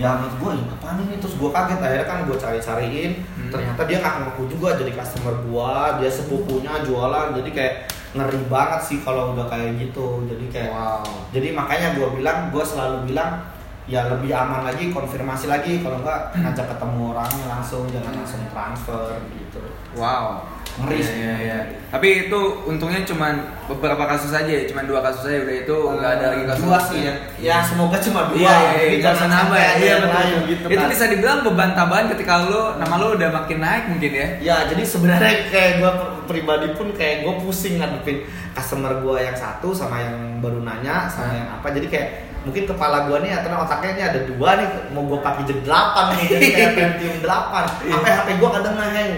ya 0.00 0.08
menurut 0.16 0.36
gua 0.40 0.50
ini 0.56 0.64
apaan 0.72 0.96
ini? 1.04 1.14
Terus 1.20 1.34
gua 1.36 1.50
kaget. 1.52 1.78
Akhirnya 1.80 2.06
kan 2.08 2.18
gua 2.24 2.36
cari-cariin. 2.40 3.12
Hmm. 3.20 3.50
ternyata 3.52 3.82
dia 3.84 3.98
ngaku-ngaku 4.00 4.42
juga 4.48 4.68
jadi 4.80 4.92
customer 4.96 5.34
gua. 5.44 6.00
Dia 6.00 6.08
sepupunya 6.08 6.72
jualan. 6.88 7.36
Jadi 7.36 7.50
kayak 7.52 7.74
ngeri 8.12 8.44
banget 8.48 8.80
sih 8.84 8.98
kalau 9.00 9.32
udah 9.32 9.48
kayak 9.48 9.76
gitu. 9.80 10.24
Jadi 10.28 10.44
kayak 10.52 10.72
Wow. 10.72 11.04
jadi 11.32 11.48
makanya 11.56 11.96
gue 11.96 12.08
bilang 12.20 12.52
gue 12.52 12.60
selalu 12.60 13.08
bilang 13.08 13.40
ya 13.88 14.04
lebih 14.06 14.30
aman 14.30 14.68
lagi 14.68 14.92
konfirmasi 14.92 15.48
lagi. 15.48 15.80
Kalau 15.80 16.00
enggak 16.04 16.32
ngajak 16.36 16.66
ketemu 16.76 17.00
orangnya 17.16 17.46
langsung. 17.48 17.88
Jangan 17.88 18.12
langsung 18.20 18.40
transfer 18.52 19.16
gitu. 19.32 19.62
Wow. 19.96 20.44
Ngeri 20.74 20.94
Iya, 20.94 21.04
sih. 21.04 21.16
iya, 21.18 21.34
iya. 21.38 21.58
Tapi 21.86 22.08
itu 22.26 22.40
untungnya 22.64 23.04
cuma 23.04 23.28
beberapa 23.66 24.08
kasus 24.08 24.32
aja, 24.32 24.48
ya, 24.48 24.64
cuma 24.64 24.80
dua 24.82 25.00
kasus 25.00 25.28
aja 25.28 25.44
udah 25.44 25.56
itu 25.58 25.76
nggak 25.92 26.12
ada 26.14 26.24
lagi 26.30 26.44
kasus. 26.46 26.62
dua 26.62 26.78
sih 26.80 26.98
ya 27.02 27.14
ya 27.38 27.56
semoga 27.60 27.96
cuma 27.98 28.20
dua 28.26 28.40
Iya, 28.40 28.56
iya, 28.56 28.82
iya, 28.88 28.98
jangan 29.02 29.28
nambah 29.28 29.58
ya. 29.58 29.72
Iya, 29.74 29.94
betul. 30.00 30.40
gitu 30.48 30.64
itu 30.66 30.84
bisa 30.88 31.04
dibilang 31.06 31.38
beban 31.42 31.70
tambahan 31.72 32.08
ketika 32.08 32.32
lu 32.42 32.62
nama 32.76 32.94
lu 32.96 33.06
udah 33.12 33.28
makin 33.30 33.58
naik 33.58 33.84
mungkin 33.86 34.10
ya. 34.10 34.26
Ya 34.40 34.56
jadi 34.64 34.82
sebenarnya 34.82 35.32
kayak 35.48 35.72
gue 35.78 35.92
pribadi 36.24 36.68
pun 36.72 36.88
kayak 36.90 37.22
gue 37.22 37.34
pusing 37.38 37.76
ngadepin 37.76 38.24
customer 38.50 38.96
gue 38.98 39.16
yang 39.18 39.34
satu 39.34 39.68
sama 39.70 40.00
yang 40.00 40.16
baru 40.38 40.60
nanya 40.60 41.04
sama 41.06 41.28
Hmm. 41.28 41.36
yang 41.36 41.48
apa 41.52 41.66
jadi 41.70 41.86
kayak 41.86 42.08
mungkin 42.42 42.64
kepala 42.66 43.06
gue 43.06 43.18
nih 43.20 43.32
atau 43.34 43.54
otaknya 43.54 43.90
ini 43.92 44.02
ada 44.02 44.20
dua 44.26 44.50
nih 44.56 44.66
mau 44.90 45.04
gue 45.04 45.20
pakai 45.20 45.42
jadi 45.44 45.60
delapan 45.62 46.04
nih 46.10 46.24
jadi 46.26 46.46
kayak 46.48 46.70
Pentium 46.78 47.16
delapan 47.20 47.62
apa 47.68 48.06
HP 48.16 48.28
gue 48.34 48.50
kadang 48.50 48.74
ngeheng 48.74 49.12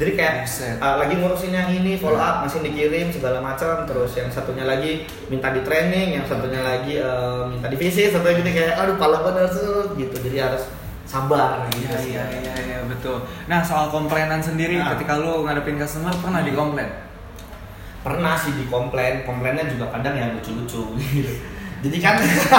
jadi 0.00 0.12
kayak 0.16 0.34
uh, 0.80 0.96
lagi 1.04 1.14
ngurusin 1.20 1.52
yang 1.52 1.68
ini 1.68 2.00
follow 2.00 2.16
up 2.16 2.42
masih 2.42 2.64
dikirim 2.64 3.12
segala 3.12 3.44
macam. 3.44 3.84
Terus 3.84 4.16
yang 4.16 4.32
satunya 4.32 4.64
lagi 4.64 5.04
minta 5.28 5.52
di 5.52 5.60
training 5.60 6.16
yang 6.16 6.24
satunya 6.24 6.64
lagi 6.64 6.96
uh, 6.96 7.44
minta 7.44 7.68
di 7.68 7.76
visit 7.76 8.08
satunya 8.08 8.40
gini 8.40 8.50
kayak 8.56 8.74
aduh 8.80 8.96
pala 8.96 9.20
bener 9.20 9.52
gitu. 9.94 10.16
Jadi 10.16 10.36
harus 10.40 10.64
sabar 11.04 11.68
gitu. 11.76 11.92
Iya, 11.92 11.98
sih 12.00 12.10
iya, 12.16 12.24
iya, 12.40 12.54
iya, 12.64 12.78
betul. 12.88 13.20
Nah, 13.50 13.60
soal 13.60 13.92
komplainan 13.92 14.40
sendiri 14.40 14.80
Nah. 14.80 14.96
ketika 14.96 15.20
lu 15.20 15.44
ngadepin 15.44 15.76
customer 15.76 16.14
pernah 16.16 16.40
dikomplain? 16.40 17.12
pernah 18.02 18.34
sih 18.34 18.50
di 18.58 18.66
komplain 18.66 19.22
komplainnya 19.22 19.62
juga 19.70 19.86
kadang 19.94 20.18
yang 20.18 20.34
lucu-lucu. 20.34 20.98
Gitu 20.98 21.32
jadi 21.86 21.98
kan 22.02 22.14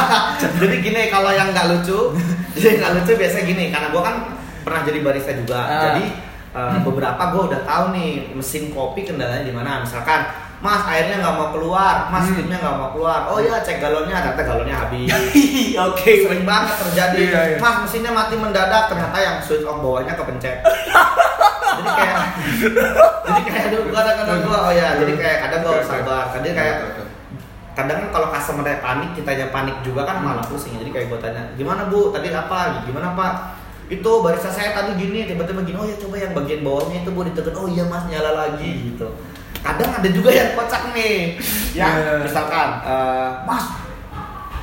jadi 0.64 0.76
gini 0.80 1.12
kalau 1.12 1.32
yang 1.32 1.52
nggak 1.52 1.68
lucu 1.68 2.16
jadi 2.56 2.80
nggak 2.80 2.92
lucu 3.04 3.12
biasa 3.20 3.38
gini. 3.44 3.68
Karena 3.68 3.92
gue 3.92 4.02
kan 4.02 4.16
pernah 4.64 4.82
jadi 4.88 5.00
barista 5.04 5.32
juga. 5.36 5.60
Ah. 5.60 5.84
jadi 5.92 6.04
eh, 6.54 6.78
beberapa 6.86 7.22
gue 7.34 7.42
udah 7.50 7.62
tahu 7.66 7.86
nih 7.92 8.10
mesin 8.38 8.70
kopi 8.70 9.04
kendalanya 9.04 9.42
di 9.42 9.54
mana. 9.54 9.82
Misalkan 9.82 10.30
mas 10.64 10.86
airnya 10.88 11.20
nggak 11.20 11.36
mau 11.36 11.50
keluar. 11.52 12.08
Mas 12.08 12.30
Hmm. 12.30 12.40
steamnya 12.40 12.58
nggak 12.62 12.78
mau 12.80 12.90
keluar. 12.96 13.20
Oh 13.28 13.42
ya 13.42 13.60
cek 13.60 13.82
galonnya. 13.82 14.22
Ternyata 14.22 14.44
galonnya 14.46 14.76
habis. 14.78 15.10
Oke. 15.92 16.12
sering 16.24 16.46
banget 16.48 16.74
terjadi. 16.80 17.20
Iya, 17.20 17.42
iya. 17.52 17.58
mas 17.60 17.76
mesinnya 17.84 18.12
mati 18.14 18.36
mendadak. 18.38 18.88
Ternyata 18.88 19.18
yang 19.20 19.38
switch 19.44 19.66
off 19.66 19.82
bawahnya 19.82 20.14
kepencet. 20.16 20.62
Jadi 21.74 21.90
kayak 21.90 22.18
jadi 23.26 23.42
kayak 23.50 23.68
dulu 23.74 23.90
kadang-kadang 23.92 24.40
gua. 24.46 24.58
Oh 24.70 24.74
ya 24.74 24.88
jadi 25.02 25.14
kayak 25.18 25.38
kadang 25.50 25.60
gua 25.66 25.72
harus 25.82 25.90
sabar. 25.90 26.24
Kadang 26.32 26.54
kayak 26.54 26.78
kadang 27.74 27.98
kan 28.06 28.10
kalau 28.14 28.28
customer 28.30 28.70
panik 28.70 29.10
kitanya 29.18 29.50
panik 29.50 29.76
juga 29.82 30.06
kan 30.06 30.22
malah 30.22 30.46
pusing. 30.46 30.78
Jadi 30.78 30.94
kayak 30.94 31.10
gue 31.10 31.18
tanya 31.18 31.42
gimana 31.58 31.90
bu? 31.90 32.14
Tadi 32.14 32.30
apa? 32.30 32.86
Gimana 32.86 33.18
pak 33.18 33.34
itu 33.86 34.12
barista 34.20 34.48
saya 34.48 34.72
tadi 34.72 34.96
gini 34.96 35.26
tiba-tiba 35.26 35.62
gini 35.62 35.76
oh 35.76 35.84
ya 35.84 35.98
coba 35.98 36.16
yang 36.18 36.32
bagian 36.34 36.62
bawahnya 36.62 36.98
itu 37.00 37.10
bu 37.10 37.22
ditekan 37.24 37.54
oh 37.54 37.68
iya 37.68 37.84
mas 37.84 38.04
nyala 38.06 38.32
lagi 38.34 38.70
gitu. 38.88 39.08
Kadang 39.60 39.92
ada 39.94 40.10
juga 40.10 40.30
yang 40.30 40.54
kocak 40.54 40.92
nih. 40.92 41.40
Yang 41.72 41.94
Iya. 41.96 42.14
misalkan 42.22 42.70
eh, 42.84 43.30
mas 43.44 43.66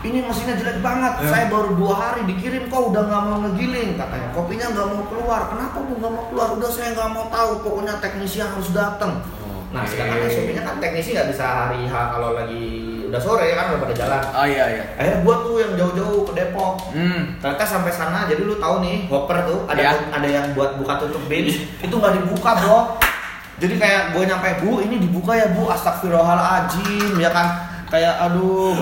ini 0.01 0.19
mesinnya 0.21 0.57
jelek 0.57 0.81
banget 0.81 1.13
Iya. 1.19 1.29
saya 1.29 1.45
baru 1.47 1.73
dua 1.75 1.93
hari 1.95 2.25
dikirim 2.25 2.67
kok 2.67 2.89
udah 2.89 3.03
nggak 3.03 3.23
mau 3.23 3.37
ngegiling 3.45 3.97
katanya. 3.97 4.29
Kopinya 4.31 4.67
nggak 4.69 4.87
mau 4.89 5.03
keluar. 5.07 5.41
Kenapa 5.49 5.77
bu 5.79 5.93
nggak 5.95 6.13
mau 6.13 6.25
keluar? 6.27 6.49
Udah 6.53 6.69
saya 6.69 6.89
nggak 6.93 7.11
mau 7.11 7.27
tahu 7.29 7.51
pokoknya 7.61 7.97
teknisi 7.99 8.41
yang 8.41 8.51
harus 8.51 8.73
datang 8.73 9.21
Nah, 9.71 9.87
Oke. 9.87 9.95
sedangkan 9.95 10.27
SOP-nya 10.27 10.63
kan 10.67 10.77
teknisi 10.83 11.15
nggak 11.15 11.31
bisa 11.31 11.47
hari 11.47 11.87
H 11.87 11.95
kalau 12.11 12.35
lagi 12.35 13.00
udah 13.11 13.21
sore 13.21 13.51
kan 13.53 13.75
udah 13.75 13.81
pada 13.83 13.93
jalan. 13.93 14.23
Oh 14.31 14.47
iya 14.47 14.65
iya. 14.71 14.85
Akhirnya 14.95 15.19
gua 15.21 15.35
tuh 15.43 15.59
yang 15.59 15.73
jauh-jauh 15.75 16.23
ke 16.25 16.33
Depok. 16.33 16.75
Hmm. 16.95 17.35
Ternyata 17.43 17.65
sampai 17.67 17.91
sana, 17.91 18.25
jadi 18.25 18.41
lu 18.41 18.57
tahu 18.57 18.81
nih, 18.81 19.11
hopper 19.11 19.45
tuh 19.45 19.67
ada 19.67 19.83
Ya. 19.83 19.93
ada 20.09 20.25
yang 20.25 20.55
buat 20.55 20.79
buka 20.79 20.97
tutup 20.97 21.21
bin, 21.27 21.51
itu 21.77 21.91
nggak 21.91 22.15
dibuka 22.17 22.57
bro. 22.57 22.97
Jadi 23.61 23.77
kayak 23.77 24.15
gue 24.15 24.23
nyampe 24.25 24.49
bu, 24.63 24.81
ini 24.81 24.97
dibuka 24.97 25.35
ya 25.35 25.51
bu, 25.51 25.69
astagfirullahaladzim, 25.69 27.19
ya 27.19 27.29
kan? 27.29 27.69
Kayak 27.91 28.23
aduh, 28.23 28.73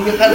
Iya 0.00 0.16
kan? 0.16 0.30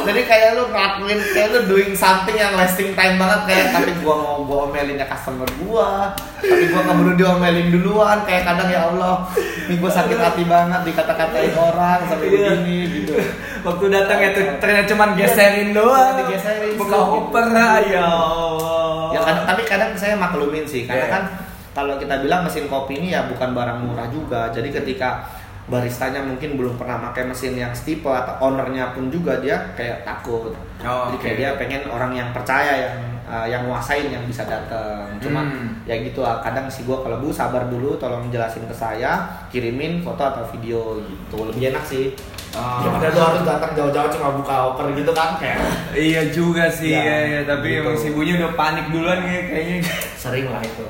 Jadi 0.00 0.20
kayak 0.24 0.48
lu 0.56 0.64
ngelakuin, 0.68 1.18
kayak 1.32 1.48
lu 1.52 1.60
doing 1.68 1.92
something 1.92 2.34
yang 2.34 2.52
lasting 2.54 2.92
time 2.92 3.16
banget 3.16 3.40
kayak 3.46 3.66
tapi 3.70 3.90
gua 4.00 4.14
mau 4.16 4.36
gua 4.42 4.58
omelinnya 4.66 5.04
customer 5.04 5.46
gua, 5.60 6.16
tapi 6.40 6.64
gua 6.68 6.82
keburu 6.84 7.12
diomelin 7.14 7.68
duluan 7.70 8.18
kayak 8.24 8.48
kadang 8.48 8.68
ya 8.68 8.88
Allah, 8.88 9.28
ini 9.68 9.76
gua 9.76 9.90
sakit 9.90 10.16
hati 10.16 10.44
banget 10.44 10.80
dikata-katain 10.84 11.52
orang 11.54 11.98
sampai 12.08 12.26
Iya. 12.26 12.36
begini 12.56 12.76
gitu. 13.02 13.14
Waktu 13.60 13.84
datang 13.92 14.18
ya 14.18 14.30
tuh 14.32 14.44
ternyata 14.56 14.86
cuma 14.88 15.04
geserin 15.14 15.70
doang. 15.76 16.14
Digeserin, 16.24 16.74
Buka 16.80 16.96
gitu. 16.96 17.10
hopper 17.12 17.44
ya 17.84 18.00
Allah. 18.00 19.12
Ya 19.12 19.20
kadang, 19.20 19.44
tapi 19.44 19.62
kadang 19.68 19.90
saya 19.94 20.14
maklumin 20.16 20.64
sih 20.64 20.88
karena 20.88 21.06
Iya. 21.06 21.12
kan 21.12 21.22
kalau 21.70 21.94
kita 22.00 22.18
bilang 22.18 22.42
mesin 22.42 22.66
kopi 22.66 22.98
ini 22.98 23.14
ya 23.14 23.28
bukan 23.30 23.54
barang 23.54 23.78
murah 23.84 24.08
juga. 24.10 24.50
Jadi 24.50 24.74
ketika 24.74 25.22
baristanya 25.66 26.20
mungkin 26.20 26.54
belum 26.54 26.74
pernah 26.74 27.02
pakai 27.02 27.26
mesin 27.26 27.54
yang 27.54 27.70
stipe 27.70 28.06
atau 28.06 28.38
ownernya 28.42 28.90
pun 28.90 29.06
juga 29.06 29.38
dia 29.38 29.70
kayak 29.72 30.02
takut. 30.02 30.54
Oh, 30.80 31.12
Jadi 31.12 31.16
kayak 31.18 31.34
oke. 31.34 31.38
dia 31.38 31.50
pengen 31.56 31.82
orang 31.86 32.12
yang 32.12 32.28
percaya 32.30 32.72
yang 32.80 32.96
uh, 33.24 33.44
yang 33.44 33.62
nguasain 33.64 34.08
yang 34.08 34.24
bisa 34.24 34.42
datang. 34.42 35.06
Cuma 35.18 35.42
Hmm. 35.42 35.78
ya 35.84 35.94
gitu 35.96 36.20
lah. 36.20 36.40
Kadang 36.40 36.66
sih 36.66 36.82
gua 36.82 37.00
kalau 37.00 37.18
bu 37.18 37.30
sabar 37.30 37.66
dulu, 37.66 37.94
tolong 37.96 38.26
jelasin 38.28 38.64
ke 38.64 38.72
saya, 38.72 39.22
kirimin 39.46 40.00
foto 40.00 40.20
atau 40.20 40.42
video 40.48 40.98
gitu. 41.00 41.38
Lebih 41.44 41.70
enak 41.70 41.84
sih. 41.84 42.16
Oh. 42.50 42.82
Daripada 42.82 43.06
lu 43.08 43.20
harus 43.22 43.42
datang 43.44 43.70
jauh-jauh 43.72 44.10
cuma 44.10 44.34
buka 44.34 44.74
oper 44.74 44.90
gitu 44.92 45.14
kan 45.14 45.38
kayak 45.38 45.62
Iya 45.94 46.34
juga 46.34 46.66
sih 46.66 46.90
Ya, 46.90 46.98
ya, 46.98 47.18
ya. 47.22 47.40
tapi 47.46 47.70
gitu. 47.70 47.86
emang 47.86 47.94
si 47.94 48.10
ibunya 48.10 48.34
udah 48.36 48.52
panik 48.54 48.90
duluan 48.90 49.22
kayak- 49.22 49.46
kayaknya. 49.46 49.76
sering 50.18 50.46
lah 50.46 50.58
itu. 50.58 50.82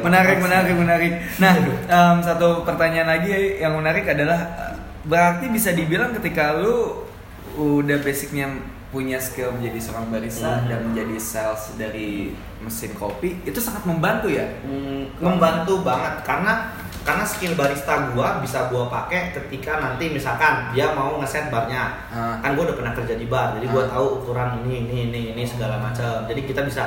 Menarik, 0.00 0.36
menarik, 0.40 0.74
menarik. 0.74 1.12
Nah, 1.36 1.52
em, 1.86 2.16
satu 2.20 2.62
pertanyaan 2.62 3.08
lagi 3.10 3.30
yang 3.56 3.74
menarik 3.74 4.06
adalah 4.06 4.40
berarti 5.02 5.48
bisa 5.48 5.70
dibilang 5.70 6.12
ketika 6.12 6.54
lu 6.54 7.04
udah 7.52 7.98
basicnya 7.98 8.48
punya 8.88 9.16
skill 9.16 9.52
menjadi 9.52 9.78
seorang 9.80 10.06
barista 10.08 10.50
Mhm. 10.56 10.66
dan 10.66 10.78
menjadi 10.84 11.16
sales 11.16 11.76
dari 11.76 12.34
mesin 12.58 12.90
kopi 12.92 13.38
itu 13.40 13.56
sangat 13.56 13.84
membantu 13.84 14.26
ya. 14.26 14.42
Hmm, 14.60 15.06
membantu 15.16 15.80
banget 15.80 16.20
karena 16.22 16.74
karena 17.00 17.24
skill 17.24 17.54
barista 17.54 18.12
gua 18.12 18.42
bisa 18.42 18.66
gua 18.66 18.84
pakai 18.86 19.32
ketika 19.32 19.78
nanti 19.78 20.10
misalkan 20.10 20.68
dia 20.70 20.90
mau 20.90 21.16
ngeset 21.16 21.48
barnya 21.48 21.96
Ah. 22.08 22.36
kan 22.38 22.52
gua 22.52 22.66
udah 22.66 22.76
pernah 22.76 22.92
kerja 22.92 23.14
di 23.14 23.24
bar 23.24 23.56
jadi 23.56 23.66
gua 23.68 23.82
Ah. 23.84 23.90
tahu 23.94 24.06
ukuran 24.20 24.48
ini 24.60 24.84
ini 24.84 24.96
ini 25.08 25.20
ini 25.32 25.42
segala 25.42 25.78
macam 25.78 26.26
jadi 26.26 26.40
kita 26.42 26.60
bisa 26.62 26.84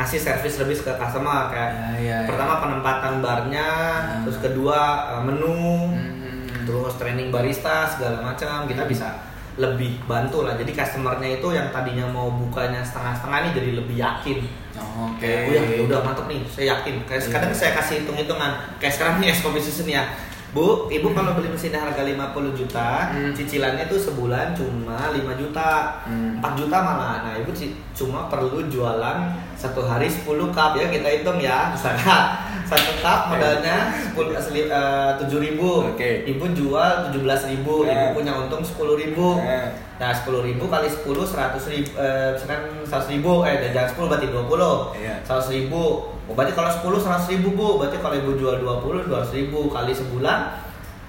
ngasih 0.00 0.16
service 0.18 0.56
lebih 0.58 0.80
ke 0.80 0.92
customer 0.92 1.46
kayak 1.46 1.70
Ya, 1.70 1.84
ya, 1.92 2.16
ya. 2.16 2.18
pertama 2.24 2.54
penempatan 2.58 3.20
barnya 3.20 3.68
Ah. 3.92 4.20
terus 4.24 4.40
kedua 4.40 4.80
eh, 5.10 5.22
menu 5.22 5.92
Hmm. 5.92 6.64
terus 6.64 6.96
training 6.96 7.28
barista 7.28 7.84
segala 7.86 8.24
macam 8.24 8.64
kita 8.64 8.80
Hmm. 8.80 8.88
bisa 8.88 9.08
lebih 9.56 10.00
bantu 10.02 10.42
lah 10.42 10.56
jadi 10.56 10.72
customernya 10.74 11.36
itu 11.36 11.48
yang 11.50 11.68
tadinya 11.68 12.06
mau 12.06 12.32
bukanya 12.32 12.80
setengah-setengah 12.80 13.38
ini 13.38 13.50
jadi 13.54 13.70
lebih 13.76 13.96
yakin 13.98 14.38
Oh, 14.80 15.12
Oke. 15.12 15.20
Kayak, 15.20 15.44
oh 15.44 15.52
ya, 15.52 15.62
ya 15.76 15.82
udah 15.84 15.98
mantep 16.00 16.24
nih, 16.24 16.40
saya 16.46 16.66
yakin. 16.72 17.04
Kayak 17.04 17.20
Iya. 17.20 17.32
kadang 17.36 17.52
saya 17.52 17.70
kasih 17.74 17.94
hitung-hitungan. 18.00 18.52
Kayak 18.80 18.94
sekarang 18.96 19.14
nih 19.20 19.28
es 19.28 19.42
kopi 19.42 19.60
susun 19.60 19.84
ya. 19.84 20.08
Bu, 20.50 20.90
ibu 20.90 21.14
kalau 21.14 21.38
beli 21.38 21.46
mesinnya 21.46 21.78
harga 21.78 22.02
50 22.02 22.50
juta, 22.50 23.14
Hmm. 23.14 23.30
cicilannya 23.30 23.86
tuh 23.86 23.94
sebulan 23.96 24.50
cuma 24.50 25.14
5 25.14 25.38
juta. 25.38 26.02
Hmm. 26.02 26.42
4 26.42 26.58
juta 26.58 26.76
malah. 26.76 27.22
Nah, 27.22 27.34
ibu 27.38 27.54
cuma 27.94 28.26
perlu 28.26 28.66
jualan 28.66 29.30
satu 29.54 29.86
hari 29.86 30.10
10 30.10 30.50
cup 30.50 30.74
ya, 30.74 30.90
kita 30.90 31.06
hitung 31.06 31.38
ya. 31.38 31.70
Misalkan 31.70 32.34
satu 32.66 32.98
cup 32.98 33.30
modalnya 33.30 33.94
10 34.10 34.34
asli 34.34 34.66
eh, 34.66 35.10
7 35.22 35.38
ribu. 35.38 35.86
Oke. 35.86 36.26
Ibu 36.26 36.44
jual 36.50 37.14
17 37.14 37.46
ribu, 37.46 37.86
ibu 37.86 37.94
Eh. 37.94 38.10
punya 38.10 38.34
untung 38.34 38.66
10 38.66 38.98
ribu. 38.98 39.38
Eh. 39.38 39.70
Nah, 40.02 40.10
10 40.10 40.42
ribu 40.42 40.66
kali 40.66 40.90
10 40.90 41.22
100 41.30 41.62
ribu, 41.70 41.94
eh, 41.94 42.34
misalkan 42.34 42.60
100 42.82 43.06
ribu, 43.06 43.46
eh 43.46 43.70
jangan 43.70 43.86
10 43.86 44.06
berarti 44.10 44.26
20 44.26 44.90
Iya. 44.98 45.14
100 45.22 45.46
ribu 45.46 46.10
oh, 46.30 46.34
berarti 46.34 46.54
kalau 46.54 46.70
10 46.70 47.02
100 47.02 47.32
ribu 47.34 47.48
bu. 47.52 47.68
Berarti 47.76 47.98
kalau 47.98 48.14
ibu 48.14 48.30
jual 48.34 48.56
20 48.56 49.04
200 49.04 49.34
ribu 49.34 49.66
kali 49.66 49.90
sebulan 49.90 50.38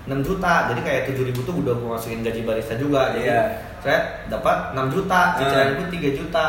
6 0.04 0.18
juta. 0.20 0.54
Jadi 0.68 0.82
kayak 0.82 1.02
7 1.08 1.22
ribu 1.24 1.40
tuh 1.42 1.56
udah 1.56 1.78
gua 1.78 1.96
masukin 1.96 2.20
gaji 2.20 2.42
barista 2.42 2.74
juga. 2.74 3.14
Jadi 3.14 3.30
Iya. 3.30 3.42
saya 3.80 4.00
dapat 4.28 4.74
6 4.74 4.90
juta 4.90 5.20
cicilan 5.36 5.62
Ah. 5.64 5.74
ibu 5.74 5.84
3 5.88 6.10
juta. 6.12 6.46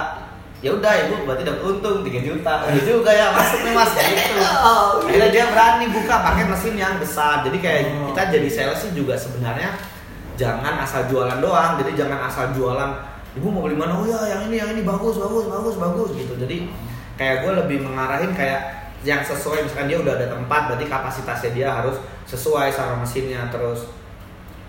Ya 0.63 0.71
udah 0.71 0.93
ibu 0.97 1.27
berarti 1.27 1.43
dapat 1.43 1.61
untung 1.61 2.01
3 2.01 2.23
juta. 2.23 2.53
Udah 2.63 2.83
juga 2.89 3.11
ya 3.11 3.27
masuk 3.31 3.61
nih 3.61 3.75
mas. 3.75 3.91
Gitu. 3.93 4.41
Akhirnya 5.05 5.29
dia 5.29 5.45
berani 5.51 5.87
buka 5.91 6.15
pakai 6.23 6.45
mesin 6.47 6.75
yang 6.75 6.97
besar. 6.97 7.43
Jadi 7.43 7.59
kayak 7.59 7.81
Oh. 7.93 8.09
kita 8.09 8.23
jadi 8.31 8.49
sales 8.49 8.79
sih 8.79 8.93
juga 8.93 9.13
sebenarnya 9.15 9.75
jangan 10.33 10.81
asal 10.81 11.05
jualan 11.07 11.39
doang. 11.39 11.77
Jadi 11.77 11.99
jangan 11.99 12.25
asal 12.25 12.55
jualan 12.55 12.91
ibu 13.35 13.49
mau 13.49 13.61
beli 13.61 13.75
mana? 13.75 13.93
Oh 13.93 14.07
ya 14.07 14.23
yang 14.29 14.47
ini 14.47 14.57
yang 14.57 14.71
ini. 14.71 14.81
Bagus 14.83 15.19
bagus 15.19 15.45
bagus 15.47 15.75
bagus. 15.77 16.09
Gitu. 16.15 16.33
Jadi 16.39 16.57
kayak 17.17 17.45
gue 17.45 17.53
lebih 17.65 17.79
mengarahin 17.85 18.33
kayak 18.33 18.61
yang 19.03 19.19
sesuai 19.19 19.67
misalkan 19.67 19.91
dia 19.91 19.99
udah 19.99 20.15
ada 20.15 20.27
tempat 20.31 20.61
berarti 20.71 20.87
kapasitasnya 20.87 21.51
dia 21.53 21.69
harus 21.75 21.99
sesuai 22.25 22.71
sama 22.71 23.03
mesinnya. 23.03 23.51
Terus 23.51 23.91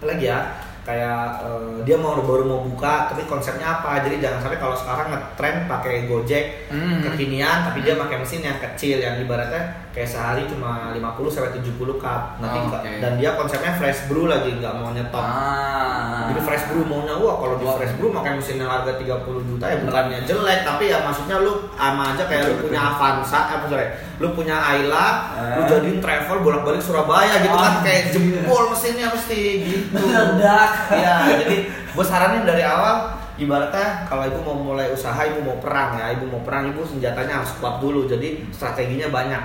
apalagi 0.01 0.27
ya? 0.27 0.39
Kayak 0.83 1.47
eh, 1.47 1.87
dia 1.87 1.95
mau 1.95 2.11
baru 2.19 2.43
mau 2.43 2.59
buka 2.67 3.07
tapi 3.07 3.23
konsepnya 3.23 3.79
apa? 3.79 4.03
Jadi 4.03 4.19
jangan 4.19 4.43
sampai 4.43 4.59
kalau 4.59 4.75
sekarang 4.75 5.15
ngetren 5.15 5.55
pakai 5.69 6.11
gojek 6.11 6.45
Hmm. 6.67 6.99
kekinian 7.05 7.69
tapi 7.71 7.85
dia 7.85 7.95
pakai 7.95 8.19
mesin 8.19 8.41
yang 8.43 8.59
kecil 8.59 8.99
yang 8.99 9.15
ibaratnya 9.15 9.63
kayak 9.93 10.09
sehari 10.09 10.43
cuma 10.45 10.89
50 10.89 11.05
sampai 11.29 11.53
70 11.55 11.69
cup 11.95 12.21
nanti 12.37 12.57
Oh, 12.59 12.73
oke. 12.73 12.89
dan 12.97 13.13
dia 13.15 13.29
konsepnya 13.33 13.71
fresh 13.73 14.05
brew 14.05 14.25
lagi 14.25 14.49
nggak 14.51 14.73
mau 14.73 14.89
nyetop 14.89 15.21
Ah. 15.21 16.25
jadi 16.27 16.41
fresh 16.41 16.65
brew 16.65 16.81
maunya 16.81 17.13
wah 17.13 17.37
kalau 17.37 17.55
di 17.55 17.65
fresh 17.67 17.93
brew 17.95 18.09
pakai 18.11 18.33
mesin 18.35 18.57
yang 18.57 18.67
harga 18.67 18.97
30 18.97 19.21
juta 19.45 19.63
ya 19.63 19.77
bukannya 19.79 20.17
jelek 20.23 20.59
tapi 20.63 20.83
ya 20.87 20.97
maksudnya 20.99 21.37
lu 21.37 21.69
sama 21.71 22.03
aja 22.09 22.25
kayak 22.25 22.41
lu 22.43 22.53
Betul, 22.55 22.65
punya. 22.67 22.81
Avanza 22.83 23.39
apa 23.47 23.65
sorry 23.67 23.87
lu 24.17 24.27
punya 24.33 24.57
Ayla 24.57 25.05
lu 25.53 25.61
Ah. 25.61 25.67
jadiin 25.69 25.97
travel 25.99 26.37
bolak-balik 26.41 26.81
Surabaya 26.81 27.33
gitu 27.39 27.53
kan 27.53 27.71
Ah. 27.71 27.81
kayak 27.81 28.03
jempol 28.09 28.63
mesinnya 28.67 29.07
mesti 29.07 29.39
gitu 29.61 29.93
Meledak. 29.93 30.71
ya 30.91 31.15
jadi 31.37 31.55
gue 31.69 32.03
saranin 32.03 32.43
dari 32.43 32.65
awal 32.65 33.13
ibaratnya 33.35 34.05
kalau 34.05 34.25
ibu 34.25 34.39
mau 34.41 34.57
mulai 34.63 34.89
usaha 34.89 35.17
ibu 35.23 35.41
mau 35.41 35.57
perang 35.57 35.93
ya 35.95 36.09
ibu 36.11 36.25
mau 36.27 36.41
perang 36.41 36.65
ibu 36.67 36.81
senjatanya 36.81 37.41
harus 37.41 37.53
kuat 37.57 37.77
dulu 37.77 38.05
jadi 38.05 38.41
strateginya 38.49 39.09
banyak 39.09 39.41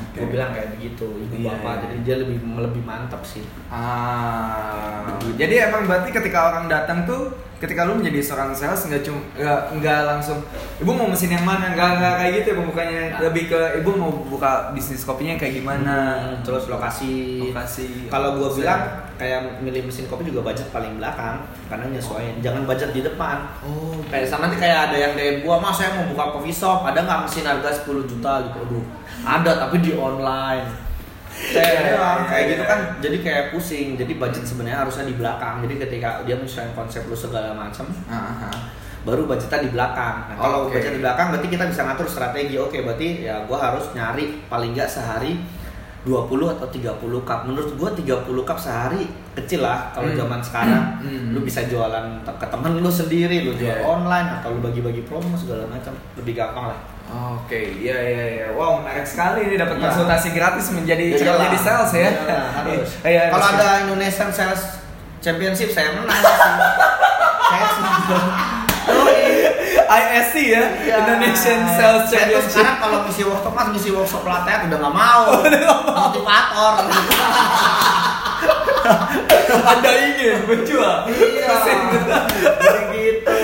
Oke. 0.00 0.16
gue 0.16 0.28
bilang 0.30 0.50
kayak 0.50 0.68
begitu 0.72 1.06
ibu 1.06 1.34
Iya, 1.36 1.50
bapak. 1.52 1.68
iya. 1.68 1.80
jadi 1.82 1.96
dia 2.00 2.16
lebih 2.18 2.36
lebih 2.56 2.82
mantap 2.82 3.22
sih. 3.22 3.42
Ah, 3.68 5.18
jadi 5.34 5.68
emang 5.68 5.84
berarti 5.84 6.10
ketika 6.10 6.38
orang 6.48 6.66
datang 6.66 7.02
tuh 7.04 7.30
ketika 7.58 7.82
lu 7.82 7.98
menjadi 7.98 8.22
seorang 8.22 8.54
sales 8.54 8.78
nggak 8.80 9.02
cuma 9.02 9.18
nggak 9.34 9.60
nggak 9.76 10.00
langsung 10.06 10.38
ibu 10.78 10.90
mau 10.90 11.06
mesin 11.06 11.32
yang 11.32 11.42
mana? 11.42 11.72
Nggak 11.72 11.90
nggak 11.92 12.14
kayak 12.16 12.32
gitu 12.32 12.46
ya 12.46 12.56
pembukanya 12.56 13.00
Nah. 13.08 13.18
lebih 13.24 13.44
ke 13.48 13.60
ibu 13.76 13.90
mau 13.92 14.10
buka 14.24 14.50
bisnis 14.70 15.02
kopinya 15.02 15.34
kayak 15.34 15.54
gimana? 15.56 15.94
Hmm, 16.16 16.42
terus 16.42 16.66
lokasi. 16.66 17.42
Lokasi. 17.44 18.06
Kalau 18.06 18.36
gue 18.36 18.48
bilang 18.54 19.07
kayak 19.18 19.58
milih 19.60 19.90
mesin 19.90 20.06
kopi 20.06 20.30
juga 20.30 20.46
budget 20.46 20.70
paling 20.70 20.96
belakang 20.96 21.42
karena 21.66 21.84
nyesuaiin. 21.90 22.38
Jangan 22.38 22.62
budget 22.64 22.90
di 22.94 23.02
depan. 23.02 23.50
Oh 23.66 23.98
kayak 24.08 24.30
sama 24.30 24.46
nanti 24.46 24.62
kayak 24.62 24.88
ada 24.88 24.96
yang 24.96 25.12
DM 25.18 25.36
gua 25.42 25.58
mas 25.58 25.74
saya 25.74 25.98
mau 25.98 26.06
buka 26.08 26.38
coffee 26.38 26.54
shop. 26.54 26.86
Ada 26.86 27.02
nggak 27.02 27.20
mesin 27.26 27.44
harga 27.44 27.70
10 27.82 28.06
juta 28.06 28.32
gitu? 28.46 28.58
Aduh 28.62 28.84
ada 29.26 29.52
tapi 29.66 29.82
di 29.82 29.92
online. 29.98 30.86
Kayak 31.38 31.70
Iya, 31.70 31.94
doang, 31.94 32.18
iya, 32.18 32.28
kayak 32.30 32.42
iya. 32.42 32.50
gitu 32.50 32.64
kan 32.66 32.80
jadi 32.98 33.16
kayak 33.22 33.44
pusing. 33.54 33.88
Jadi 33.94 34.12
budget 34.18 34.42
sebenarnya 34.46 34.78
harusnya 34.86 35.04
di 35.06 35.14
belakang. 35.14 35.62
Jadi 35.66 35.74
ketika 35.86 36.08
dia 36.26 36.34
menyesuaikan 36.34 36.74
konsep 36.74 37.06
lu 37.06 37.14
segala 37.14 37.54
macam 37.54 37.86
baru 39.06 39.24
budgetnya 39.24 39.62
di 39.62 39.70
belakang. 39.70 40.16
Nah, 40.28 40.36
kalau 40.36 40.58
Oke. 40.66 40.78
budget 40.78 40.98
di 40.98 41.00
belakang 41.00 41.26
berarti 41.30 41.48
kita 41.48 41.64
bisa 41.70 41.80
ngatur 41.86 42.06
strategi. 42.10 42.54
Oke, 42.58 42.82
berarti 42.82 43.24
ya 43.24 43.46
gua 43.46 43.58
harus 43.70 43.86
nyari 43.94 44.42
paling 44.50 44.74
nggak 44.74 44.90
sehari 44.90 45.38
20 46.02 46.24
atau 46.48 46.66
30 46.66 46.94
cup. 47.22 47.40
Menurut 47.44 47.70
gua 47.74 47.90
30 47.90 48.14
cup 48.42 48.54
sehari 48.54 49.02
kecil 49.32 49.60
lah 49.60 49.90
kalau 49.90 50.08
Hmm. 50.08 50.18
zaman 50.18 50.40
sekarang. 50.40 50.84
Hmm. 50.98 51.30
Lu 51.30 51.40
bisa 51.40 51.62
jualan 51.62 52.04
ke 52.22 52.46
temen 52.46 52.72
lu 52.76 52.86
sendiri, 52.88 53.42
lu 53.42 53.52
jual 53.52 53.72
Iya. 53.72 53.82
online 53.82 54.28
atau 54.36 54.52
lu 54.52 54.60
bagi-bagi 54.60 55.02
promo 55.02 55.34
segala 55.34 55.66
macam. 55.66 55.94
Lebih 56.14 56.34
gampang 56.34 56.70
lah. 56.70 56.80
Oke, 57.08 57.56
iya 57.74 57.96
iya 57.96 58.24
iya. 58.28 58.46
Wow, 58.52 58.78
menarik 58.78 59.02
sekali 59.02 59.46
ini 59.46 59.56
dapat 59.56 59.76
Iya. 59.76 59.84
konsultasi 59.86 60.28
gratis 60.30 60.70
menjadi 60.70 61.16
Ya 61.16 61.34
jadi 61.40 61.56
sales 61.56 61.92
ya. 61.92 62.10
Iyalah, 62.12 62.48
harus. 62.52 62.90
Iya, 63.08 63.22
Kalau 63.32 63.46
ada 63.48 63.68
Indonesian 63.82 64.28
Sales 64.28 64.62
Championship 65.18 65.72
saya 65.72 65.96
menang 65.96 66.14
saya 67.48 67.66
sih. 67.66 68.57
ISC 69.88 70.34
ya, 70.46 70.62
Iya. 70.78 70.94
Indonesian 71.00 71.60
Sales 71.66 72.04
Saya 72.04 72.28
tuh 72.28 72.36
Championship. 72.36 72.52
sekarang 72.52 72.76
kalau 72.78 72.98
ngisi 73.02 73.22
workshop 73.24 73.52
mas 73.52 73.68
ngisi 73.70 73.90
workshop 73.90 74.20
pelatihan 74.20 74.60
udah 74.64 74.78
nggak 74.78 74.94
mau. 74.94 75.22
Motivator. 76.04 76.74
Anda 79.48 79.90
ingin 80.02 80.36
menjual 80.44 80.96
Iya. 81.06 81.46
mesin 81.46 81.78
Jadi 82.58 82.84
gitu. 82.94 83.32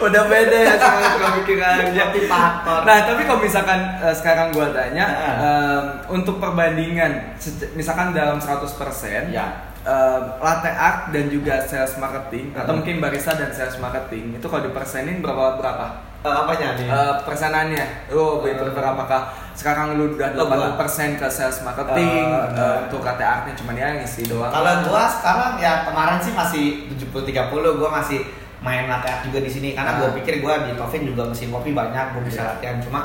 udah 0.00 0.22
beda 0.26 0.58
ya 0.58 0.74
sama 0.76 1.08
pemikirannya 1.14 2.04
Motivator. 2.06 2.80
nah 2.84 2.98
tapi 3.02 3.22
kalau 3.22 3.40
misalkan 3.40 3.80
eh, 3.98 4.12
sekarang 4.12 4.48
gua 4.50 4.68
tanya 4.70 5.04
Heeh. 5.06 5.36
em, 5.40 5.84
untuk 6.10 6.36
perbandingan 6.36 7.36
misalkan 7.74 8.10
dalam 8.10 8.36
100% 8.36 9.28
Ya. 9.30 9.69
Em, 9.82 10.22
latte 10.38 10.68
art 10.68 11.08
dan 11.08 11.26
juga 11.26 11.56
sales 11.60 11.96
marketing 11.96 12.52
atau 12.52 12.66
Heeh. 12.66 12.76
mungkin 12.76 12.96
barista 12.98 13.32
dan 13.32 13.48
sales 13.48 13.76
marketing 13.76 14.36
itu 14.36 14.44
kalau 14.44 14.62
dipersenin 14.62 15.18
berapa 15.18 15.56
berapa 15.56 16.12
Eh, 16.20 16.28
apanya 16.28 16.76
nih? 16.76 16.84
Eh, 16.84 17.14
persenannya 17.24 17.84
lo 18.12 18.38
lebih 18.38 18.60
prefer 18.60 18.84
apakah 18.84 19.22
sekarang 19.52 19.96
lu 19.96 20.12
udah 20.12 20.28
Oh, 20.34 20.44
gua. 20.44 20.76
80% 20.76 21.16
ke 21.16 21.24
sales 21.26 21.64
marketing 21.64 22.28
Eh, 22.28 22.52
eh, 22.52 22.76
untuk 22.84 23.00
latte 23.00 23.24
artnya 23.24 23.52
cuma 23.54 23.72
ya 23.72 23.88
ngisi 23.94 24.28
doang 24.28 24.48
Kalau 24.48 24.84
gua 24.84 25.08
sekarang 25.08 25.56
ya 25.56 25.80
kemarin 25.82 26.18
sih 26.18 26.32
masih 26.32 26.64
70 26.92 27.24
30 27.24 27.48
gua 27.72 27.88
masih 27.90 28.20
main 28.60 28.84
latte 28.84 29.08
art 29.08 29.24
juga 29.24 29.40
di 29.40 29.48
sini 29.48 29.72
karena 29.72 29.96
gua 29.96 30.08
Ah. 30.08 30.14
pikir 30.14 30.34
gua 30.38 30.60
di 30.60 30.76
Tovin 30.76 31.02
juga 31.06 31.24
mesin 31.24 31.48
kopi 31.48 31.72
banyak 31.72 32.12
gua 32.12 32.20
bisa 32.20 32.38
Iya. 32.38 32.48
latihan 32.52 32.76
cuma 32.78 33.00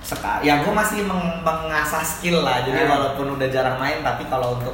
sekarang 0.00 0.40
ya 0.40 0.54
gua 0.60 0.72
masih 0.74 1.04
meng- 1.04 1.40
mengasah 1.40 2.00
skill 2.00 2.40
lah 2.40 2.60
jadi 2.60 2.80
Ah. 2.82 2.96
walaupun 2.96 3.36
udah 3.36 3.48
jarang 3.50 3.76
main 3.76 4.00
tapi 4.00 4.24
kalau 4.24 4.56
untuk 4.56 4.72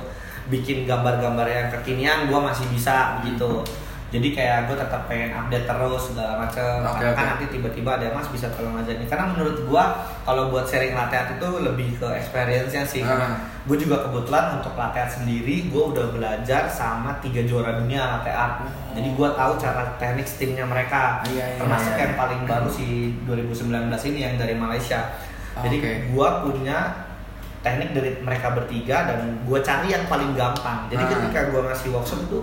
bikin 0.51 0.85
gambar-gambar 0.85 1.47
yang 1.47 1.67
kekinian 1.71 2.27
gua 2.27 2.51
masih 2.51 2.67
bisa 2.69 3.23
gitu. 3.25 3.65
Jadi 4.11 4.35
kayak 4.35 4.67
gue 4.67 4.75
tetap 4.75 5.07
pengen 5.07 5.31
update 5.31 5.71
terus 5.71 6.11
segala 6.11 6.43
macem. 6.43 6.83
Oke, 6.83 6.99
Karena 6.99 7.15
kan 7.15 7.27
nanti 7.31 7.47
tiba-tiba 7.47 7.95
ada 7.95 8.11
mas 8.11 8.27
bisa 8.27 8.51
tolong 8.51 8.75
ajarin 8.83 9.07
karena 9.07 9.31
menurut 9.31 9.63
gua 9.71 10.03
kalau 10.27 10.51
buat 10.51 10.67
sharing 10.67 10.99
latte 10.99 11.15
art 11.15 11.39
itu 11.39 11.47
lebih 11.63 11.95
ke 11.95 12.07
experience-nya 12.19 12.83
sih. 12.83 13.07
Ah. 13.07 13.39
gue 13.61 13.77
juga 13.77 14.03
kebetulan 14.03 14.59
untuk 14.59 14.75
latte 14.75 14.99
art 14.99 15.13
sendiri 15.15 15.69
gue 15.69 15.85
udah 15.95 16.11
belajar 16.17 16.67
sama 16.67 17.21
tiga 17.23 17.45
juara 17.45 17.77
dunia 17.77 18.19
latte 18.19 18.33
art 18.33 18.67
jadi 18.91 19.09
gue 19.15 19.29
tahu 19.39 19.53
cara 19.55 19.83
teknik 19.97 20.27
steamnya 20.27 20.67
mereka. 20.67 21.23
Iya, 21.31 21.45
iya, 21.55 21.59
termasuk 21.63 21.95
iya. 21.95 22.03
yang 22.03 22.15
paling 22.19 22.41
baru 22.43 22.69
si 22.71 23.15
2019 23.27 23.87
ini 24.11 24.19
yang 24.27 24.35
dari 24.35 24.55
Malaysia. 24.59 25.15
Jadi 25.63 25.77
Oke. 25.79 25.93
gue 26.11 26.29
punya 26.43 26.79
teknik 27.61 27.93
dari 27.93 28.11
mereka 28.19 28.53
bertiga 28.53 29.05
dan 29.05 29.19
gue 29.41 29.59
cari 29.61 29.89
yang 29.89 30.05
paling 30.05 30.33
gampang 30.33 30.89
jadi 30.89 31.03
Ah. 31.03 31.11
ketika 31.11 31.41
gue 31.49 31.61
ngasih 31.63 31.89
workshop 31.91 32.21
itu 32.25 32.39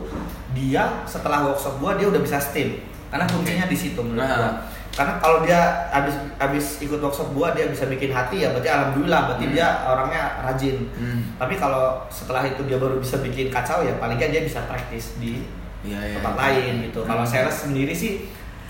dia 0.53 0.83
setelah 1.03 1.41
workshop 1.43 1.77
gue 1.77 1.91
dia 1.95 2.07
udah 2.07 2.21
bisa 2.21 2.37
steam 2.37 2.77
karena 3.07 3.25
kuncinya 3.25 3.65
di 3.65 3.73
situ 3.73 3.97
menurut 3.97 4.21
Ah. 4.23 4.37
gue 4.37 4.51
karena 4.93 5.13
kalau 5.17 5.41
dia 5.41 5.61
habis 5.91 6.15
habis 6.35 6.65
ikut 6.79 6.97
workshop 6.97 7.29
gua 7.31 7.53
dia 7.53 7.69
bisa 7.69 7.85
bikin 7.85 8.09
hati 8.09 8.41
ya 8.41 8.49
berarti 8.49 8.65
alhamdulillah 8.67 9.29
berarti 9.29 9.45
Hmm. 9.45 9.53
dia 9.53 9.67
orangnya 9.85 10.23
rajin 10.41 10.77
Hmm. 10.91 11.21
tapi 11.37 11.53
kalau 11.53 12.01
setelah 12.09 12.41
itu 12.41 12.65
dia 12.65 12.77
baru 12.77 12.97
bisa 12.97 13.21
bikin 13.21 13.47
kacau 13.47 13.81
ya 13.81 13.93
paling 13.95 14.17
nggak 14.17 14.31
dia 14.31 14.41
bisa 14.41 14.65
praktis 14.65 15.13
di 15.17 15.45
iya, 15.85 16.17
tempat 16.17 16.33
iya. 16.33 16.41
lain 16.41 16.73
gitu 16.89 17.05
kalau 17.05 17.21
Hmm. 17.21 17.29
sales 17.29 17.53
sendiri 17.59 17.93
sih 17.93 18.25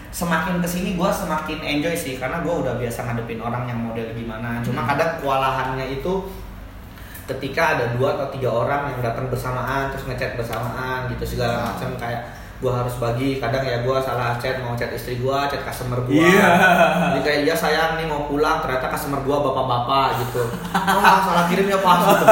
semakin 0.10 0.58
ke 0.58 0.68
sini 0.68 0.89
gua 0.93 1.10
semakin 1.10 1.60
enjoy 1.60 1.93
sih 1.93 2.16
karena 2.16 2.39
gua 2.39 2.62
udah 2.62 2.74
biasa 2.76 3.03
ngadepin 3.03 3.38
orang 3.38 3.66
yang 3.66 3.78
model 3.78 4.08
gimana 4.12 4.60
cuma 4.62 4.82
Hmm. 4.82 4.89
kadang 4.89 5.12
kewalahannya 5.20 5.86
itu 5.91 6.14
ketika 7.28 7.76
ada 7.76 7.86
dua 7.93 8.16
atau 8.16 8.28
tiga 8.32 8.47
orang 8.47 8.88
yang 8.89 9.03
datang 9.03 9.28
bersamaan 9.28 9.91
terus 9.91 10.08
ngechat 10.08 10.34
bersamaan 10.34 11.12
gitu 11.12 11.36
segala 11.36 11.60
Ah. 11.60 11.64
macam 11.76 11.91
kayak 11.97 12.24
gua 12.58 12.82
harus 12.82 12.95
bagi 12.97 13.38
kadang 13.38 13.62
ya 13.62 13.84
gua 13.84 13.99
salah 13.99 14.34
chat 14.34 14.58
mau 14.58 14.74
chat 14.74 14.89
istri 14.89 15.20
gua 15.20 15.45
chat 15.45 15.62
customer 15.62 16.01
gua 16.01 16.18
Iya. 16.18 16.49
jadi 17.14 17.20
kayak 17.22 17.39
iya 17.43 17.53
sayang 17.53 17.99
nih 17.99 18.08
mau 18.08 18.26
pulang 18.26 18.64
ternyata 18.64 18.89
customer 18.89 19.20
gua 19.22 19.43
bapak-bapak 19.43 20.24
gitu 20.24 20.41
oh 20.74 21.20
salah 21.22 21.45
kirim 21.45 21.68
ya 21.68 21.78
gitu. 21.78 22.26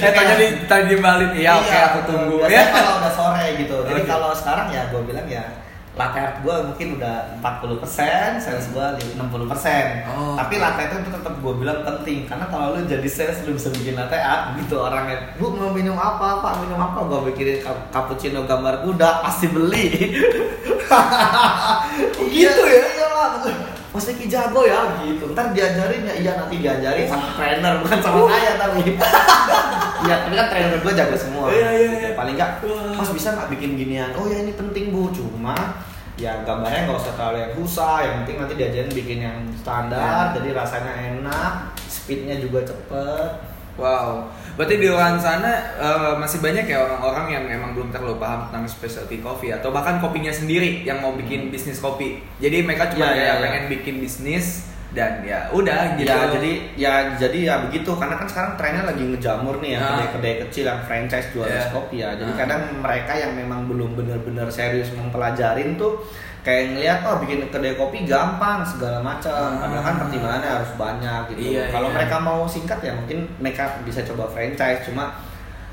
Eh 0.00 0.10
tanya 0.10 0.34
di 0.34 0.46
tanya 0.66 0.96
balik 0.98 1.30
iya 1.36 1.52
oke 1.54 1.76
aku 1.86 1.98
tunggu 2.02 2.36
ya. 2.48 2.64
kalau 2.74 2.98
udah 2.98 3.12
sore 3.12 3.46
gitu 3.60 3.76
jadi 3.84 4.00
Oke. 4.02 4.08
kalau 4.08 4.32
sekarang 4.32 4.72
ya 4.72 4.88
gua 4.88 5.04
bilang 5.04 5.28
ya 5.28 5.44
latte 5.90 6.16
art 6.16 6.36
gua 6.40 6.64
mungkin 6.64 6.96
udah 6.96 7.34
40% 7.42 8.38
sales 8.38 8.66
gua 8.70 8.94
60% 8.94 10.06
Oh. 10.06 10.38
tapi 10.38 10.54
latte 10.56 10.86
itu 10.86 11.10
tetap 11.10 11.34
gua 11.42 11.52
bilang 11.54 11.82
penting 11.82 12.24
karena 12.24 12.46
kalau 12.46 12.78
lu 12.78 12.86
jadi 12.86 13.04
sales 13.04 13.42
lu 13.42 13.58
bisa 13.58 13.68
bikin 13.74 13.94
latte 13.94 14.14
art 14.14 14.54
gitu 14.54 14.78
orangnya. 14.78 15.34
Bu 15.36 15.50
mau 15.50 15.70
minum 15.70 15.94
apa 15.94 16.38
pak? 16.38 16.52
Minum 16.62 16.78
apa? 16.78 16.98
Gua 17.02 17.20
bikin 17.26 17.58
ca- 17.60 17.84
cappuccino 17.90 18.42
gambar 18.44 18.82
kuda 18.82 19.20
pasti 19.20 19.46
beli. 19.50 19.86
Gitu 22.30 22.62
ya? 22.62 22.84
Iyalah 22.94 23.42
Pasti 23.90 24.14
Ki 24.14 24.30
jago 24.30 24.62
ya 24.62 25.02
gitu. 25.02 25.34
Ntar 25.34 25.50
diajarin 25.50 26.06
ya. 26.06 26.14
Iya 26.14 26.32
nanti 26.38 26.62
diajarin 26.62 27.10
sama 27.10 27.26
trainer 27.34 27.82
bukan 27.82 27.98
sama 27.98 28.22
saya 28.30 28.54
tapi. 28.54 28.94
Iya, 30.00 30.14
tapi 30.24 30.34
kan 30.36 30.46
trainer 30.48 30.78
gue 30.80 30.92
jago 30.96 31.16
semua. 31.16 31.46
Iya, 31.52 31.68
iya, 31.76 31.90
iya. 31.92 32.10
Paling 32.16 32.34
enggak. 32.36 32.50
Mas 32.96 33.10
bisa 33.12 33.36
nggak 33.36 33.48
bikin 33.52 33.76
ginian? 33.76 34.10
Oh 34.16 34.24
ya 34.28 34.40
ini 34.40 34.52
penting 34.56 34.94
bu, 34.94 35.12
cuma 35.12 35.54
ya 36.20 36.44
gambarnya 36.44 36.84
nggak 36.88 37.00
usah 37.00 37.14
terlalu 37.16 37.38
yang 37.44 37.52
susah. 37.56 37.96
Yang 38.04 38.14
penting 38.24 38.36
nanti 38.40 38.54
diajarin 38.56 38.92
bikin 38.92 39.18
yang 39.24 39.38
standar, 39.56 40.32
Iya. 40.32 40.40
jadi 40.40 40.48
rasanya 40.56 40.92
enak, 41.16 41.52
speednya 41.84 42.36
juga 42.40 42.64
cepet. 42.64 43.30
Wow, 43.80 44.28
berarti 44.60 44.76
di 44.76 44.92
luar 44.92 45.16
sana 45.16 45.56
eh, 45.80 46.12
masih 46.20 46.44
banyak 46.44 46.68
ya 46.68 46.84
orang-orang 46.84 47.32
yang 47.32 47.44
memang 47.48 47.72
belum 47.72 47.88
terlalu 47.88 48.20
paham 48.20 48.44
tentang 48.50 48.68
specialty 48.68 49.24
coffee 49.24 49.56
atau 49.56 49.72
bahkan 49.72 49.96
kopinya 50.04 50.28
sendiri 50.28 50.84
yang 50.84 51.00
mau 51.00 51.16
bikin 51.16 51.48
bisnis 51.48 51.80
kopi. 51.80 52.20
Jadi 52.44 52.68
mereka 52.68 52.92
cuma 52.92 53.08
kayak 53.08 53.16
iya, 53.16 53.32
iya. 53.32 53.40
pengen 53.40 53.64
bikin 53.72 53.96
bisnis 54.04 54.68
dan 54.90 55.22
ya 55.22 55.46
udah 55.54 55.94
gitu. 55.94 56.10
Ya 56.10 56.26
jadi 56.34 56.52
ya 56.74 56.92
jadi 57.14 57.38
ya 57.46 57.54
begitu 57.62 57.94
karena 57.94 58.18
kan 58.18 58.26
sekarang 58.26 58.52
trennya 58.58 58.82
lagi 58.90 59.06
ngejamur 59.06 59.62
nih 59.62 59.78
ya 59.78 59.78
Nah. 59.78 59.88
kedai-kedai 59.94 60.34
kecil 60.46 60.64
yang 60.66 60.80
franchise 60.82 61.30
jual 61.30 61.46
es 61.46 61.70
kopi 61.70 62.02
ya. 62.02 62.10
Jadi 62.18 62.32
Nah. 62.34 62.38
kadang 62.38 62.62
mereka 62.82 63.12
yang 63.14 63.32
memang 63.38 63.70
belum 63.70 63.94
benar-benar 63.94 64.50
serius 64.50 64.90
mempelajarin 64.92 65.78
tuh 65.78 66.02
kayak 66.40 66.74
ngeliat 66.74 66.98
oh 67.04 67.22
bikin 67.22 67.46
kedai 67.48 67.78
kopi 67.78 68.02
gampang 68.02 68.66
segala 68.66 68.98
macam. 68.98 69.30
Ah. 69.30 69.62
Padahal 69.62 69.84
kan 69.86 69.94
pertimbangannya 70.02 70.50
harus 70.58 70.70
banyak 70.74 71.20
gitu. 71.34 71.40
Iya, 71.54 71.70
Kalau 71.70 71.88
iya. 71.88 71.94
mereka 71.94 72.16
mau 72.18 72.40
singkat 72.50 72.78
ya 72.82 72.92
mungkin 72.96 73.18
mereka 73.38 73.78
bisa 73.86 74.02
coba 74.02 74.26
franchise 74.26 74.82
cuma 74.90 75.14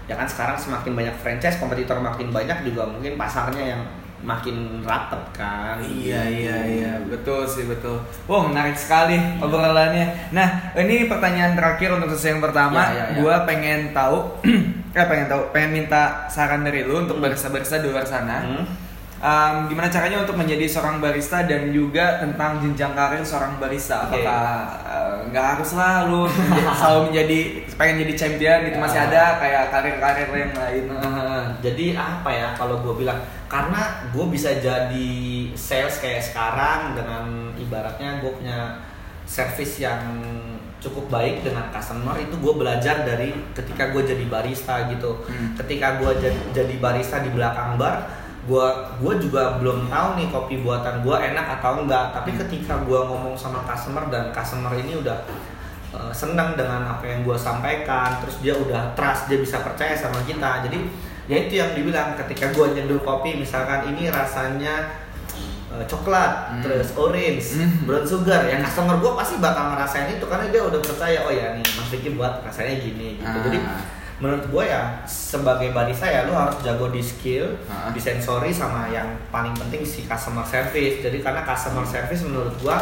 ya 0.05 0.15
kan 0.15 0.23
sekarang 0.23 0.55
semakin 0.55 0.93
banyak 0.93 1.15
franchise 1.19 1.57
kompetitor 1.57 1.97
makin 1.99 2.31
banyak 2.31 2.63
juga 2.63 2.87
mungkin 2.87 3.17
pasarnya 3.17 3.75
yang 3.75 3.81
makin 4.17 4.81
rapet 4.81 5.21
kan. 5.31 5.77
Iya 5.77 6.21
iya 6.25 6.57
iya 6.65 6.91
betul 7.05 7.45
sih 7.45 7.63
betul. 7.63 8.01
Wow 8.25 8.49
menarik 8.49 8.73
sekali 8.73 9.13
obrolannya. 9.37 10.33
Nah 10.33 10.73
ini 10.73 11.05
pertanyaan 11.05 11.53
terakhir 11.53 11.93
untuk 11.93 12.09
sesi 12.11 12.33
yang 12.33 12.41
pertama. 12.41 12.81
Ya, 12.89 12.93
ya, 12.93 13.05
ya. 13.13 13.17
Gua 13.21 13.35
pengen 13.45 13.93
tahu, 13.93 14.41
eh 14.97 15.05
pengen 15.05 15.27
tahu, 15.27 15.41
pengen 15.51 15.71
minta 15.75 16.25
saran 16.27 16.61
dari 16.61 16.81
lu 16.81 17.05
untuk 17.05 17.17
Hmm. 17.17 17.23
barista-barista 17.23 17.77
di 17.77 17.87
luar 17.89 18.05
sana. 18.05 18.41
Hmm. 18.41 18.65
Um, 19.19 19.55
gimana 19.65 19.87
caranya 19.87 20.21
untuk 20.21 20.35
menjadi 20.35 20.65
seorang 20.65 20.97
barista 20.97 21.43
dan 21.43 21.69
juga 21.69 22.17
tentang 22.17 22.59
jenjang 22.59 22.93
karir 22.93 23.21
seorang 23.21 23.57
barista. 23.57 24.05
Oke. 24.05 24.21
Apakah 24.21 24.45
uh, 24.83 25.15
nggak 25.27 25.45
harus 25.53 25.71
lah 25.73 26.05
lu 26.05 26.23
selalu 26.79 26.99
menjadi 27.11 27.37
pengen 27.75 27.95
jadi 28.03 28.13
champion 28.15 28.59
gitu 28.65 28.77
masih 28.77 28.99
Ah. 28.99 29.05
ada 29.05 29.23
kayak 29.37 29.63
karir-karir 29.69 30.29
yang 30.31 30.53
lain. 30.53 30.83
Eh, 30.87 31.43
jadi 31.61 31.85
apa 31.95 32.29
ya 32.29 32.47
kalau 32.53 32.79
gue 32.79 32.93
bilang 32.97 33.17
karena 33.47 33.81
gue 34.09 34.25
bisa 34.27 34.51
jadi 34.55 35.09
sales 35.53 35.97
kayak 35.97 36.21
sekarang 36.21 36.93
dengan 36.93 37.25
ibaratnya 37.55 38.19
gue 38.19 38.31
punya 38.31 38.77
service 39.23 39.79
yang 39.79 39.99
cukup 40.77 41.09
baik 41.09 41.41
dengan 41.41 41.67
customer 41.67 42.13
itu 42.15 42.37
gue 42.37 42.53
belajar 42.53 43.01
dari 43.01 43.33
ketika 43.51 43.89
gue 43.89 44.05
jadi 44.05 44.25
barista 44.29 44.85
gitu 44.87 45.25
Hmm. 45.25 45.57
ketika 45.57 45.97
gue 45.97 46.11
jadi 46.53 46.75
barista 46.77 47.19
di 47.19 47.33
belakang 47.33 47.75
bar 47.75 48.05
gue 48.47 48.67
gue 48.97 49.13
juga 49.21 49.59
belum 49.59 49.85
tahu 49.85 50.07
nih 50.15 50.27
kopi 50.29 50.55
buatan 50.59 51.03
gue 51.03 51.15
enak 51.15 51.59
atau 51.59 51.83
enggak 51.83 52.11
tapi 52.11 52.31
ketika 52.33 52.79
gue 52.79 52.95
ngomong 52.97 53.35
sama 53.35 53.61
customer 53.61 54.07
dan 54.07 54.31
customer 54.31 54.71
ini 54.73 54.95
udah 54.95 55.19
uh, 55.91 56.09
senang 56.09 56.55
dengan 56.55 56.87
apa 56.87 57.03
yang 57.03 57.21
gue 57.21 57.35
sampaikan 57.35 58.17
terus 58.19 58.39
dia 58.39 58.55
udah 58.55 58.93
trust 58.93 59.27
dia 59.27 59.37
bisa 59.37 59.59
percaya 59.59 59.93
sama 59.93 60.23
kita 60.23 60.63
jadi 60.63 60.79
ya 61.27 61.37
itu 61.43 61.53
yang 61.55 61.71
dibilang 61.73 62.15
ketika 62.15 62.49
gue 62.49 62.67
nyeduh 62.73 62.99
kopi 62.99 63.35
misalkan 63.35 63.91
ini 63.91 64.07
rasanya 64.07 64.95
uh, 65.67 65.83
coklat 65.83 66.47
Hmm. 66.47 66.63
terus 66.63 66.95
orange 66.95 67.59
Hmm. 67.59 67.83
brown 67.83 68.07
sugar 68.07 68.47
ya 68.47 68.63
customer 68.63 68.95
gue 68.97 69.11
pasti 69.13 69.35
bakal 69.37 69.75
ngerasain 69.75 70.07
itu 70.09 70.23
karena 70.23 70.47
dia 70.47 70.63
udah 70.63 70.79
percaya 70.79 71.19
oh 71.21 71.33
ya 71.33 71.51
nih 71.51 71.67
mas 71.75 71.91
Vicky 71.91 72.15
buat 72.15 72.39
rasanya 72.41 72.79
gini 72.79 73.19
gitu 73.19 73.27
Ah. 73.29 73.43
jadi 73.43 73.59
menurut 74.17 74.45
gue 74.47 74.63
ya 74.65 74.97
sebagai 75.03 75.69
barista 75.69 76.03
ya 76.03 76.25
lu 76.25 76.33
harus 76.33 76.57
jago 76.59 76.89
di 76.89 76.99
skill 76.99 77.53
Ah. 77.65 77.89
di 77.89 77.99
sensori 77.99 78.49
sama 78.49 78.89
yang 78.89 79.05
paling 79.27 79.53
penting 79.53 79.81
si 79.81 80.03
customer 80.03 80.41
service 80.41 80.99
jadi 80.99 81.21
karena 81.21 81.41
customer 81.43 81.85
service 81.85 82.23
menurut 82.23 82.53
gue 82.57 82.77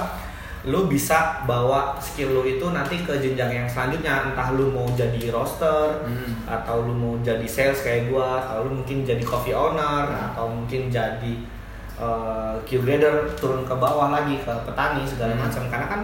lu 0.66 0.88
bisa 0.88 1.44
bawa 1.44 1.94
skill 2.00 2.32
lu 2.32 2.44
itu 2.44 2.66
nanti 2.68 2.98
ke 3.00 3.14
jenjang 3.16 3.52
yang 3.54 3.68
selanjutnya 3.68 4.26
entah 4.26 4.50
lu 4.50 4.72
mau 4.72 4.88
jadi 4.92 5.30
roaster 5.30 6.02
Hmm. 6.02 6.42
atau 6.48 6.82
lu 6.82 6.92
mau 6.92 7.14
jadi 7.20 7.46
sales 7.46 7.80
kayak 7.80 8.10
gua 8.10 8.42
atau 8.42 8.66
lu 8.66 8.80
mungkin 8.80 9.04
jadi 9.04 9.22
coffee 9.22 9.54
owner 9.54 10.10
atau 10.10 10.48
mungkin 10.48 10.90
jadi 10.90 11.34
uh, 11.96 12.58
queue 12.64 12.82
leader 12.82 13.30
turun 13.36 13.62
ke 13.62 13.74
bawah 13.74 14.10
lagi 14.10 14.40
ke 14.40 14.54
petani 14.64 15.04
segala 15.04 15.34
Hmm. 15.34 15.46
macam 15.46 15.64
karena 15.70 15.86
kan 15.86 16.02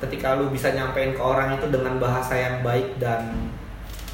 ketika 0.00 0.38
lu 0.38 0.48
bisa 0.48 0.70
nyampein 0.70 1.12
ke 1.12 1.20
orang 1.20 1.52
itu 1.52 1.66
dengan 1.68 1.98
bahasa 1.98 2.32
yang 2.32 2.62
baik 2.62 2.96
dan 2.96 3.34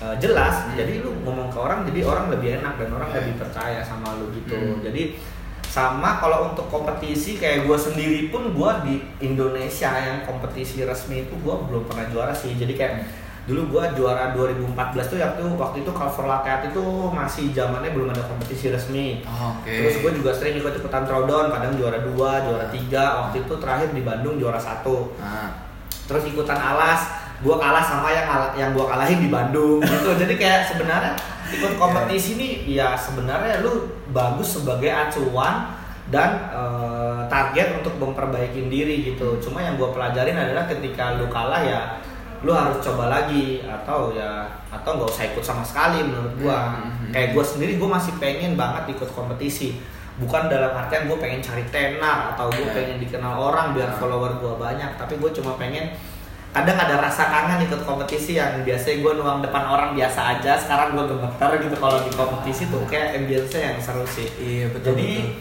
uh, 0.05 0.15
jelas 0.21 0.69
Hmm. 0.69 0.77
jadi 0.77 1.01
lu 1.01 1.17
ngomong 1.25 1.49
ke 1.49 1.57
orang 1.57 1.89
jadi 1.89 2.05
orang 2.05 2.29
lebih 2.29 2.61
enak 2.61 2.77
dan 2.77 2.93
orang 2.93 3.09
lebih 3.17 3.41
percaya 3.41 3.81
sama 3.81 4.21
lu 4.21 4.29
gitu. 4.37 4.53
Hmm. 4.53 4.85
jadi 4.85 5.17
sama 5.65 6.23
kalau 6.23 6.55
untuk 6.55 6.71
kompetisi 6.71 7.35
kayak 7.35 7.67
gue 7.67 7.75
sendiri 7.75 8.31
pun 8.31 8.55
gue 8.55 8.71
di 8.87 8.95
Indonesia 9.25 9.91
yang 9.91 10.23
kompetisi 10.23 10.87
resmi 10.87 11.27
itu 11.27 11.35
gue 11.35 11.51
belum 11.67 11.91
pernah 11.91 12.07
juara 12.15 12.31
sih. 12.31 12.55
Jadi 12.55 12.79
kayak 12.79 13.03
dulu 13.51 13.75
gue 13.75 13.85
juara 13.99 14.31
2014 14.33 14.71
tuh 15.11 15.19
waktu 15.19 15.43
waktu 15.59 15.77
itu 15.83 15.91
cover 15.91 16.25
latte 16.25 16.49
art 16.49 16.65
itu 16.71 16.85
masih 17.11 17.51
zamannya 17.51 17.91
belum 17.91 18.15
ada 18.15 18.23
kompetisi 18.23 18.71
resmi. 18.71 19.27
Oke. 19.27 19.69
terus 19.69 19.99
gue 19.99 20.13
juga 20.15 20.31
sering 20.31 20.63
ikut 20.63 20.79
ikutan 20.79 21.03
throwdown 21.05 21.51
kadang 21.51 21.75
juara 21.75 21.99
dua 22.07 22.47
juara 22.47 22.71
tiga. 22.71 23.27
Waktu 23.27 23.43
itu 23.43 23.55
terakhir 23.59 23.91
di 23.91 24.03
Bandung 24.07 24.39
juara 24.39 24.61
satu. 24.61 25.11
Ah. 25.19 25.51
terus 26.05 26.23
ikutan 26.29 26.61
alas 26.61 27.24
gue 27.41 27.57
kalah 27.57 27.83
sama 27.83 28.09
yang 28.09 28.27
yang 28.55 28.71
gue 28.71 28.85
kalahin 28.85 29.19
di 29.19 29.29
Bandung 29.29 29.83
gitu 29.83 30.15
jadi 30.15 30.35
kayak 30.35 30.61
sebenarnya 30.67 31.13
ikut 31.51 31.75
kompetisi 31.75 32.37
ini 32.37 32.49
ya 32.69 32.95
sebenarnya 32.95 33.61
lu 33.61 33.85
bagus 34.11 34.55
sebagai 34.55 34.89
acuan 34.89 35.75
dan 36.07 36.31
eh, 36.49 37.21
target 37.27 37.81
untuk 37.81 37.97
memperbaiki 37.97 38.69
diri 38.69 39.03
gitu 39.05 39.41
cuma 39.41 39.59
yang 39.59 39.75
gue 39.75 39.89
pelajarin 39.89 40.37
adalah 40.37 40.65
ketika 40.65 41.17
lu 41.17 41.27
kalah 41.27 41.61
ya 41.61 41.99
lu 42.41 42.53
harus 42.53 42.77
coba 42.79 43.09
lagi 43.09 43.65
atau 43.65 44.13
ya 44.13 44.45
atau 44.69 44.91
nggak 44.95 45.09
usah 45.09 45.25
ikut 45.27 45.41
sama 45.41 45.65
sekali 45.65 46.05
menurut 46.05 46.37
gue 46.37 46.53
Hmm. 46.53 47.09
kayak 47.11 47.33
gue 47.33 47.41
sendiri 47.43 47.73
gue 47.77 47.89
masih 47.89 48.13
pengen 48.17 48.53
banget 48.55 48.93
ikut 48.93 49.09
kompetisi 49.11 49.81
bukan 50.15 50.47
dalam 50.47 50.71
artian 50.73 51.07
gue 51.07 51.17
pengen 51.17 51.41
cari 51.41 51.65
tenar 51.69 52.33
atau 52.33 52.47
gue 52.49 52.63
Ya. 52.63 52.73
pengen 52.73 53.01
dikenal 53.01 53.35
orang 53.35 53.73
biar 53.73 53.91
Ah. 53.91 53.97
follower 53.97 54.37
gue 54.37 54.55
banyak 54.55 54.91
tapi 54.95 55.17
gue 55.17 55.31
cuma 55.33 55.57
pengen 55.57 55.89
kadang 56.55 56.79
ada 56.79 57.03
rasa 57.03 57.27
kangen 57.27 57.67
ikut 57.67 57.83
kompetisi 57.83 58.39
yang 58.39 58.63
biasanya 58.63 59.03
gue 59.03 59.13
nuang 59.19 59.43
depan 59.43 59.67
orang 59.67 59.91
biasa 59.93 60.39
aja 60.39 60.55
sekarang 60.55 60.95
gue 60.95 61.05
gemeter 61.11 61.51
gitu 61.59 61.77
kalau 61.77 61.99
di 61.99 62.11
kompetisi 62.15 62.71
tuh 62.71 62.87
kayak 62.87 63.19
ambience 63.19 63.51
yang 63.53 63.75
seru 63.77 64.07
sih 64.07 64.31
Iya 64.39 64.71
betul. 64.71 64.95
jadi 64.95 65.11
betul. 65.19 65.35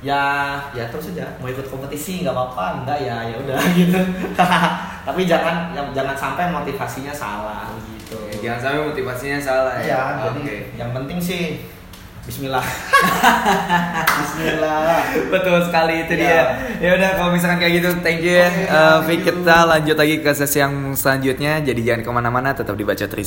ya 0.00 0.22
ya 0.70 0.86
terus 0.86 1.10
aja 1.10 1.26
mau 1.42 1.50
ikut 1.50 1.66
kompetisi 1.66 2.22
nggak 2.22 2.30
apa-apa 2.32 2.64
enggak 2.80 2.98
ya 3.02 3.16
ya 3.28 3.36
udah 3.36 3.58
gitu 3.82 3.98
tapi 5.10 5.20
jangan 5.26 5.74
ya, 5.74 5.82
jangan 5.90 6.14
sampai 6.14 6.48
motivasinya 6.48 7.10
salah 7.10 7.66
gitu 7.90 8.14
Oke, 8.14 8.38
Jangan 8.42 8.58
sampai 8.62 8.80
motivasinya 8.90 9.38
salah 9.38 9.74
ya. 9.82 9.90
ya 9.90 10.02
jadi 10.30 10.40
Oke. 10.40 10.56
yang 10.78 10.90
penting 10.94 11.18
sih 11.18 11.42
Bismillah 12.30 12.62
Bismillah 14.22 15.02
Betul 15.28 15.58
sekali 15.66 15.94
itu 16.00 16.12
Ya. 16.14 16.20
dia. 16.20 16.42
Ya 16.78 16.90
udah 16.94 17.10
kalau 17.14 17.30
misalkan 17.30 17.58
kayak 17.58 17.74
gitu, 17.74 17.88
thank 18.00 18.20
you 18.20 18.34
ya. 18.36 18.46
Oke, 18.46 18.62
Eh, 18.62 18.98
thank 19.02 19.20
you. 19.20 19.26
kita 19.34 19.56
lanjut 19.64 19.96
lagi 19.96 20.16
ke 20.18 20.30
sesi 20.32 20.58
yang 20.58 20.74
selanjutnya. 20.94 21.58
Jadi 21.58 21.80
jangan 21.82 22.02
ke 22.02 22.10
mana-mana, 22.12 22.48
tetap 22.52 22.72
dibaca 22.72 23.02
Tris. 23.02 23.18